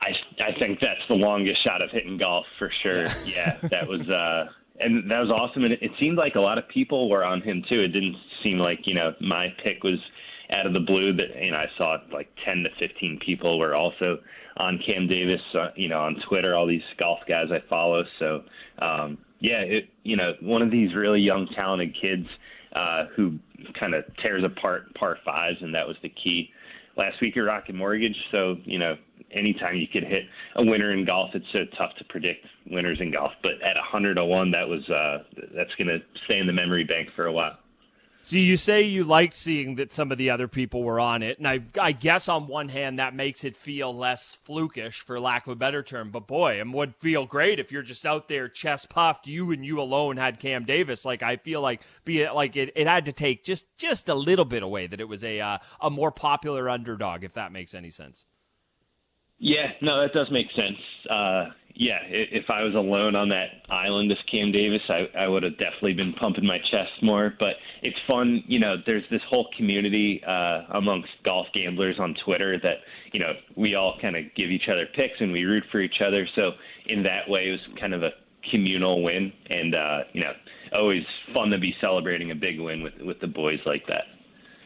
I 0.00 0.08
I 0.42 0.58
think 0.58 0.80
that's 0.80 1.00
the 1.08 1.14
longest 1.14 1.62
shot 1.62 1.80
I've 1.80 1.92
hit 1.92 2.04
in 2.04 2.18
golf 2.18 2.46
for 2.58 2.70
sure. 2.82 3.06
Yeah, 3.24 3.58
that 3.62 3.86
was 3.86 4.10
uh, 4.10 4.48
and 4.84 5.10
that 5.10 5.20
was 5.20 5.30
awesome. 5.30 5.64
And 5.64 5.72
it, 5.72 5.82
it 5.82 5.92
seemed 5.98 6.18
like 6.18 6.34
a 6.34 6.40
lot 6.40 6.58
of 6.58 6.68
people 6.68 7.08
were 7.08 7.24
on 7.24 7.40
him 7.42 7.64
too. 7.68 7.80
It 7.80 7.88
didn't 7.88 8.16
seem 8.42 8.58
like 8.58 8.80
you 8.84 8.94
know 8.94 9.12
my 9.20 9.48
pick 9.62 9.82
was 9.84 9.98
out 10.52 10.66
of 10.66 10.72
the 10.72 10.80
blue. 10.80 11.12
But 11.16 11.40
you 11.40 11.50
know, 11.50 11.58
I 11.58 11.66
saw 11.76 11.96
like 12.12 12.28
10 12.44 12.64
to 12.64 12.68
15 12.78 13.20
people 13.24 13.58
were 13.58 13.74
also 13.74 14.18
on 14.56 14.78
Cam 14.84 15.08
Davis. 15.08 15.40
Uh, 15.54 15.68
you 15.76 15.88
know, 15.88 16.00
on 16.00 16.16
Twitter, 16.28 16.54
all 16.54 16.66
these 16.66 16.82
golf 16.98 17.20
guys 17.28 17.46
I 17.50 17.66
follow. 17.68 18.02
So 18.18 18.42
um, 18.80 19.18
yeah, 19.40 19.60
it, 19.60 19.88
you 20.04 20.16
know, 20.16 20.34
one 20.40 20.62
of 20.62 20.70
these 20.70 20.94
really 20.94 21.20
young, 21.20 21.48
talented 21.56 21.96
kids 22.00 22.26
uh, 22.74 23.06
who 23.16 23.38
kind 23.78 23.94
of 23.94 24.04
tears 24.22 24.44
apart 24.44 24.94
par 24.94 25.18
fives, 25.24 25.58
and 25.60 25.74
that 25.74 25.86
was 25.86 25.96
the 26.02 26.08
key 26.08 26.50
last 26.96 27.20
week 27.20 27.36
at 27.36 27.40
Rocket 27.40 27.74
Mortgage. 27.74 28.16
So 28.30 28.56
you 28.64 28.78
know, 28.78 28.94
anytime 29.32 29.76
you 29.76 29.86
could 29.86 30.04
hit 30.04 30.24
a 30.56 30.64
winner 30.64 30.92
in 30.92 31.04
golf, 31.04 31.30
it's 31.34 31.46
so 31.52 31.64
tough 31.76 31.94
to 31.98 32.04
predict 32.04 32.46
winners 32.70 32.98
in 33.00 33.12
golf. 33.12 33.32
But 33.42 33.54
at 33.62 33.76
101, 33.76 34.50
that 34.50 34.68
was 34.68 34.88
uh, 34.88 35.24
that's 35.54 35.74
going 35.76 35.88
to 35.88 35.98
stay 36.24 36.38
in 36.38 36.46
the 36.46 36.52
memory 36.52 36.84
bank 36.84 37.08
for 37.14 37.26
a 37.26 37.32
while. 37.32 37.58
See, 38.24 38.40
you 38.40 38.56
say 38.56 38.82
you 38.82 39.02
liked 39.02 39.34
seeing 39.34 39.74
that 39.74 39.90
some 39.90 40.12
of 40.12 40.18
the 40.18 40.30
other 40.30 40.46
people 40.46 40.84
were 40.84 41.00
on 41.00 41.24
it, 41.24 41.38
and 41.38 41.48
I, 41.48 41.62
I 41.80 41.90
guess 41.90 42.28
on 42.28 42.46
one 42.46 42.68
hand 42.68 43.00
that 43.00 43.16
makes 43.16 43.42
it 43.42 43.56
feel 43.56 43.92
less 43.92 44.38
flukish, 44.46 45.00
for 45.00 45.18
lack 45.18 45.48
of 45.48 45.54
a 45.54 45.56
better 45.56 45.82
term. 45.82 46.12
But 46.12 46.28
boy, 46.28 46.60
it 46.60 46.68
would 46.68 46.94
feel 47.00 47.26
great 47.26 47.58
if 47.58 47.72
you're 47.72 47.82
just 47.82 48.06
out 48.06 48.28
there 48.28 48.48
chest 48.48 48.88
puffed. 48.90 49.26
You 49.26 49.50
and 49.50 49.64
you 49.64 49.80
alone 49.80 50.18
had 50.18 50.38
Cam 50.38 50.64
Davis. 50.64 51.04
Like 51.04 51.24
I 51.24 51.36
feel 51.36 51.60
like 51.60 51.82
be 52.04 52.20
it 52.20 52.32
like 52.32 52.54
it, 52.54 52.70
it 52.76 52.86
had 52.86 53.06
to 53.06 53.12
take 53.12 53.42
just 53.42 53.76
just 53.76 54.08
a 54.08 54.14
little 54.14 54.44
bit 54.44 54.62
away 54.62 54.86
that 54.86 55.00
it 55.00 55.08
was 55.08 55.24
a 55.24 55.40
uh, 55.40 55.58
a 55.80 55.90
more 55.90 56.12
popular 56.12 56.70
underdog, 56.70 57.24
if 57.24 57.34
that 57.34 57.50
makes 57.50 57.74
any 57.74 57.90
sense. 57.90 58.24
Yeah, 59.38 59.72
no, 59.80 60.00
that 60.00 60.12
does 60.12 60.28
make 60.30 60.46
sense. 60.54 60.78
Uh, 61.10 61.46
yeah, 61.74 61.98
if 62.08 62.50
I 62.50 62.62
was 62.62 62.74
alone 62.74 63.16
on 63.16 63.30
that 63.30 63.64
island 63.70 64.12
as 64.12 64.18
Cam 64.30 64.52
Davis, 64.52 64.82
I, 64.88 65.06
I 65.18 65.28
would 65.28 65.42
have 65.42 65.58
definitely 65.58 65.94
been 65.94 66.12
pumping 66.12 66.46
my 66.46 66.58
chest 66.70 67.02
more. 67.02 67.32
But 67.38 67.54
it's 67.82 67.96
fun, 68.06 68.44
you 68.46 68.58
know. 68.58 68.76
There's 68.84 69.04
this 69.10 69.22
whole 69.28 69.48
community 69.56 70.20
uh, 70.26 70.64
amongst 70.74 71.08
golf 71.24 71.46
gamblers 71.54 71.96
on 71.98 72.14
Twitter 72.24 72.58
that 72.62 72.76
you 73.12 73.20
know 73.20 73.32
we 73.56 73.74
all 73.74 73.96
kind 74.02 74.16
of 74.16 74.24
give 74.36 74.50
each 74.50 74.68
other 74.70 74.86
picks 74.94 75.14
and 75.20 75.32
we 75.32 75.44
root 75.44 75.64
for 75.72 75.80
each 75.80 76.02
other. 76.06 76.26
So 76.36 76.52
in 76.86 77.02
that 77.04 77.28
way, 77.28 77.48
it 77.48 77.52
was 77.52 77.80
kind 77.80 77.94
of 77.94 78.02
a 78.02 78.10
communal 78.50 79.02
win, 79.02 79.32
and 79.48 79.74
uh, 79.74 79.98
you 80.12 80.20
know, 80.20 80.32
always 80.74 81.02
fun 81.32 81.48
to 81.50 81.58
be 81.58 81.74
celebrating 81.80 82.30
a 82.32 82.34
big 82.34 82.60
win 82.60 82.82
with 82.82 82.94
with 83.00 83.18
the 83.20 83.28
boys 83.28 83.60
like 83.64 83.86
that 83.88 84.04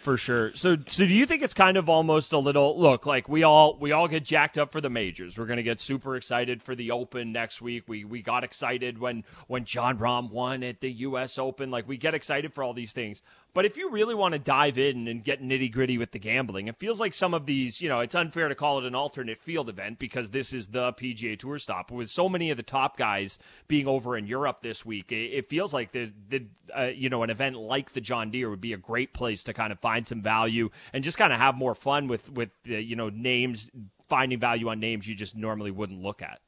for 0.06 0.16
sure. 0.16 0.54
So, 0.54 0.76
so 0.86 1.04
do 1.04 1.12
you 1.12 1.26
think 1.26 1.42
it's 1.42 1.52
kind 1.52 1.76
of 1.76 1.88
almost 1.88 2.32
a 2.32 2.38
little 2.38 2.78
look 2.78 3.06
like 3.06 3.28
we 3.28 3.42
all 3.42 3.76
we 3.80 3.90
all 3.90 4.06
get 4.06 4.22
jacked 4.22 4.56
up 4.56 4.70
for 4.70 4.80
the 4.80 4.88
majors? 4.88 5.36
We're 5.36 5.46
gonna 5.46 5.64
get 5.64 5.80
super 5.80 6.14
excited 6.14 6.62
for 6.62 6.76
the 6.76 6.92
Open 6.92 7.32
next 7.32 7.60
week. 7.60 7.88
We 7.88 8.04
we 8.04 8.22
got 8.22 8.44
excited 8.44 8.98
when 9.00 9.24
when 9.48 9.64
Jon 9.64 9.98
Rahm 9.98 10.30
won 10.30 10.62
at 10.62 10.80
the 10.80 10.92
U.S. 10.92 11.40
Open. 11.40 11.72
Like 11.72 11.88
we 11.88 11.96
get 11.96 12.14
excited 12.14 12.54
for 12.54 12.62
all 12.62 12.72
these 12.72 12.92
things. 12.92 13.20
But 13.56 13.64
if 13.64 13.78
you 13.78 13.88
really 13.88 14.14
want 14.14 14.34
to 14.34 14.38
dive 14.38 14.76
in 14.76 15.08
and 15.08 15.24
get 15.24 15.42
nitty 15.42 15.72
gritty 15.72 15.96
with 15.96 16.10
the 16.10 16.18
gambling, 16.18 16.68
it 16.68 16.76
feels 16.76 17.00
like 17.00 17.14
some 17.14 17.32
of 17.32 17.46
these, 17.46 17.80
you 17.80 17.88
know, 17.88 18.00
it's 18.00 18.14
unfair 18.14 18.50
to 18.50 18.54
call 18.54 18.78
it 18.78 18.84
an 18.84 18.94
alternate 18.94 19.38
field 19.38 19.70
event 19.70 19.98
because 19.98 20.28
this 20.28 20.52
is 20.52 20.66
the 20.66 20.92
PGA 20.92 21.38
Tour 21.38 21.58
stop. 21.58 21.90
With 21.90 22.10
so 22.10 22.28
many 22.28 22.50
of 22.50 22.58
the 22.58 22.62
top 22.62 22.98
guys 22.98 23.38
being 23.66 23.88
over 23.88 24.14
in 24.14 24.26
Europe 24.26 24.60
this 24.60 24.84
week, 24.84 25.10
it, 25.10 25.48
feels 25.48 25.72
like 25.72 25.92
the, 25.92 26.12
the 26.28 26.44
uh, 26.76 26.90
you 26.94 27.08
know, 27.08 27.22
an 27.22 27.30
event 27.30 27.56
like 27.56 27.92
the 27.92 28.02
John 28.02 28.30
Deere 28.30 28.50
would 28.50 28.60
be 28.60 28.74
a 28.74 28.76
great 28.76 29.14
place 29.14 29.42
to 29.44 29.54
kind 29.54 29.72
of 29.72 29.80
find 29.80 30.06
some 30.06 30.20
value 30.20 30.68
and 30.92 31.02
just 31.02 31.16
kind 31.16 31.32
of 31.32 31.38
have 31.38 31.54
more 31.54 31.74
fun 31.74 32.08
with 32.08 32.30
with 32.30 32.50
the, 32.64 32.78
you 32.82 32.94
know 32.94 33.08
names, 33.08 33.70
finding 34.06 34.38
value 34.38 34.68
on 34.68 34.80
names 34.80 35.08
you 35.08 35.14
just 35.14 35.34
normally 35.34 35.70
wouldn't 35.70 36.02
look 36.02 36.20
at. 36.20 36.40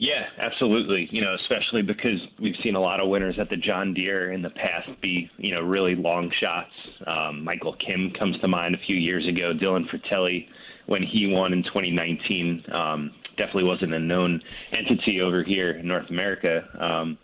Yeah, 0.00 0.24
absolutely. 0.38 1.08
You 1.10 1.20
know, 1.20 1.36
especially 1.42 1.82
because 1.82 2.18
we've 2.40 2.54
seen 2.64 2.74
a 2.74 2.80
lot 2.80 3.00
of 3.00 3.10
winners 3.10 3.34
at 3.38 3.50
the 3.50 3.56
John 3.58 3.92
Deere 3.92 4.32
in 4.32 4.40
the 4.40 4.48
past 4.48 4.88
be, 5.02 5.30
you 5.36 5.54
know, 5.54 5.60
really 5.60 5.94
long 5.94 6.32
shots. 6.40 6.70
Um, 7.06 7.44
Michael 7.44 7.76
Kim 7.86 8.10
comes 8.18 8.40
to 8.40 8.48
mind 8.48 8.74
a 8.74 8.78
few 8.86 8.96
years 8.96 9.28
ago. 9.28 9.52
Dylan 9.52 9.84
Frittelli, 9.90 10.46
when 10.86 11.02
he 11.02 11.26
won 11.30 11.52
in 11.52 11.62
2019, 11.64 12.64
um, 12.72 13.10
definitely 13.36 13.64
wasn't 13.64 13.92
a 13.92 13.98
known 13.98 14.40
entity 14.72 15.20
over 15.20 15.44
here 15.44 15.72
in 15.72 15.86
North 15.86 16.08
America. 16.08 16.62
Um, 16.80 17.18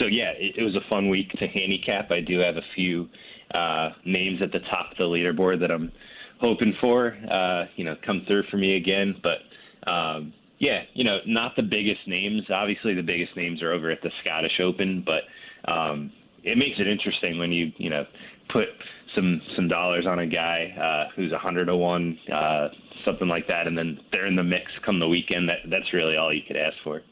so 0.00 0.06
yeah, 0.06 0.32
it, 0.36 0.56
it 0.58 0.62
was 0.64 0.74
a 0.74 0.88
fun 0.90 1.08
week 1.08 1.30
to 1.30 1.46
handicap. 1.46 2.10
I 2.10 2.22
do 2.22 2.40
have 2.40 2.56
a 2.56 2.66
few 2.74 3.08
uh, 3.54 3.90
names 4.04 4.40
at 4.42 4.50
the 4.50 4.66
top 4.68 4.90
of 4.90 4.98
the 4.98 5.04
leaderboard 5.04 5.60
that 5.60 5.70
I'm 5.70 5.92
hoping 6.40 6.74
for, 6.80 7.16
uh, 7.30 7.66
you 7.76 7.84
know, 7.84 7.94
come 8.04 8.24
through 8.26 8.42
for 8.50 8.56
me 8.56 8.74
again, 8.76 9.14
but. 9.22 9.88
Um, 9.88 10.32
yeah, 10.58 10.82
you 10.94 11.04
know, 11.04 11.18
not 11.26 11.52
the 11.56 11.62
biggest 11.62 12.00
names. 12.06 12.42
Obviously, 12.50 12.94
the 12.94 13.02
biggest 13.02 13.36
names 13.36 13.62
are 13.62 13.72
over 13.72 13.90
at 13.90 14.02
the 14.02 14.10
Scottish 14.22 14.60
Open, 14.62 15.04
but 15.04 15.70
um, 15.70 16.12
it 16.44 16.56
makes 16.56 16.78
it 16.78 16.86
interesting 16.86 17.38
when 17.38 17.52
you 17.52 17.72
you 17.76 17.90
know 17.90 18.04
put 18.52 18.66
some 19.14 19.40
some 19.54 19.68
dollars 19.68 20.06
on 20.06 20.18
a 20.18 20.26
guy 20.26 20.74
uh, 20.78 21.12
who's 21.14 21.32
a 21.32 21.38
hundred 21.38 21.66
to 21.66 21.76
one, 21.76 22.18
uh, 22.32 22.68
something 23.04 23.28
like 23.28 23.46
that, 23.48 23.66
and 23.66 23.76
then 23.76 23.98
they're 24.12 24.26
in 24.26 24.36
the 24.36 24.42
mix 24.42 24.64
come 24.84 24.98
the 24.98 25.08
weekend. 25.08 25.48
That 25.48 25.58
that's 25.70 25.92
really 25.92 26.16
all 26.16 26.32
you 26.32 26.42
could 26.46 26.56
ask 26.56 26.76
for. 26.82 27.02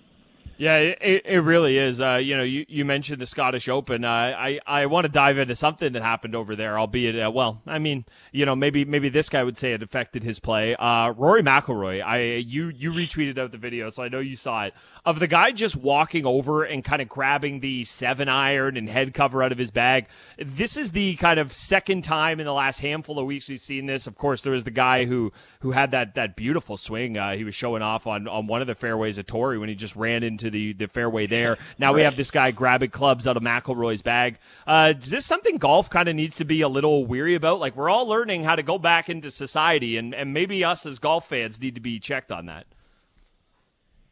Yeah, 0.56 0.76
it, 0.76 1.22
it 1.24 1.38
really 1.40 1.78
is. 1.78 2.00
Uh, 2.00 2.20
you 2.22 2.36
know, 2.36 2.42
you, 2.44 2.64
you 2.68 2.84
mentioned 2.84 3.20
the 3.20 3.26
Scottish 3.26 3.68
Open. 3.68 4.04
Uh, 4.04 4.08
I 4.08 4.60
I 4.66 4.86
want 4.86 5.04
to 5.04 5.08
dive 5.10 5.36
into 5.38 5.56
something 5.56 5.92
that 5.94 6.02
happened 6.02 6.36
over 6.36 6.54
there, 6.54 6.78
albeit 6.78 7.20
uh, 7.20 7.30
well. 7.30 7.60
I 7.66 7.78
mean, 7.78 8.04
you 8.30 8.46
know, 8.46 8.54
maybe 8.54 8.84
maybe 8.84 9.08
this 9.08 9.28
guy 9.28 9.42
would 9.42 9.58
say 9.58 9.72
it 9.72 9.82
affected 9.82 10.22
his 10.22 10.38
play. 10.38 10.76
Uh, 10.76 11.10
Rory 11.10 11.42
McIlroy. 11.42 12.04
I 12.04 12.36
you 12.36 12.68
you 12.68 12.92
retweeted 12.92 13.36
out 13.36 13.50
the 13.50 13.58
video, 13.58 13.88
so 13.90 14.02
I 14.02 14.08
know 14.08 14.20
you 14.20 14.36
saw 14.36 14.64
it 14.64 14.74
of 15.04 15.18
the 15.18 15.26
guy 15.26 15.50
just 15.50 15.76
walking 15.76 16.24
over 16.24 16.62
and 16.62 16.84
kind 16.84 17.02
of 17.02 17.08
grabbing 17.08 17.60
the 17.60 17.84
seven 17.84 18.28
iron 18.28 18.76
and 18.76 18.88
head 18.88 19.12
cover 19.12 19.42
out 19.42 19.52
of 19.52 19.58
his 19.58 19.70
bag. 19.70 20.06
This 20.38 20.76
is 20.76 20.92
the 20.92 21.16
kind 21.16 21.40
of 21.40 21.52
second 21.52 22.04
time 22.04 22.38
in 22.38 22.46
the 22.46 22.52
last 22.52 22.78
handful 22.78 23.18
of 23.18 23.26
weeks 23.26 23.48
we've 23.48 23.58
seen 23.60 23.86
this. 23.86 24.06
Of 24.06 24.16
course, 24.16 24.42
there 24.42 24.52
was 24.52 24.64
the 24.64 24.70
guy 24.70 25.04
who 25.04 25.32
who 25.60 25.72
had 25.72 25.90
that 25.90 26.14
that 26.14 26.36
beautiful 26.36 26.76
swing. 26.76 27.18
Uh, 27.18 27.34
he 27.34 27.42
was 27.42 27.54
showing 27.56 27.82
off 27.82 28.06
on 28.06 28.28
on 28.28 28.46
one 28.46 28.60
of 28.60 28.66
the 28.66 28.74
fairways 28.76 29.18
at 29.18 29.26
Torrey 29.26 29.58
when 29.58 29.68
he 29.68 29.74
just 29.74 29.96
ran 29.96 30.22
into 30.22 30.43
to 30.44 30.50
the, 30.50 30.72
the 30.72 30.86
fairway 30.86 31.26
there. 31.26 31.58
Now 31.78 31.88
right. 31.88 31.96
we 31.96 32.02
have 32.02 32.16
this 32.16 32.30
guy 32.30 32.52
grabbing 32.52 32.90
clubs 32.90 33.26
out 33.26 33.36
of 33.36 33.42
McIlroy's 33.42 34.02
bag. 34.02 34.38
Uh, 34.66 34.94
is 34.96 35.10
this 35.10 35.26
something 35.26 35.56
golf 35.56 35.90
kind 35.90 36.08
of 36.08 36.14
needs 36.14 36.36
to 36.36 36.44
be 36.44 36.60
a 36.60 36.68
little 36.68 37.04
weary 37.04 37.34
about? 37.34 37.58
Like 37.58 37.74
we're 37.74 37.90
all 37.90 38.06
learning 38.06 38.44
how 38.44 38.54
to 38.54 38.62
go 38.62 38.78
back 38.78 39.08
into 39.08 39.30
society, 39.30 39.96
and, 39.96 40.14
and 40.14 40.32
maybe 40.32 40.62
us 40.62 40.86
as 40.86 40.98
golf 40.98 41.28
fans 41.28 41.60
need 41.60 41.74
to 41.74 41.80
be 41.80 41.98
checked 41.98 42.30
on 42.30 42.46
that. 42.46 42.66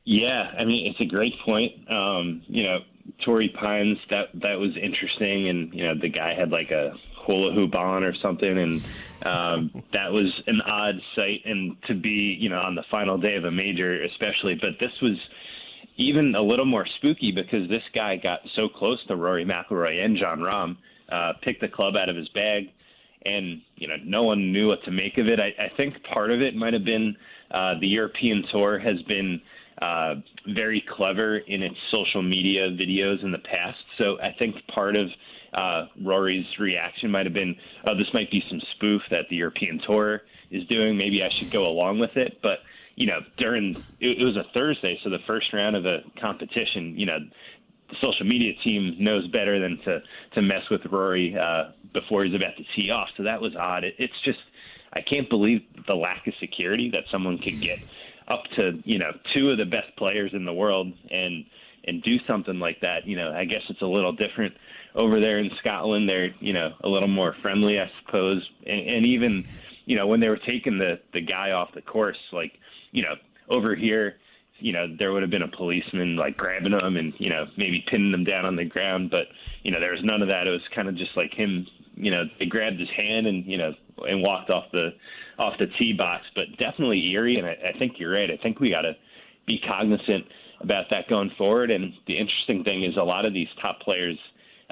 Yeah, 0.05 0.51
I 0.59 0.64
mean 0.64 0.87
it's 0.87 1.01
a 1.01 1.05
great 1.05 1.35
point. 1.45 1.72
Um, 1.91 2.43
you 2.49 2.64
know, 2.64 2.80
Torrey 3.24 3.49
Pines 3.49 3.99
that 4.11 4.28
that 4.35 4.59
was 4.59 4.76
interesting, 4.76 5.49
and 5.49 5.72
you 5.72 5.85
know 5.85 5.95
the 5.95 6.09
guy 6.09 6.35
had 6.35 6.51
like 6.51 6.70
a 6.70 6.95
hula 7.24 7.53
hoop 7.53 7.74
on 7.74 8.03
or 8.03 8.14
something, 8.16 8.59
and 8.59 8.83
um, 9.24 9.83
that 9.93 10.11
was 10.11 10.33
an 10.47 10.61
odd 10.62 10.97
sight. 11.14 11.43
And 11.45 11.76
to 11.87 11.95
be 11.95 12.37
you 12.39 12.49
know 12.49 12.59
on 12.59 12.74
the 12.74 12.85
final 12.91 13.16
day 13.16 13.37
of 13.37 13.45
a 13.45 13.51
major, 13.51 14.03
especially, 14.03 14.55
but 14.55 14.78
this 14.80 14.93
was 15.01 15.16
even 15.97 16.34
a 16.34 16.43
little 16.43 16.64
more 16.64 16.86
spooky 16.99 17.32
because 17.32 17.68
this 17.68 17.82
guy 17.95 18.16
got 18.16 18.40
so 18.57 18.68
close 18.68 18.99
to 19.07 19.16
Rory 19.16 19.45
McIlroy 19.45 20.05
and 20.05 20.16
Jon 20.16 20.40
Rahm, 20.40 20.76
uh, 21.11 21.32
picked 21.43 21.61
the 21.61 21.68
club 21.68 21.95
out 21.97 22.09
of 22.09 22.16
his 22.16 22.28
bag, 22.30 22.64
and 23.24 23.61
you 23.76 23.86
know 23.88 23.97
no 24.05 24.22
one 24.22 24.53
knew 24.53 24.68
what 24.68 24.82
to 24.84 24.90
make 24.90 25.18
of 25.18 25.28
it. 25.28 25.38
I, 25.38 25.49
I 25.62 25.70
think 25.76 25.95
part 26.12 26.30
of 26.30 26.40
it 26.40 26.57
might 26.57 26.72
have 26.72 26.84
been 26.84 27.14
uh, 27.51 27.74
the 27.80 27.86
European 27.86 28.45
Tour 28.51 28.78
has 28.78 29.01
been 29.03 29.40
uh, 29.80 30.14
very 30.55 30.82
clever 30.97 31.38
in 31.38 31.62
its 31.62 31.76
social 31.90 32.22
media 32.22 32.70
videos 32.70 33.22
in 33.22 33.32
the 33.32 33.38
past, 33.38 33.78
so 33.99 34.18
I 34.20 34.34
think 34.38 34.57
part 34.68 34.97
of 34.97 35.09
uh, 35.53 35.86
Rory's 36.03 36.47
reaction 36.59 37.11
might 37.11 37.26
have 37.26 37.34
been, 37.34 37.55
"Oh, 37.86 37.97
this 37.97 38.09
might 38.14 38.30
be 38.30 38.43
some 38.49 38.61
spoof 38.76 39.03
that 39.11 39.28
the 39.28 39.36
European 39.36 39.80
Tour 39.86 40.22
is 40.51 40.66
doing. 40.68 40.97
Maybe 40.97 41.22
I 41.22 41.28
should 41.28 41.51
go 41.51 41.66
along 41.66 41.99
with 41.99 42.16
it." 42.16 42.38
But 42.43 42.61
you 42.97 43.07
know, 43.07 43.20
during 43.38 43.76
it, 44.01 44.20
it 44.20 44.24
was 44.24 44.36
a 44.36 44.45
Thursday, 44.55 44.99
so 45.03 45.11
the 45.11 45.18
first 45.26 45.53
round 45.53 45.76
of 45.76 45.82
the 45.82 45.99
competition, 46.20 46.99
you 46.99 47.07
know, 47.07 47.18
the 47.88 47.97
social 48.01 48.26
media 48.26 48.53
team 48.64 48.97
knows 48.99 49.26
better 49.28 49.61
than 49.61 49.78
to 49.84 50.01
to 50.34 50.43
mess 50.43 50.62
with 50.70 50.80
Rory 50.90 51.36
uh, 51.36 51.72
before 51.93 52.24
he's 52.24 52.34
about 52.34 52.57
to 52.57 52.64
tee 52.74 52.90
off. 52.90 53.09
So 53.16 53.22
that 53.22 53.40
was 53.40 53.55
odd. 53.57 53.84
It, 53.84 53.95
it's 53.99 54.20
just 54.24 54.38
I 54.93 55.01
can't 55.01 55.28
believe 55.28 55.62
the 55.86 55.95
lack 55.95 56.26
of 56.26 56.34
security 56.40 56.90
that 56.93 57.05
someone 57.11 57.38
could 57.38 57.61
get 57.61 57.78
up 58.28 58.45
to 58.57 58.80
you 58.84 58.99
know 58.99 59.12
two 59.34 59.51
of 59.51 59.59
the 59.59 59.64
best 59.64 59.95
players 59.97 60.30
in 60.32 60.45
the 60.45 60.53
world 60.53 60.93
and 61.11 61.45
and 61.84 62.03
do 62.03 62.16
something 62.26 62.59
like 62.59 62.80
that. 62.80 63.07
You 63.07 63.16
know, 63.16 63.32
I 63.32 63.45
guess 63.45 63.62
it's 63.68 63.82
a 63.82 63.86
little 63.86 64.12
different 64.12 64.55
over 64.95 65.20
there 65.20 65.38
in 65.38 65.51
Scotland. 65.61 66.09
They're 66.09 66.34
you 66.40 66.53
know 66.53 66.70
a 66.82 66.88
little 66.88 67.09
more 67.09 67.34
friendly, 67.43 67.78
I 67.78 67.90
suppose, 68.05 68.49
and, 68.66 68.88
and 68.88 69.07
even 69.07 69.45
you 69.84 69.97
know 69.97 70.07
when 70.07 70.20
they 70.20 70.28
were 70.28 70.40
taking 70.47 70.78
the 70.78 71.01
the 71.12 71.20
guy 71.20 71.51
off 71.51 71.70
the 71.74 71.82
course, 71.82 72.18
like 72.32 72.53
you 72.93 73.03
know, 73.03 73.14
over 73.51 73.74
here, 73.74 74.16
you 74.59 74.72
know, 74.72 74.86
there 74.99 75.12
would 75.12 75.22
have 75.22 75.30
been 75.30 75.43
a 75.43 75.57
policeman 75.57 76.16
like 76.16 76.36
grabbing 76.36 76.72
them 76.72 76.97
and, 76.97 77.12
you 77.18 77.28
know, 77.28 77.47
maybe 77.57 77.84
pinning 77.90 78.12
them 78.12 78.24
down 78.24 78.45
on 78.45 78.55
the 78.55 78.64
ground. 78.64 79.11
But, 79.11 79.26
you 79.64 79.72
know, 79.72 79.80
there 79.80 79.90
was 79.90 80.05
none 80.05 80.22
of 80.22 80.28
that. 80.28 80.47
It 80.47 80.51
was 80.51 80.61
kind 80.74 80.88
of 80.88 80.97
just 80.97 81.11
like 81.16 81.32
him, 81.34 81.66
you 81.95 82.11
know, 82.11 82.24
they 82.38 82.47
grabbed 82.47 82.78
his 82.78 82.88
hand 82.97 83.26
and, 83.26 83.45
you 83.45 83.59
know, 83.59 83.72
and 83.99 84.22
walked 84.22 84.51
off 84.51 84.64
the, 84.72 84.90
off 85.38 85.55
the 85.59 85.66
tee 85.78 85.93
box, 85.93 86.24
but 86.34 86.45
definitely 86.59 87.11
eerie. 87.11 87.36
And 87.36 87.47
I, 87.47 87.57
I 87.74 87.78
think 87.78 87.95
you're 87.99 88.12
right. 88.12 88.30
I 88.30 88.40
think 88.43 88.61
we 88.61 88.70
got 88.70 88.82
to 88.82 88.93
be 89.47 89.59
cognizant 89.66 90.24
about 90.61 90.84
that 90.90 91.09
going 91.09 91.32
forward. 91.36 91.70
And 91.70 91.93
the 92.07 92.16
interesting 92.16 92.62
thing 92.62 92.84
is 92.84 92.97
a 92.97 93.03
lot 93.03 93.24
of 93.24 93.34
these 93.34 93.49
top 93.61 93.80
players 93.80 94.16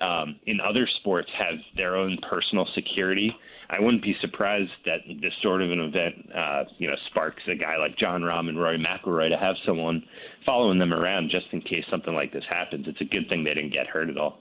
um, 0.00 0.38
in 0.46 0.60
other 0.60 0.88
sports 1.00 1.28
have 1.38 1.58
their 1.76 1.96
own 1.96 2.16
personal 2.28 2.66
security 2.74 3.34
I 3.70 3.78
wouldn't 3.78 4.02
be 4.02 4.16
surprised 4.20 4.70
that 4.84 5.00
this 5.22 5.32
sort 5.42 5.62
of 5.62 5.70
an 5.70 5.78
event, 5.78 6.28
uh, 6.36 6.64
you 6.78 6.88
know, 6.88 6.96
sparks 7.10 7.42
a 7.46 7.54
guy 7.54 7.76
like 7.76 7.96
Jon 7.96 8.22
Rahm 8.22 8.48
and 8.48 8.60
Rory 8.60 8.78
McIlroy 8.78 9.30
to 9.30 9.38
have 9.38 9.54
someone 9.64 10.02
following 10.44 10.78
them 10.80 10.92
around 10.92 11.30
just 11.30 11.46
in 11.52 11.60
case 11.60 11.84
something 11.88 12.12
like 12.12 12.32
this 12.32 12.44
happens. 12.50 12.86
It's 12.88 13.00
a 13.00 13.04
good 13.04 13.28
thing 13.28 13.44
they 13.44 13.54
didn't 13.54 13.72
get 13.72 13.86
hurt 13.86 14.08
at 14.08 14.18
all. 14.18 14.38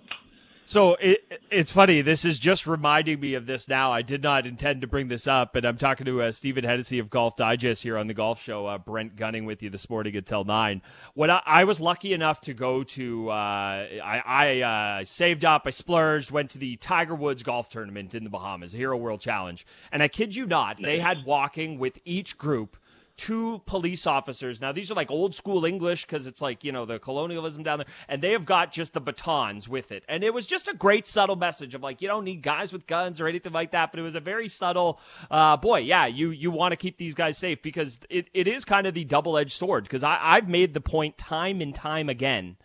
So 0.69 0.93
it, 1.01 1.41
it's 1.49 1.71
funny. 1.71 2.01
This 2.01 2.23
is 2.23 2.37
just 2.37 2.67
reminding 2.67 3.19
me 3.19 3.33
of 3.33 3.47
this 3.47 3.67
now. 3.67 3.91
I 3.91 4.03
did 4.03 4.21
not 4.21 4.45
intend 4.45 4.81
to 4.81 4.87
bring 4.87 5.07
this 5.07 5.25
up, 5.25 5.51
but 5.51 5.65
I'm 5.65 5.77
talking 5.77 6.05
to 6.05 6.21
uh, 6.21 6.31
Stephen 6.31 6.63
Hennessey 6.63 6.99
of 6.99 7.09
Golf 7.09 7.35
Digest 7.35 7.81
here 7.81 7.97
on 7.97 8.05
the 8.05 8.13
Golf 8.13 8.39
Show. 8.39 8.67
Uh, 8.67 8.77
Brent 8.77 9.15
Gunning 9.15 9.45
with 9.45 9.63
you 9.63 9.71
this 9.71 9.89
morning 9.89 10.15
until 10.15 10.43
nine. 10.43 10.83
When 11.15 11.31
I, 11.31 11.41
I 11.43 11.63
was 11.63 11.81
lucky 11.81 12.13
enough 12.13 12.41
to 12.41 12.53
go 12.53 12.83
to, 12.83 13.29
uh, 13.29 13.33
I, 13.33 14.21
I 14.23 14.61
uh, 14.61 15.05
saved 15.05 15.43
up, 15.43 15.63
I 15.65 15.71
splurged, 15.71 16.29
went 16.29 16.51
to 16.51 16.59
the 16.59 16.75
Tiger 16.75 17.15
Woods 17.15 17.41
golf 17.41 17.69
tournament 17.69 18.13
in 18.13 18.23
the 18.23 18.29
Bahamas, 18.29 18.71
Hero 18.71 18.95
World 18.95 19.21
Challenge, 19.21 19.65
and 19.91 20.03
I 20.03 20.07
kid 20.07 20.35
you 20.35 20.45
not, 20.45 20.79
they 20.79 20.99
had 20.99 21.25
walking 21.25 21.79
with 21.79 21.97
each 22.05 22.37
group 22.37 22.77
two 23.19 23.61
police 23.65 24.07
officers. 24.07 24.61
Now, 24.61 24.71
these 24.71 24.89
are 24.89 24.93
like 24.93 25.11
old 25.11 25.35
school 25.35 25.65
English 25.65 26.05
because 26.05 26.25
it's 26.25 26.41
like, 26.41 26.63
you 26.63 26.71
know, 26.71 26.85
the 26.85 26.99
colonialism 26.99 27.63
down 27.63 27.79
there. 27.79 27.87
And 28.07 28.21
they 28.21 28.31
have 28.31 28.45
got 28.45 28.71
just 28.71 28.93
the 28.93 29.01
batons 29.01 29.67
with 29.67 29.91
it. 29.91 30.05
And 30.07 30.23
it 30.23 30.33
was 30.33 30.45
just 30.45 30.69
a 30.69 30.73
great 30.73 31.05
subtle 31.05 31.35
message 31.35 31.75
of 31.75 31.83
like, 31.83 32.01
you 32.01 32.07
don't 32.07 32.23
need 32.23 32.41
guys 32.41 32.71
with 32.71 32.87
guns 32.87 33.19
or 33.19 33.27
anything 33.27 33.51
like 33.51 33.71
that. 33.71 33.91
But 33.91 33.99
it 33.99 34.03
was 34.03 34.15
a 34.15 34.21
very 34.21 34.47
subtle, 34.47 35.01
uh, 35.29 35.57
boy, 35.57 35.79
yeah, 35.79 36.05
you, 36.05 36.29
you 36.29 36.49
want 36.49 36.71
to 36.71 36.77
keep 36.77 36.97
these 36.97 37.13
guys 37.13 37.37
safe 37.37 37.61
because 37.61 37.99
it, 38.09 38.29
it 38.33 38.47
is 38.47 38.63
kind 38.63 38.87
of 38.87 38.93
the 38.93 39.03
double 39.03 39.37
edged 39.37 39.51
sword. 39.51 39.83
Because 39.83 40.01
I've 40.01 40.47
made 40.47 40.73
the 40.73 40.81
point 40.81 41.17
time 41.17 41.59
and 41.59 41.75
time 41.75 42.07
again 42.07 42.55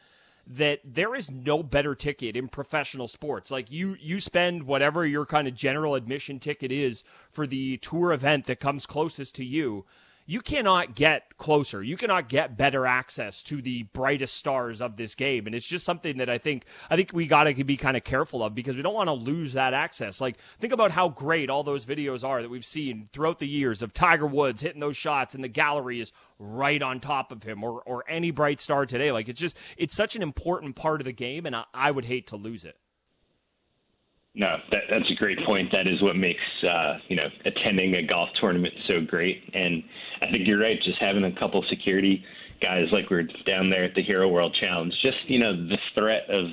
that 0.46 0.80
there 0.84 1.16
is 1.16 1.32
no 1.32 1.64
better 1.64 1.96
ticket 1.96 2.36
in 2.36 2.46
professional 2.46 3.08
sports. 3.08 3.50
Like 3.50 3.72
you 3.72 3.96
you 3.98 4.20
spend 4.20 4.64
whatever 4.64 5.06
your 5.06 5.24
kind 5.24 5.48
of 5.48 5.54
general 5.54 5.94
admission 5.94 6.38
ticket 6.38 6.70
is 6.70 7.02
for 7.30 7.46
the 7.46 7.78
tour 7.78 8.12
event 8.12 8.46
that 8.46 8.60
comes 8.60 8.84
closest 8.84 9.34
to 9.36 9.44
you 9.44 9.86
you 10.26 10.40
cannot 10.40 10.94
get 10.94 11.36
closer. 11.36 11.82
You 11.82 11.96
cannot 11.96 12.30
get 12.30 12.56
better 12.56 12.86
access 12.86 13.42
to 13.44 13.60
the 13.60 13.82
brightest 13.84 14.34
stars 14.34 14.80
of 14.80 14.96
this 14.96 15.14
game. 15.14 15.46
And 15.46 15.54
it's 15.54 15.66
just 15.66 15.84
something 15.84 16.16
that 16.16 16.30
I 16.30 16.38
think 16.38 16.64
I 16.88 16.96
think 16.96 17.10
we 17.12 17.26
got 17.26 17.44
to 17.44 17.64
be 17.64 17.76
kind 17.76 17.96
of 17.96 18.04
careful 18.04 18.42
of 18.42 18.54
because 18.54 18.76
we 18.76 18.82
don't 18.82 18.94
want 18.94 19.08
to 19.08 19.12
lose 19.12 19.52
that 19.52 19.74
access. 19.74 20.20
Like 20.20 20.38
think 20.58 20.72
about 20.72 20.92
how 20.92 21.10
great 21.10 21.50
all 21.50 21.62
those 21.62 21.84
videos 21.84 22.26
are 22.26 22.40
that 22.40 22.48
we've 22.48 22.64
seen 22.64 23.08
throughout 23.12 23.38
the 23.38 23.48
years 23.48 23.82
of 23.82 23.92
Tiger 23.92 24.26
Woods 24.26 24.62
hitting 24.62 24.80
those 24.80 24.96
shots 24.96 25.34
and 25.34 25.44
the 25.44 25.48
gallery 25.48 26.00
is 26.00 26.12
right 26.38 26.82
on 26.82 27.00
top 27.00 27.30
of 27.30 27.42
him 27.42 27.62
or 27.62 27.82
or 27.82 28.04
any 28.08 28.30
bright 28.30 28.60
star 28.60 28.86
today. 28.86 29.12
Like 29.12 29.28
it's 29.28 29.40
just 29.40 29.58
it's 29.76 29.94
such 29.94 30.16
an 30.16 30.22
important 30.22 30.74
part 30.74 31.02
of 31.02 31.04
the 31.04 31.12
game 31.12 31.44
and 31.44 31.54
I, 31.54 31.64
I 31.74 31.90
would 31.90 32.06
hate 32.06 32.28
to 32.28 32.36
lose 32.36 32.64
it. 32.64 32.78
No, 34.36 34.56
that, 34.72 34.82
that's 34.90 35.08
a 35.10 35.14
great 35.14 35.38
point. 35.46 35.70
That 35.70 35.86
is 35.86 36.02
what 36.02 36.16
makes 36.16 36.42
uh, 36.68 36.98
you 37.08 37.16
know 37.16 37.28
attending 37.44 37.94
a 37.94 38.02
golf 38.02 38.30
tournament 38.40 38.74
so 38.88 39.00
great. 39.00 39.42
And 39.54 39.82
I 40.22 40.30
think 40.30 40.46
you're 40.46 40.60
right. 40.60 40.78
Just 40.82 41.00
having 41.00 41.24
a 41.24 41.38
couple 41.38 41.64
security 41.68 42.24
guys 42.60 42.86
like 42.92 43.10
we're 43.10 43.28
down 43.46 43.70
there 43.70 43.84
at 43.84 43.94
the 43.94 44.02
Hero 44.02 44.28
World 44.28 44.56
Challenge, 44.60 44.92
just 45.02 45.18
you 45.26 45.38
know 45.38 45.54
the 45.54 45.78
threat 45.94 46.22
of 46.30 46.46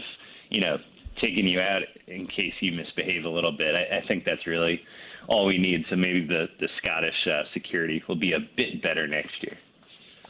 you 0.49 0.61
know 0.61 0.77
taking 1.21 1.47
you 1.47 1.59
out 1.59 1.81
in 2.07 2.27
case 2.27 2.53
you 2.59 2.71
misbehave 2.71 3.25
a 3.25 3.29
little 3.29 3.51
bit. 3.51 3.75
I, 3.75 3.97
I 3.97 4.07
think 4.07 4.23
that's 4.25 4.45
really 4.47 4.79
all 5.27 5.45
we 5.45 5.57
need. 5.57 5.85
So 5.89 5.95
maybe 5.95 6.25
the 6.25 6.45
the 6.59 6.67
Scottish 6.81 7.27
uh, 7.27 7.43
security 7.53 8.01
will 8.07 8.19
be 8.19 8.33
a 8.33 8.39
bit 8.57 8.81
better 8.81 9.07
next 9.07 9.33
year. 9.41 9.57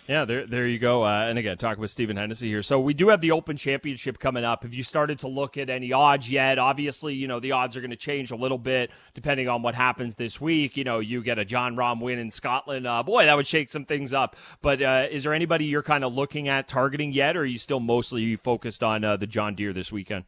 Yeah, 0.08 0.26
there, 0.26 0.46
there 0.46 0.68
you 0.68 0.80
go. 0.80 1.06
Uh, 1.06 1.26
and 1.30 1.38
again, 1.38 1.58
talking 1.58 1.80
with 1.80 1.92
Stephen 1.92 2.18
Hennessey 2.18 2.48
here. 2.48 2.64
So 2.64 2.80
we 2.80 2.94
do 2.94 3.10
have 3.10 3.22
the 3.22 3.32
Open 3.32 3.56
Championship 3.56 4.20
coming 4.20 4.44
up. 4.44 4.64
Have 4.64 4.74
you 4.74 4.84
started 4.84 5.20
to 5.20 5.28
look 5.28 5.58
at 5.58 5.70
any 5.70 5.94
odds 5.94 6.30
yet? 6.30 6.60
Obviously, 6.60 7.14
you 7.14 7.28
know 7.28 7.40
the 7.40 7.52
odds 7.52 7.78
are 7.78 7.82
going 7.82 7.92
to 7.92 7.98
change 7.98 8.32
a 8.32 8.36
little 8.36 8.58
bit 8.58 8.92
depending 9.14 9.48
on 9.48 9.62
what 9.62 9.76
happens 9.76 10.16
this 10.16 10.42
week. 10.42 10.76
You 10.76 10.84
know, 10.84 11.00
you 11.00 11.22
get 11.24 11.40
a 11.40 11.46
Jon 11.46 11.76
Rahm 11.76 12.02
win 12.02 12.20
in 12.20 12.32
Scotland. 12.32 12.88
Uh, 12.88 13.04
boy, 13.04 13.26
that 13.26 13.36
would 13.36 13.48
shake 13.48 13.70
some 13.70 13.86
things 13.86 14.12
up. 14.12 14.36
But 14.62 14.82
uh, 14.82 15.08
is 15.10 15.24
there 15.24 15.34
anybody 15.34 15.66
you're 15.66 15.84
kind 15.84 16.04
of 16.04 16.14
looking 16.14 16.48
at 16.50 16.68
targeting 16.68 17.14
yet, 17.14 17.38
or 17.38 17.42
are 17.42 17.46
you 17.46 17.60
still 17.60 17.80
mostly 17.80 18.36
focused 18.36 18.84
on 18.84 19.04
uh, 19.04 19.18
the 19.18 19.28
John 19.28 19.56
Deere 19.56 19.72
this 19.72 19.92
weekend? 19.92 20.26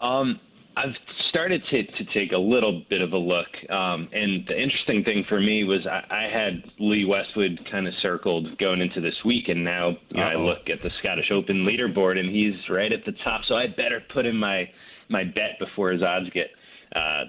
Um, 0.00 0.40
I've 0.76 0.94
started 1.28 1.62
to 1.70 1.82
to 1.84 2.04
take 2.12 2.32
a 2.32 2.38
little 2.38 2.82
bit 2.90 3.00
of 3.00 3.12
a 3.12 3.18
look, 3.18 3.46
um, 3.70 4.08
and 4.12 4.46
the 4.46 4.60
interesting 4.60 5.04
thing 5.04 5.24
for 5.28 5.40
me 5.40 5.64
was 5.64 5.86
I, 5.86 6.02
I 6.10 6.22
had 6.32 6.64
Lee 6.78 7.04
Westwood 7.04 7.60
kind 7.70 7.86
of 7.86 7.94
circled 8.02 8.58
going 8.58 8.80
into 8.80 9.00
this 9.00 9.14
week, 9.24 9.48
and 9.48 9.64
now 9.64 9.90
you 10.10 10.16
know, 10.16 10.22
I 10.22 10.34
look 10.34 10.68
at 10.68 10.82
the 10.82 10.90
Scottish 10.90 11.30
Open 11.30 11.64
leaderboard, 11.64 12.18
and 12.18 12.28
he's 12.28 12.54
right 12.68 12.92
at 12.92 13.04
the 13.04 13.12
top. 13.24 13.42
So 13.46 13.54
I 13.54 13.68
better 13.68 14.02
put 14.12 14.26
in 14.26 14.36
my 14.36 14.68
my 15.08 15.24
bet 15.24 15.58
before 15.60 15.92
his 15.92 16.02
odds 16.02 16.30
get 16.30 16.50
uh, 16.96 17.24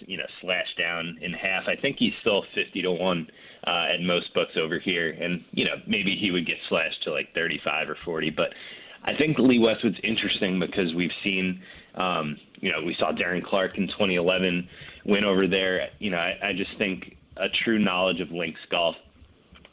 you 0.00 0.16
know 0.16 0.26
slashed 0.40 0.78
down 0.78 1.18
in 1.20 1.32
half. 1.32 1.64
I 1.66 1.74
think 1.80 1.96
he's 1.98 2.14
still 2.20 2.44
fifty 2.54 2.82
to 2.82 2.92
one 2.92 3.26
uh, 3.66 3.94
at 3.94 4.02
most 4.02 4.32
books 4.34 4.52
over 4.60 4.78
here, 4.78 5.10
and 5.10 5.44
you 5.52 5.64
know 5.64 5.76
maybe 5.86 6.16
he 6.20 6.30
would 6.30 6.46
get 6.46 6.56
slashed 6.68 7.02
to 7.04 7.12
like 7.12 7.34
thirty 7.34 7.60
five 7.64 7.88
or 7.88 7.96
forty, 8.04 8.30
but 8.30 8.50
I 9.04 9.14
think 9.16 9.38
Lee 9.38 9.58
Westwood's 9.58 9.98
interesting 10.02 10.58
because 10.58 10.94
we've 10.94 11.12
seen 11.22 11.60
um, 11.94 12.38
you 12.64 12.72
know, 12.72 12.82
we 12.82 12.96
saw 12.98 13.12
Darren 13.12 13.44
Clarke 13.44 13.76
in 13.76 13.88
2011 13.88 14.66
win 15.04 15.22
over 15.22 15.46
there. 15.46 15.86
You 15.98 16.10
know, 16.10 16.16
I, 16.16 16.38
I 16.42 16.52
just 16.54 16.70
think 16.78 17.14
a 17.36 17.46
true 17.62 17.78
knowledge 17.78 18.20
of 18.20 18.30
links 18.30 18.60
golf 18.70 18.96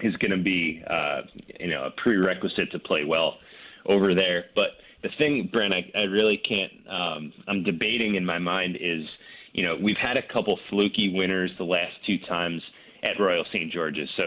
is 0.02 0.14
going 0.18 0.32
to 0.32 0.44
be, 0.44 0.84
uh, 0.90 1.22
you 1.58 1.70
know, 1.70 1.86
a 1.86 1.92
prerequisite 1.92 2.70
to 2.74 2.80
play 2.80 3.06
well 3.06 3.38
over 3.86 4.14
there. 4.14 4.48
But 4.56 4.72
the 5.04 5.10
thing, 5.18 5.50
Brent, 5.54 5.74
I, 5.74 5.90
I 5.98 6.02
really 6.02 6.36
can't. 6.38 6.72
Um, 6.90 7.34
I'm 7.48 7.64
debating 7.64 8.16
in 8.16 8.26
my 8.26 8.40
mind 8.40 8.76
is, 8.76 9.06
you 9.54 9.64
know, 9.64 9.78
we've 9.82 9.96
had 9.96 10.18
a 10.18 10.28
couple 10.34 10.60
fluky 10.70 11.14
winners 11.16 11.50
the 11.58 11.64
last 11.64 11.94
two 12.06 12.18
times 12.28 12.62
at 13.04 13.18
Royal 13.22 13.46
St. 13.54 13.72
George's. 13.72 14.10
So, 14.18 14.24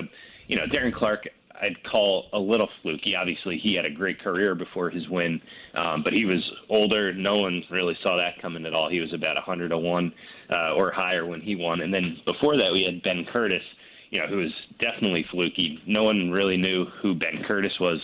you 0.48 0.56
know, 0.56 0.64
Darren 0.64 0.92
Clarke, 0.92 1.28
I'd 1.60 1.82
call 1.84 2.26
a 2.32 2.38
little 2.38 2.68
fluky. 2.82 3.14
Obviously, 3.14 3.58
he 3.62 3.74
had 3.74 3.84
a 3.84 3.90
great 3.90 4.20
career 4.20 4.54
before 4.54 4.90
his 4.90 5.08
win, 5.08 5.40
um, 5.74 6.02
but 6.02 6.12
he 6.12 6.24
was 6.24 6.42
older. 6.68 7.12
No 7.12 7.38
one 7.38 7.62
really 7.70 7.96
saw 8.02 8.16
that 8.16 8.40
coming 8.42 8.66
at 8.66 8.74
all. 8.74 8.90
He 8.90 9.00
was 9.00 9.12
about 9.12 9.36
100 9.36 9.68
to 9.68 9.78
one 9.78 10.12
uh, 10.50 10.74
or 10.74 10.90
higher 10.90 11.24
when 11.26 11.40
he 11.40 11.54
won. 11.54 11.80
And 11.80 11.94
then 11.94 12.18
before 12.24 12.56
that, 12.56 12.70
we 12.72 12.84
had 12.84 13.02
Ben 13.02 13.24
Curtis, 13.32 13.62
you 14.10 14.20
know, 14.20 14.26
who 14.26 14.38
was 14.38 14.52
definitely 14.80 15.24
fluky. 15.30 15.78
No 15.86 16.04
one 16.04 16.30
really 16.30 16.56
knew 16.56 16.86
who 17.02 17.14
Ben 17.14 17.44
Curtis 17.46 17.72
was 17.80 18.00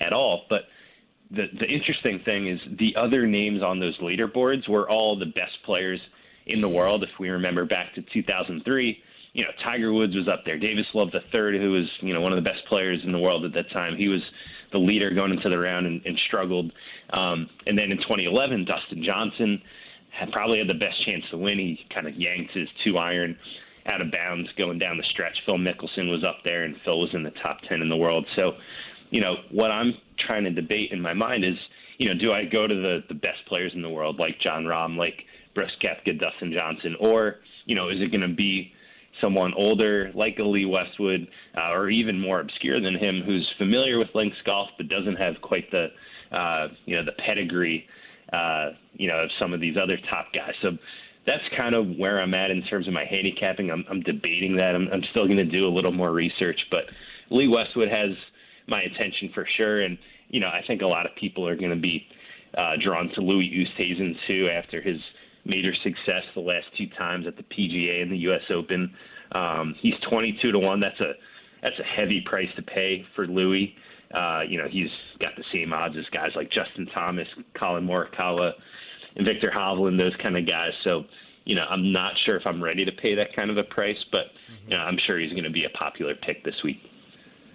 at 0.00 0.12
all. 0.12 0.46
But 0.48 0.62
the 1.30 1.46
the 1.58 1.66
interesting 1.66 2.20
thing 2.24 2.48
is 2.48 2.58
the 2.78 2.94
other 2.96 3.26
names 3.26 3.62
on 3.62 3.78
those 3.78 3.98
leaderboards 3.98 4.68
were 4.68 4.88
all 4.90 5.16
the 5.16 5.26
best 5.26 5.62
players 5.64 6.00
in 6.46 6.60
the 6.60 6.68
world. 6.68 7.04
If 7.04 7.10
we 7.20 7.28
remember 7.28 7.64
back 7.64 7.94
to 7.94 8.02
2003 8.12 9.02
you 9.32 9.44
know, 9.44 9.50
Tiger 9.62 9.92
Woods 9.92 10.14
was 10.14 10.28
up 10.28 10.42
there. 10.44 10.58
Davis 10.58 10.86
Love 10.94 11.08
III, 11.14 11.58
who 11.58 11.72
was, 11.72 11.86
you 12.00 12.12
know, 12.12 12.20
one 12.20 12.32
of 12.32 12.42
the 12.42 12.48
best 12.48 12.64
players 12.68 13.00
in 13.04 13.12
the 13.12 13.18
world 13.18 13.44
at 13.44 13.52
that 13.54 13.70
time. 13.72 13.96
He 13.96 14.08
was 14.08 14.20
the 14.72 14.78
leader 14.78 15.10
going 15.10 15.32
into 15.32 15.48
the 15.48 15.58
round 15.58 15.86
and, 15.86 16.04
and 16.04 16.18
struggled. 16.26 16.72
Um, 17.12 17.48
and 17.66 17.78
then 17.78 17.90
in 17.90 17.98
2011, 17.98 18.64
Dustin 18.64 19.04
Johnson 19.04 19.62
had 20.10 20.32
probably 20.32 20.58
had 20.58 20.68
the 20.68 20.74
best 20.74 21.04
chance 21.04 21.24
to 21.30 21.38
win. 21.38 21.58
He 21.58 21.78
kind 21.94 22.06
of 22.06 22.14
yanked 22.14 22.52
his 22.52 22.68
two 22.84 22.98
iron 22.98 23.36
out 23.86 24.00
of 24.00 24.10
bounds 24.10 24.48
going 24.58 24.78
down 24.78 24.96
the 24.96 25.04
stretch. 25.10 25.36
Phil 25.46 25.56
Mickelson 25.56 26.10
was 26.10 26.24
up 26.26 26.38
there, 26.44 26.64
and 26.64 26.76
Phil 26.84 27.00
was 27.00 27.10
in 27.14 27.22
the 27.22 27.32
top 27.42 27.58
10 27.68 27.80
in 27.80 27.88
the 27.88 27.96
world. 27.96 28.26
So, 28.36 28.52
you 29.10 29.20
know, 29.20 29.36
what 29.50 29.70
I'm 29.70 29.94
trying 30.26 30.44
to 30.44 30.50
debate 30.50 30.90
in 30.92 31.00
my 31.00 31.14
mind 31.14 31.44
is, 31.44 31.54
you 31.98 32.08
know, 32.08 32.18
do 32.18 32.32
I 32.32 32.44
go 32.44 32.66
to 32.66 32.74
the 32.74 33.00
the 33.08 33.14
best 33.14 33.38
players 33.46 33.72
in 33.74 33.82
the 33.82 33.88
world 33.90 34.18
like 34.18 34.40
Jon 34.40 34.64
Rahm, 34.64 34.96
like 34.96 35.14
Brooks 35.54 35.72
Koepka, 35.82 36.18
Dustin 36.18 36.52
Johnson, 36.52 36.96
or 36.98 37.36
you 37.66 37.74
know, 37.74 37.90
is 37.90 37.98
it 38.00 38.10
going 38.10 38.28
to 38.28 38.34
be 38.34 38.72
someone 39.20 39.52
older 39.56 40.10
like 40.14 40.38
a 40.38 40.42
Lee 40.42 40.66
Westwood, 40.66 41.26
uh, 41.56 41.70
or 41.72 41.90
even 41.90 42.20
more 42.20 42.40
obscure 42.40 42.80
than 42.80 42.96
him, 42.96 43.22
who's 43.24 43.48
familiar 43.58 43.98
with 43.98 44.08
links 44.14 44.36
golf 44.44 44.68
but 44.76 44.88
doesn't 44.88 45.16
have 45.16 45.34
quite 45.42 45.70
the 45.70 45.86
uh, 46.36 46.68
you 46.86 46.96
know 46.96 47.04
the 47.04 47.12
pedigree 47.24 47.86
uh, 48.32 48.70
you 48.92 49.08
know 49.08 49.24
of 49.24 49.30
some 49.38 49.52
of 49.52 49.60
these 49.60 49.76
other 49.82 49.98
top 50.08 50.26
guys. 50.34 50.54
So 50.62 50.70
that's 51.26 51.42
kind 51.56 51.74
of 51.74 51.86
where 51.98 52.20
I'm 52.20 52.34
at 52.34 52.50
in 52.50 52.62
terms 52.64 52.88
of 52.88 52.94
my 52.94 53.04
handicapping. 53.04 53.70
I'm, 53.70 53.84
I'm 53.90 54.00
debating 54.00 54.56
that. 54.56 54.74
I'm, 54.74 54.88
I'm 54.92 55.02
still 55.10 55.26
going 55.26 55.36
to 55.36 55.44
do 55.44 55.66
a 55.66 55.72
little 55.72 55.92
more 55.92 56.12
research, 56.12 56.58
but 56.70 56.84
Lee 57.30 57.48
Westwood 57.48 57.88
has 57.88 58.10
my 58.68 58.82
attention 58.82 59.30
for 59.34 59.46
sure, 59.56 59.82
and 59.82 59.98
you 60.28 60.40
know 60.40 60.48
I 60.48 60.60
think 60.66 60.82
a 60.82 60.86
lot 60.86 61.06
of 61.06 61.12
people 61.16 61.46
are 61.46 61.56
going 61.56 61.70
to 61.70 61.80
be 61.80 62.06
uh, 62.56 62.72
drawn 62.82 63.10
to 63.14 63.20
Louis 63.20 63.50
Oosthuizen 63.50 64.14
too 64.26 64.48
after 64.48 64.80
his 64.80 64.96
major 65.44 65.72
success 65.82 66.22
the 66.34 66.40
last 66.40 66.66
two 66.76 66.86
times 66.98 67.26
at 67.26 67.36
the 67.36 67.42
PGA 67.42 68.02
and 68.02 68.12
the 68.12 68.18
U.S. 68.18 68.42
Open. 68.50 68.92
Um, 69.32 69.74
he's 69.80 69.94
22 70.08 70.52
to 70.52 70.58
one. 70.58 70.80
That's 70.80 71.00
a 71.00 71.12
that's 71.62 71.78
a 71.78 71.84
heavy 71.84 72.22
price 72.24 72.48
to 72.56 72.62
pay 72.62 73.04
for 73.14 73.26
Louis. 73.26 73.74
Uh, 74.14 74.40
you 74.48 74.58
know, 74.58 74.66
he's 74.68 74.88
got 75.20 75.32
the 75.36 75.44
same 75.52 75.72
odds 75.72 75.94
as 75.96 76.04
guys 76.12 76.30
like 76.34 76.50
Justin 76.50 76.86
Thomas, 76.92 77.28
Collin 77.56 77.86
Morikawa, 77.86 78.52
and 79.16 79.26
Viktor 79.26 79.52
Hovland, 79.54 79.98
those 79.98 80.14
kind 80.22 80.36
of 80.36 80.46
guys. 80.46 80.72
So, 80.84 81.04
you 81.44 81.54
know, 81.54 81.64
I'm 81.68 81.92
not 81.92 82.14
sure 82.24 82.36
if 82.36 82.42
I'm 82.46 82.62
ready 82.62 82.84
to 82.84 82.92
pay 82.92 83.14
that 83.14 83.34
kind 83.36 83.50
of 83.50 83.58
a 83.58 83.62
price, 83.64 84.02
but 84.10 84.26
you 84.64 84.76
know, 84.76 84.82
I'm 84.82 84.98
sure 85.06 85.18
he's 85.18 85.32
going 85.32 85.44
to 85.44 85.50
be 85.50 85.64
a 85.64 85.78
popular 85.78 86.14
pick 86.14 86.44
this 86.44 86.54
week. 86.64 86.78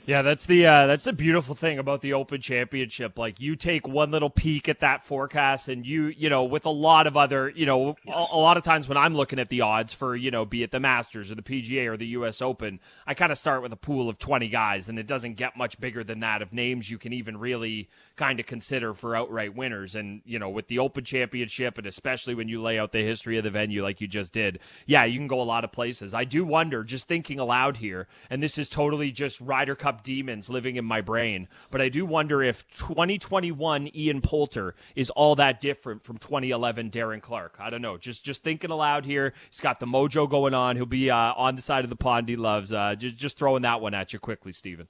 Yeah, 0.07 0.21
that's 0.21 0.45
the 0.45 0.67
uh, 0.67 0.85
that's 0.85 1.05
the 1.05 1.13
beautiful 1.13 1.55
thing 1.55 1.79
about 1.79 2.01
the 2.01 2.13
Open 2.13 2.39
Championship. 2.39 3.17
Like 3.17 3.39
you 3.39 3.55
take 3.55 3.87
one 3.87 4.11
little 4.11 4.29
peek 4.29 4.69
at 4.69 4.81
that 4.81 5.03
forecast, 5.03 5.67
and 5.67 5.83
you 5.83 6.07
you 6.07 6.29
know 6.29 6.43
with 6.43 6.67
a 6.67 6.71
lot 6.71 7.07
of 7.07 7.17
other 7.17 7.49
you 7.49 7.65
know 7.65 7.95
a, 8.07 8.11
a, 8.11 8.37
lot 8.37 8.55
of 8.55 8.63
times 8.63 8.87
when 8.87 8.99
I'm 8.99 9.15
looking 9.15 9.39
at 9.39 9.49
the 9.49 9.61
odds 9.61 9.95
for 9.95 10.15
you 10.15 10.29
know 10.29 10.45
be 10.45 10.61
it 10.61 10.69
the 10.69 10.79
Masters 10.79 11.31
or 11.31 11.35
the 11.35 11.41
PGA 11.41 11.87
or 11.87 11.97
the 11.97 12.05
U.S. 12.07 12.39
Open, 12.39 12.79
I 13.07 13.15
kind 13.15 13.31
of 13.31 13.39
start 13.39 13.63
with 13.63 13.73
a 13.73 13.77
pool 13.77 14.07
of 14.07 14.19
20 14.19 14.47
guys, 14.47 14.87
and 14.87 14.99
it 14.99 15.07
doesn't 15.07 15.35
get 15.35 15.57
much 15.57 15.79
bigger 15.79 16.03
than 16.03 16.19
that 16.19 16.43
of 16.43 16.53
names 16.53 16.91
you 16.91 16.99
can 16.99 17.11
even 17.11 17.37
really 17.37 17.89
kind 18.15 18.39
of 18.39 18.45
consider 18.45 18.93
for 18.93 19.15
outright 19.15 19.55
winners. 19.55 19.95
And 19.95 20.21
you 20.23 20.37
know 20.37 20.49
with 20.49 20.67
the 20.67 20.77
Open 20.77 21.03
Championship, 21.03 21.79
and 21.79 21.87
especially 21.87 22.35
when 22.35 22.47
you 22.47 22.61
lay 22.61 22.77
out 22.77 22.91
the 22.91 23.01
history 23.01 23.39
of 23.39 23.43
the 23.43 23.49
venue 23.49 23.81
like 23.81 24.01
you 24.01 24.07
just 24.07 24.33
did, 24.33 24.59
yeah, 24.85 25.03
you 25.03 25.17
can 25.17 25.27
go 25.27 25.41
a 25.41 25.43
lot 25.43 25.63
of 25.63 25.71
places. 25.71 26.13
I 26.13 26.25
do 26.25 26.45
wonder, 26.45 26.83
just 26.83 27.07
thinking 27.07 27.39
aloud 27.39 27.77
here, 27.77 28.07
and 28.29 28.43
this 28.43 28.59
is 28.59 28.69
totally 28.69 29.11
just 29.11 29.41
Ryder 29.41 29.73
Cup 29.73 29.94
demons 30.03 30.49
living 30.49 30.75
in 30.75 30.85
my 30.85 31.01
brain. 31.01 31.47
But 31.71 31.81
I 31.81 31.89
do 31.89 32.05
wonder 32.05 32.41
if 32.41 32.67
2021 32.77 33.89
Ian 33.95 34.21
Poulter 34.21 34.75
is 34.95 35.09
all 35.11 35.35
that 35.35 35.61
different 35.61 36.03
from 36.03 36.17
2011 36.17 36.91
Darren 36.91 37.21
Clarke. 37.21 37.57
I 37.59 37.69
don't 37.69 37.81
know. 37.81 37.97
Just 37.97 38.23
just 38.23 38.43
thinking 38.43 38.71
aloud 38.71 39.05
here. 39.05 39.33
He's 39.49 39.59
got 39.59 39.79
the 39.79 39.85
mojo 39.85 40.29
going 40.29 40.53
on. 40.53 40.75
He'll 40.75 40.85
be 40.85 41.09
uh, 41.09 41.33
on 41.35 41.55
the 41.55 41.61
side 41.61 41.83
of 41.83 41.89
the 41.89 41.95
pond 41.95 42.29
he 42.29 42.35
loves. 42.35 42.71
Uh, 42.71 42.95
just, 42.95 43.15
just 43.15 43.37
throwing 43.37 43.63
that 43.63 43.81
one 43.81 43.93
at 43.93 44.13
you 44.13 44.19
quickly, 44.19 44.51
Stephen. 44.51 44.87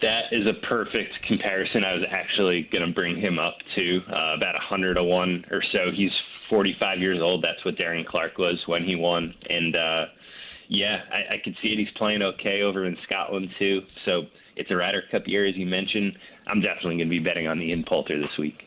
That 0.00 0.32
is 0.32 0.46
a 0.46 0.66
perfect 0.66 1.12
comparison. 1.28 1.84
I 1.84 1.94
was 1.94 2.02
actually 2.10 2.68
going 2.72 2.86
to 2.86 2.92
bring 2.92 3.20
him 3.20 3.38
up 3.38 3.54
to 3.76 4.00
uh, 4.08 4.34
about 4.34 4.54
100 4.54 4.94
to 4.94 5.04
1 5.04 5.44
or 5.50 5.62
so. 5.70 5.92
He's 5.94 6.10
45 6.50 6.98
years 6.98 7.20
old. 7.22 7.44
That's 7.44 7.64
what 7.64 7.76
Darren 7.76 8.04
Clarke 8.04 8.36
was 8.36 8.60
when 8.66 8.84
he 8.84 8.96
won. 8.96 9.32
And, 9.48 9.76
uh, 9.76 10.04
yeah, 10.72 11.02
I, 11.12 11.34
I 11.34 11.38
could 11.44 11.54
see 11.62 11.68
it. 11.68 11.78
He's 11.78 11.94
playing 11.98 12.22
okay 12.22 12.62
over 12.62 12.86
in 12.86 12.96
Scotland 13.04 13.50
too. 13.58 13.82
So 14.06 14.22
it's 14.56 14.70
a 14.70 14.76
Ryder 14.76 15.02
Cup 15.10 15.22
year, 15.26 15.46
as 15.46 15.54
you 15.54 15.66
mentioned. 15.66 16.14
I'm 16.46 16.62
definitely 16.62 16.96
going 16.96 17.08
to 17.08 17.10
be 17.10 17.18
betting 17.18 17.46
on 17.46 17.58
the 17.58 17.66
Ian 17.66 17.84
Poulter 17.86 18.18
this 18.18 18.36
week. 18.38 18.62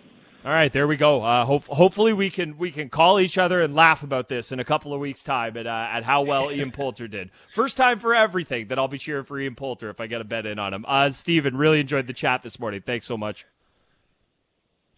All 0.46 0.52
right, 0.52 0.72
there 0.72 0.88
we 0.88 0.98
go. 0.98 1.24
Uh, 1.24 1.44
hope, 1.44 1.66
hopefully, 1.66 2.14
we 2.14 2.30
can 2.30 2.60
we 2.60 2.70
can 2.70 2.90
call 2.90 3.20
each 3.20 3.40
other 3.40 3.60
and 3.60 3.74
laugh 3.74 4.04
about 4.04 4.30
this 4.30 4.52
in 4.52 4.60
a 4.60 4.64
couple 4.64 4.94
of 4.94 5.00
weeks' 5.00 5.24
time 5.24 5.58
at 5.58 5.66
uh, 5.66 5.88
at 5.92 6.04
how 6.04 6.22
well 6.22 6.52
Ian 6.52 6.72
Poulter 6.74 7.08
did. 7.08 7.32
First 7.52 7.76
time 7.76 7.98
for 7.98 8.14
everything 8.14 8.68
that 8.68 8.78
I'll 8.78 8.88
be 8.88 9.00
cheering 9.00 9.26
for 9.26 9.40
Ian 9.40 9.56
Poulter 9.56 9.90
if 9.90 10.00
I 10.00 10.06
get 10.06 10.22
a 10.22 10.24
bet 10.24 10.46
in 10.46 10.60
on 10.60 10.76
him. 10.76 10.86
Uh, 10.88 11.10
Stephen, 11.10 11.58
really 11.58 11.80
enjoyed 11.80 12.06
the 12.06 12.14
chat 12.14 12.44
this 12.44 12.60
morning. 12.60 12.84
Thanks 12.86 13.08
so 13.08 13.18
much. 13.18 13.48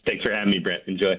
Thanks 0.05 0.21
for 0.21 0.33
having 0.33 0.51
me, 0.51 0.59
Brent. 0.59 0.83
Enjoy. 0.87 1.15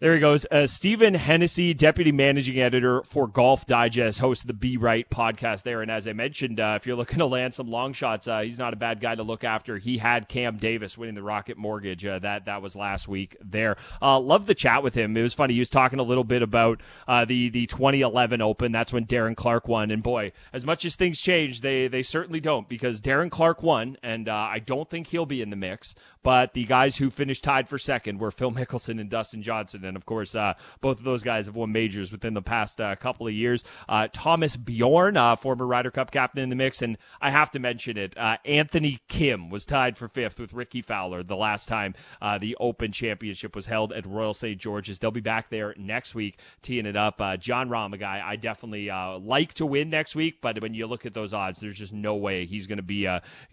There 0.00 0.14
he 0.14 0.20
goes. 0.20 0.46
Uh, 0.50 0.66
Stephen 0.66 1.12
Hennessey, 1.12 1.74
deputy 1.74 2.10
managing 2.10 2.58
editor 2.58 3.02
for 3.02 3.26
Golf 3.26 3.66
Digest, 3.66 4.20
host 4.20 4.44
of 4.44 4.46
the 4.46 4.54
Be 4.54 4.78
Right 4.78 5.06
podcast 5.10 5.62
there. 5.62 5.82
And 5.82 5.90
as 5.90 6.08
I 6.08 6.14
mentioned, 6.14 6.58
uh, 6.58 6.72
if 6.80 6.86
you're 6.86 6.96
looking 6.96 7.18
to 7.18 7.26
land 7.26 7.52
some 7.52 7.68
long 7.68 7.92
shots, 7.92 8.26
uh, 8.26 8.40
he's 8.40 8.58
not 8.58 8.72
a 8.72 8.76
bad 8.76 9.02
guy 9.02 9.14
to 9.14 9.22
look 9.22 9.44
after. 9.44 9.76
He 9.76 9.98
had 9.98 10.26
Cam 10.26 10.56
Davis 10.56 10.96
winning 10.96 11.16
the 11.16 11.22
Rocket 11.22 11.58
Mortgage. 11.58 12.02
Uh, 12.06 12.18
that 12.20 12.46
that 12.46 12.62
was 12.62 12.74
last 12.74 13.08
week 13.08 13.36
there. 13.42 13.76
Uh, 14.00 14.18
love 14.18 14.46
the 14.46 14.54
chat 14.54 14.82
with 14.82 14.94
him. 14.94 15.14
It 15.18 15.22
was 15.22 15.34
funny. 15.34 15.52
He 15.52 15.58
was 15.58 15.68
talking 15.68 15.98
a 15.98 16.02
little 16.02 16.24
bit 16.24 16.40
about 16.40 16.80
uh, 17.06 17.26
the 17.26 17.50
the 17.50 17.66
2011 17.66 18.40
Open. 18.40 18.72
That's 18.72 18.94
when 18.94 19.04
Darren 19.04 19.36
Clarke 19.36 19.68
won. 19.68 19.90
And 19.90 20.02
boy, 20.02 20.32
as 20.54 20.64
much 20.64 20.86
as 20.86 20.96
things 20.96 21.20
change, 21.20 21.60
they 21.60 21.88
they 21.88 22.02
certainly 22.02 22.40
don't 22.40 22.70
because 22.70 23.02
Darren 23.02 23.30
Clarke 23.30 23.62
won, 23.62 23.98
and 24.02 24.30
I 24.30 24.60
don't 24.60 24.88
think 24.88 25.08
he'll 25.08 25.26
be 25.26 25.42
in 25.42 25.50
the 25.50 25.56
mix. 25.56 25.94
But 26.22 26.54
the 26.54 26.64
guys 26.64 26.96
who 26.96 27.10
finished 27.10 27.44
tied 27.44 27.68
for 27.68 27.78
second 27.78 28.18
were 28.18 28.30
Phil 28.30 28.52
Mickelson 28.52 28.98
and 28.98 29.10
Dustin 29.10 29.42
Johnson 29.42 29.89
and 29.90 29.96
of 29.96 30.06
course, 30.06 30.34
uh, 30.34 30.54
both 30.80 30.98
of 30.98 31.04
those 31.04 31.22
guys 31.22 31.46
have 31.46 31.56
won 31.56 31.72
majors 31.72 32.10
within 32.10 32.34
the 32.34 32.42
past 32.42 32.80
uh, 32.80 32.96
couple 32.96 33.26
of 33.26 33.34
years. 33.34 33.64
Uh, 33.88 34.08
Thomas 34.12 34.56
Bjorn, 34.56 35.16
uh, 35.16 35.36
former 35.36 35.66
Ryder 35.66 35.90
Cup 35.90 36.10
captain 36.10 36.42
in 36.42 36.48
the 36.48 36.56
mix, 36.56 36.80
and 36.80 36.96
I 37.20 37.30
have 37.30 37.50
to 37.50 37.58
mention 37.58 37.98
it. 37.98 38.16
Uh, 38.16 38.36
Anthony 38.44 39.00
Kim 39.08 39.50
was 39.50 39.66
tied 39.66 39.98
for 39.98 40.08
fifth 40.08 40.40
with 40.40 40.52
Rickie 40.52 40.82
Fowler 40.82 41.22
the 41.22 41.36
last 41.36 41.68
time 41.68 41.94
the 42.40 42.56
Open 42.60 42.92
Championship 42.92 43.54
was 43.54 43.66
held 43.66 43.92
at 43.92 44.06
Royal 44.06 44.32
St. 44.32 44.58
George's. 44.58 44.98
They'll 44.98 45.10
be 45.10 45.20
back 45.20 45.50
there 45.50 45.74
next 45.76 46.14
week 46.14 46.38
teeing 46.62 46.86
it 46.86 46.96
up. 46.96 47.18
Jon 47.40 47.68
Rahm, 47.68 47.92
a 47.92 47.98
guy 47.98 48.22
I 48.24 48.36
definitely 48.36 48.88
like 49.20 49.54
to 49.54 49.66
win 49.66 49.90
next 49.90 50.14
week, 50.14 50.38
but 50.40 50.62
when 50.62 50.74
you 50.74 50.86
look 50.86 51.04
at 51.04 51.12
those 51.12 51.34
odds, 51.34 51.60
there's 51.60 51.76
just 51.76 51.92
no 51.92 52.14
way 52.14 52.46
he's 52.46 52.66
going 52.66 52.78
to 52.78 52.82
be 52.82 53.08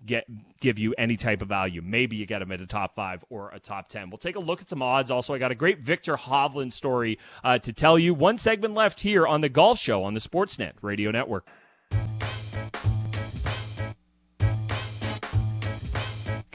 get 0.05 0.25
give 0.59 0.79
you 0.79 0.93
any 0.97 1.17
type 1.17 1.41
of 1.41 1.47
value. 1.47 1.81
Maybe 1.83 2.15
you 2.15 2.25
get 2.25 2.41
him 2.41 2.51
at 2.51 2.61
a 2.61 2.67
top 2.67 2.95
five 2.95 3.23
or 3.29 3.51
a 3.51 3.59
top 3.59 3.88
ten. 3.88 4.09
We'll 4.09 4.17
take 4.17 4.35
a 4.35 4.39
look 4.39 4.61
at 4.61 4.69
some 4.69 4.81
odds. 4.81 5.11
Also, 5.11 5.33
I 5.33 5.38
got 5.38 5.51
a 5.51 5.55
great 5.55 5.79
Viktor 5.79 6.15
Hovland 6.28 6.73
story 6.73 7.17
uh, 7.43 7.59
to 7.59 7.73
tell 7.73 7.97
you. 7.97 8.13
One 8.13 8.38
segment 8.38 8.73
left 8.73 9.01
here 9.01 9.25
on 9.28 9.41
the 9.41 9.49
Golf 9.49 9.80
Show 9.80 10.03
on 10.03 10.13
the 10.13 10.19
Sportsnet 10.19 10.73
Radio 10.82 11.11
Network. 11.11 11.47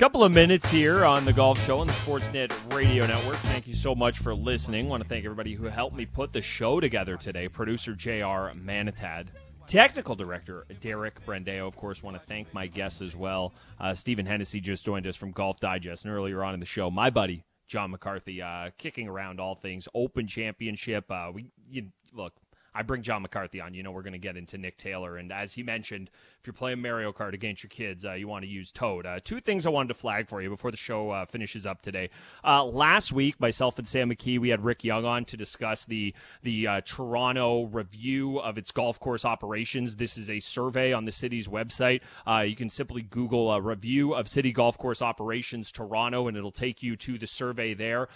Couple 0.03 0.25
of 0.25 0.35
minutes 0.35 0.69
here 0.69 1.05
on 1.05 1.25
the 1.25 1.33
Golf 1.33 1.65
Show 1.65 1.79
on 1.79 1.87
the 1.87 1.93
Sportsnet 1.93 2.53
Radio 2.75 3.07
Network. 3.07 3.37
Thank 3.37 3.69
you 3.69 3.75
so 3.75 3.95
much 3.95 4.19
for 4.19 4.35
listening. 4.35 4.89
want 4.89 5.01
to 5.01 5.09
thank 5.09 5.25
everybody 5.25 5.55
who 5.55 5.67
helped 5.67 5.95
me 5.95 6.07
put 6.07 6.33
the 6.33 6.43
show 6.43 6.81
together 6.81 7.17
today. 7.17 7.47
Producer 7.49 7.95
J.R. 7.95 8.53
Manitad. 8.55 9.29
Technical 9.69 10.17
Director 10.17 10.67
Derek 10.81 11.25
Brandeo, 11.25 11.69
of 11.69 11.77
course, 11.77 12.03
want 12.03 12.21
to 12.21 12.27
thank 12.27 12.53
my 12.53 12.67
guests 12.67 13.01
as 13.01 13.15
well. 13.15 13.55
Uh, 13.79 13.95
Stephen 13.95 14.27
Hennessey 14.27 14.61
just 14.61 14.85
joined 14.85 15.07
us 15.07 15.15
from 15.15 15.31
Golf 15.31 15.61
Digest, 15.61 16.05
and 16.05 16.13
earlier 16.13 16.43
on 16.43 16.55
in 16.55 16.59
the 16.59 16.67
show, 16.67 16.91
my 16.91 17.09
buddy 17.09 17.45
John 17.73 17.91
McCarthy, 17.91 18.43
uh, 18.43 18.69
kicking 18.77 19.09
around 19.09 19.41
all 19.41 19.55
things 19.55 19.89
Open 19.95 20.27
Championship. 20.27 21.11
Uh, 21.11 21.31
we 21.33 21.47
you, 21.71 21.87
look. 22.13 22.35
I 22.75 22.83
bring 22.83 23.03
John 23.03 23.23
McCarthy 23.23 23.61
on. 23.61 23.75
You 23.75 23.83
know, 23.83 23.91
we're 23.91 24.03
going 24.03 24.13
to 24.15 24.19
get 24.19 24.37
into 24.37 24.57
Nick 24.57 24.79
Taylor. 24.79 25.17
And 25.17 25.31
as 25.33 25.53
he 25.53 25.63
mentioned, 25.63 26.11
if 26.41 26.47
you're 26.47 26.55
playing 26.55 26.81
Mario 26.81 27.13
Kart 27.13 27.35
against 27.35 27.63
your 27.63 27.69
kids, 27.69 28.07
uh, 28.07 28.13
you 28.13 28.27
want 28.27 28.45
to 28.45 28.51
use 28.51 28.73
Toad. 28.73 29.05
Uh, 29.05 29.21
two 29.23 29.41
things 29.41 29.67
I 29.67 29.71
wanted 29.71 29.89
to 29.89 29.95
flag 29.95 30.29
for 30.29 30.41
you 30.41 30.49
before 30.49 30.71
the 30.71 30.77
show 30.77 31.11
uh, 31.11 31.27
finishes 31.27 31.67
up 31.67 31.83
today. 31.83 32.09
Uh, 32.43 32.65
last 32.65 33.13
week, 33.13 33.39
myself 33.39 33.79
and 33.79 33.87
Sam 33.87 34.11
McKee, 34.11 34.39
we 34.39 34.49
had 34.49 34.65
Rick 34.65 34.85
Young 34.85 35.05
on 35.05 35.25
to 35.27 35.37
discuss 35.37 35.85
the 35.85 36.15
the 36.43 36.67
uh, 36.67 36.81
Toronto 36.85 37.67
review 37.67 38.39
of 38.39 38.57
its 38.57 38.71
golf 38.71 38.99
course 38.99 39.25
operations. 39.25 39.97
This 39.97 40.17
is 40.17 40.31
a 40.31 40.41
survey 40.41 40.93
on 40.93 41.05
the 41.05 41.13
city's 41.13 41.49
website. 41.49 42.01
Uh, 42.27 42.41
you 42.41 42.57
can 42.57 42.71
simply 42.71 43.03
Google 43.03 43.53
a 43.53 43.61
review 43.61 44.15
of 44.15 44.29
city 44.29 44.53
golf 44.53 44.79
course 44.79 45.03
operations 45.03 45.71
Toronto, 45.71 46.27
and 46.27 46.37
it'll 46.37 46.51
take 46.51 46.83
you 46.83 46.97
to 46.97 47.19
the 47.19 47.27
survey 47.27 47.75
there. 47.75 48.09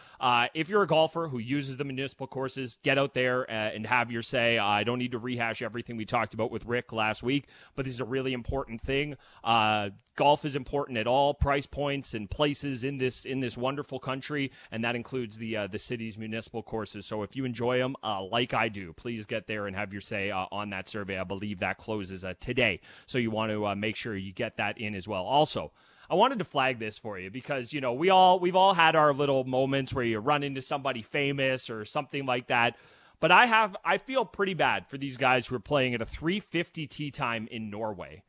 if 0.54 0.68
you're 0.68 0.82
a 0.82 0.86
golfer 0.86 1.28
who 1.28 1.38
uses 1.38 1.76
the 1.76 1.84
municipal 1.84 2.26
courses, 2.26 2.78
get 2.82 2.98
out 2.98 3.14
there 3.14 3.48
and 3.50 3.86
have 3.86 4.10
your 4.10 4.22
say. 4.22 4.45
I 4.54 4.84
don't 4.84 4.98
need 4.98 5.12
to 5.12 5.18
rehash 5.18 5.62
everything 5.62 5.96
we 5.96 6.04
talked 6.04 6.34
about 6.34 6.50
with 6.50 6.64
Rick 6.64 6.92
last 6.92 7.22
week, 7.22 7.46
but 7.74 7.84
this 7.84 7.94
is 7.94 8.00
a 8.00 8.04
really 8.04 8.32
important 8.32 8.80
thing. 8.80 9.16
Uh, 9.44 9.90
golf 10.16 10.44
is 10.44 10.56
important 10.56 10.98
at 10.98 11.06
all 11.06 11.34
price 11.34 11.66
points 11.66 12.14
and 12.14 12.28
places 12.28 12.82
in 12.82 12.98
this 12.98 13.24
in 13.24 13.40
this 13.40 13.56
wonderful 13.56 13.98
country, 13.98 14.50
and 14.72 14.82
that 14.84 14.96
includes 14.96 15.38
the 15.38 15.56
uh, 15.56 15.66
the 15.66 15.78
city's 15.78 16.16
municipal 16.18 16.62
courses. 16.62 17.06
So 17.06 17.22
if 17.22 17.36
you 17.36 17.44
enjoy 17.44 17.78
them, 17.78 17.96
uh, 18.02 18.22
like 18.24 18.54
I 18.54 18.68
do, 18.68 18.92
please 18.92 19.26
get 19.26 19.46
there 19.46 19.66
and 19.66 19.76
have 19.76 19.92
your 19.92 20.02
say 20.02 20.30
uh, 20.30 20.46
on 20.50 20.70
that 20.70 20.88
survey. 20.88 21.18
I 21.18 21.24
believe 21.24 21.60
that 21.60 21.78
closes 21.78 22.24
uh, 22.24 22.34
today, 22.40 22.80
so 23.06 23.18
you 23.18 23.30
want 23.30 23.52
to 23.52 23.66
uh, 23.66 23.74
make 23.74 23.96
sure 23.96 24.16
you 24.16 24.32
get 24.32 24.56
that 24.56 24.78
in 24.78 24.94
as 24.94 25.06
well. 25.06 25.24
Also. 25.24 25.72
I 26.08 26.14
wanted 26.14 26.38
to 26.38 26.44
flag 26.44 26.78
this 26.78 27.00
for 27.00 27.18
you 27.18 27.30
because 27.30 27.72
you 27.72 27.80
know 27.80 27.92
we 27.92 28.10
all 28.10 28.38
we've 28.38 28.54
all 28.54 28.74
had 28.74 28.94
our 28.94 29.12
little 29.12 29.42
moments 29.42 29.92
where 29.92 30.04
you 30.04 30.20
run 30.20 30.44
into 30.44 30.62
somebody 30.62 31.02
famous 31.02 31.68
or 31.68 31.84
something 31.84 32.26
like 32.26 32.46
that. 32.46 32.76
But 33.20 33.30
I 33.30 33.46
have 33.46 33.76
I 33.84 33.98
feel 33.98 34.24
pretty 34.24 34.54
bad 34.54 34.86
for 34.86 34.98
these 34.98 35.16
guys 35.16 35.46
who 35.46 35.56
are 35.56 35.60
playing 35.60 35.94
at 35.94 36.02
a 36.02 36.06
350 36.06 36.86
tee 36.86 37.10
time 37.10 37.48
in 37.50 37.70
Norway. 37.70 38.22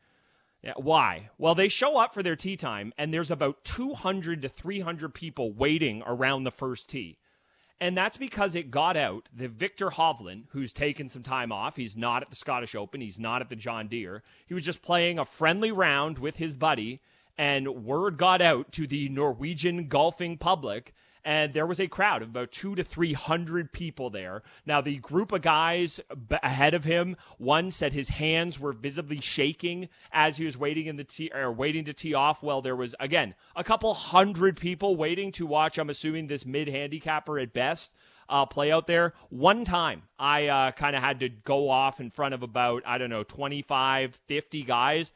Why? 0.75 1.29
Well, 1.37 1.55
they 1.55 1.69
show 1.69 1.97
up 1.97 2.13
for 2.13 2.21
their 2.23 2.35
tee 2.35 2.57
time 2.57 2.93
and 2.97 3.13
there's 3.13 3.31
about 3.31 3.63
200 3.63 4.41
to 4.41 4.49
300 4.49 5.13
people 5.13 5.53
waiting 5.53 6.03
around 6.05 6.43
the 6.43 6.51
first 6.51 6.89
tee. 6.89 7.17
And 7.79 7.95
that's 7.95 8.17
because 8.17 8.55
it 8.55 8.71
got 8.71 8.97
out 8.97 9.29
that 9.35 9.51
Viktor 9.51 9.89
Hovland, 9.89 10.45
who's 10.49 10.73
taken 10.73 11.09
some 11.09 11.21
time 11.21 11.51
off, 11.51 11.75
he's 11.75 11.95
not 11.95 12.23
at 12.23 12.29
the 12.29 12.35
Scottish 12.35 12.73
Open, 12.73 13.01
he's 13.01 13.19
not 13.19 13.41
at 13.41 13.49
the 13.49 13.55
John 13.55 13.87
Deere. 13.87 14.23
He 14.47 14.55
was 14.55 14.63
just 14.63 14.81
playing 14.81 15.19
a 15.19 15.25
friendly 15.25 15.71
round 15.71 16.17
with 16.17 16.37
his 16.37 16.55
buddy, 16.55 17.01
and 17.37 17.85
word 17.85 18.17
got 18.17 18.41
out 18.41 18.71
to 18.73 18.87
the 18.87 19.09
Norwegian 19.09 19.87
golfing 19.87 20.37
public 20.37 20.95
and 21.23 21.53
there 21.53 21.65
was 21.65 21.79
a 21.79 21.87
crowd 21.87 22.21
of 22.21 22.29
about 22.29 22.51
two 22.51 22.75
to 22.75 22.83
three 22.83 23.13
hundred 23.13 23.71
people 23.71 24.09
there. 24.09 24.43
Now, 24.65 24.81
the 24.81 24.97
group 24.97 25.31
of 25.31 25.41
guys 25.41 25.99
ahead 26.43 26.73
of 26.73 26.83
him, 26.83 27.17
one 27.37 27.71
said 27.71 27.93
his 27.93 28.09
hands 28.09 28.59
were 28.59 28.73
visibly 28.73 29.19
shaking 29.19 29.89
as 30.11 30.37
he 30.37 30.45
was 30.45 30.57
waiting 30.57 30.85
in 30.85 30.95
the 30.95 31.03
tee 31.03 31.31
or 31.33 31.51
waiting 31.51 31.85
to 31.85 31.93
tee 31.93 32.13
off. 32.13 32.43
Well, 32.43 32.61
there 32.61 32.75
was 32.75 32.95
again 32.99 33.35
a 33.55 33.63
couple 33.63 33.93
hundred 33.93 34.57
people 34.57 34.95
waiting 34.95 35.31
to 35.33 35.45
watch. 35.45 35.77
I'm 35.77 35.89
assuming 35.89 36.27
this 36.27 36.45
mid 36.45 36.67
handicapper 36.67 37.39
at 37.39 37.53
best. 37.53 37.91
Uh, 38.29 38.45
play 38.45 38.73
out 38.73 38.87
there. 38.87 39.13
One 39.29 39.63
time 39.63 40.01
I 40.19 40.47
uh, 40.47 40.71
kind 40.71 40.97
of 40.97 41.01
had 41.01 41.21
to 41.21 41.29
go 41.29 41.69
off 41.69 42.01
in 42.01 42.09
front 42.09 42.33
of 42.33 42.43
about, 42.43 42.83
I 42.85 42.97
don't 42.97 43.09
know, 43.09 43.23
25, 43.23 44.19
50 44.27 44.63
guys. 44.63 45.13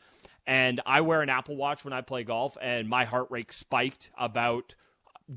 And 0.48 0.80
I 0.86 1.02
wear 1.02 1.22
an 1.22 1.30
Apple 1.30 1.56
Watch 1.58 1.84
when 1.84 1.94
I 1.94 2.02
play 2.02 2.24
golf, 2.24 2.58
and 2.62 2.90
my 2.90 3.06
heart 3.06 3.28
rate 3.30 3.52
spiked 3.52 4.10
about 4.18 4.76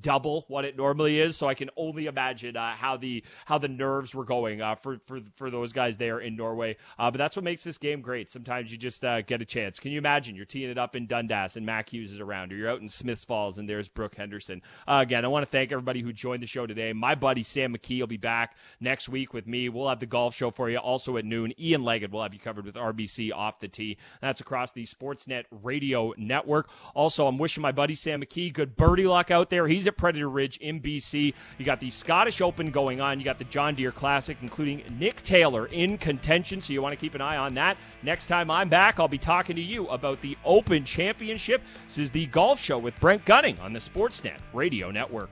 double 0.01 0.45
what 0.49 0.64
it 0.64 0.76
normally 0.76 1.20
is. 1.20 1.36
So 1.36 1.49
I 1.49 1.55
can 1.55 1.70
only 1.76 2.07
imagine 2.07 2.57
uh, 2.57 2.74
how 2.74 2.97
the 2.97 3.24
how 3.47 3.59
the 3.59 3.68
nerves 3.68 4.14
were 4.14 4.24
going 4.24 4.61
uh, 4.61 4.74
for 4.74 4.99
for 5.07 5.20
for 5.36 5.51
those 5.51 5.72
guys 5.72 5.97
there 5.97 6.20
in 6.20 6.36
Norway. 6.36 6.76
Uh, 6.99 7.11
but 7.11 7.18
that's 7.18 7.36
what 7.36 7.45
makes 7.45 7.64
this 7.64 7.78
game 7.78 8.01
great. 8.01 8.30
Sometimes 8.30 8.72
you 8.72 8.78
just 8.78 9.05
uh, 9.05 9.22
get 9.22 9.42
a 9.42 9.45
chance. 9.45 9.80
Can 9.80 9.92
you 9.92 9.99
imagine 9.99 10.36
you're 10.36 10.45
teeing 10.45 10.70
it 10.70 10.78
up 10.78 10.97
in 10.97 11.07
Dundas 11.07 11.57
and 11.57 11.66
Mac 11.66 11.92
Hughes 11.92 12.12
is 12.12 12.20
around, 12.20 12.53
or 12.53 12.57
you're 12.57 12.70
out 12.70 12.80
in 12.80 12.88
Smiths 12.88 13.24
Falls 13.24 13.59
and 13.59 13.68
there's 13.68 13.88
Brooke 13.88 14.14
Henderson. 14.16 14.62
Uh, 14.86 15.01
again, 15.03 15.24
I 15.24 15.28
want 15.28 15.45
to 15.45 15.51
thank 15.51 15.72
everybody 15.72 16.01
who 16.01 16.12
joined 16.12 16.42
the 16.42 16.47
show 16.47 16.66
today. 16.66 16.92
My 16.92 17.14
buddy 17.14 17.42
Sam 17.42 17.76
McKee 17.76 18.01
will 18.01 18.07
be 18.07 18.16
back 18.16 18.57
next 18.80 19.09
week 19.09 19.34
with 19.34 19.47
me. 19.47 19.68
We'll 19.68 19.88
have 19.88 20.01
the 20.01 20.07
golf 20.07 20.34
show 20.34 20.51
for 20.51 20.70
you 20.70 20.78
also 20.78 21.16
at 21.16 21.24
noon. 21.24 21.53
Ian 21.59 21.82
Leggatt 21.82 22.11
will 22.11 22.22
have 22.22 22.34
you 22.34 22.40
covered 22.40 22.64
with 22.64 22.74
RBC 22.74 23.32
off 23.32 23.61
the 23.61 23.68
tee. 23.68 23.99
That's 24.20 24.40
across 24.40 24.72
the 24.72 24.84
Sportsnet 24.84 25.45
Radio 25.51 26.14
Network. 26.16 26.68
Also, 26.95 27.26
I'm 27.26 27.38
wishing 27.38 27.62
my 27.62 27.72
buddy 27.72 27.95
Sam 27.95 28.22
McKee 28.22 28.53
good 28.53 28.76
birdie 28.76 29.07
luck 29.07 29.30
out 29.30 29.51
there. 29.51 29.66
He's 29.85 29.89
at 29.89 29.99
Predator 29.99 30.30
Ridge 30.30 30.57
in 30.62 30.80
BC. 30.80 31.35
You 31.59 31.64
got 31.66 31.78
the 31.78 31.91
Scottish 31.91 32.41
Open 32.41 32.70
going 32.70 33.03
on. 33.03 33.18
You 33.18 33.24
got 33.26 33.39
the 33.39 33.45
John 33.45 33.74
Deere 33.74 33.93
Classic, 33.93 34.35
including 34.41 34.82
Nick 34.99 35.22
Taylor 35.22 35.66
in 35.66 35.99
contention. 35.99 36.62
So 36.62 36.72
you 36.72 36.80
want 36.80 36.95
to 36.95 36.97
keep 36.97 37.14
an 37.14 37.20
eye 37.20 37.37
on 37.37 37.53
that. 37.57 37.76
Next 38.03 38.28
time 38.28 38.51
I'm 38.51 38.70
back, 38.70 38.99
I'll 38.99 39.09
be 39.09 39.18
talking 39.18 39.57
to 39.57 39.62
you 39.62 39.87
about 39.89 40.22
the 40.22 40.39
Open 40.43 40.87
Championship. 40.87 41.61
This 41.85 41.99
is 41.99 42.11
the 42.11 42.24
Golf 42.26 42.59
Show 42.59 42.78
with 42.78 42.99
Brent 42.99 43.26
Gunning 43.26 43.59
on 43.59 43.74
the 43.74 43.78
Sportsnet 43.78 44.39
Radio 44.55 44.91
Network. 44.91 45.28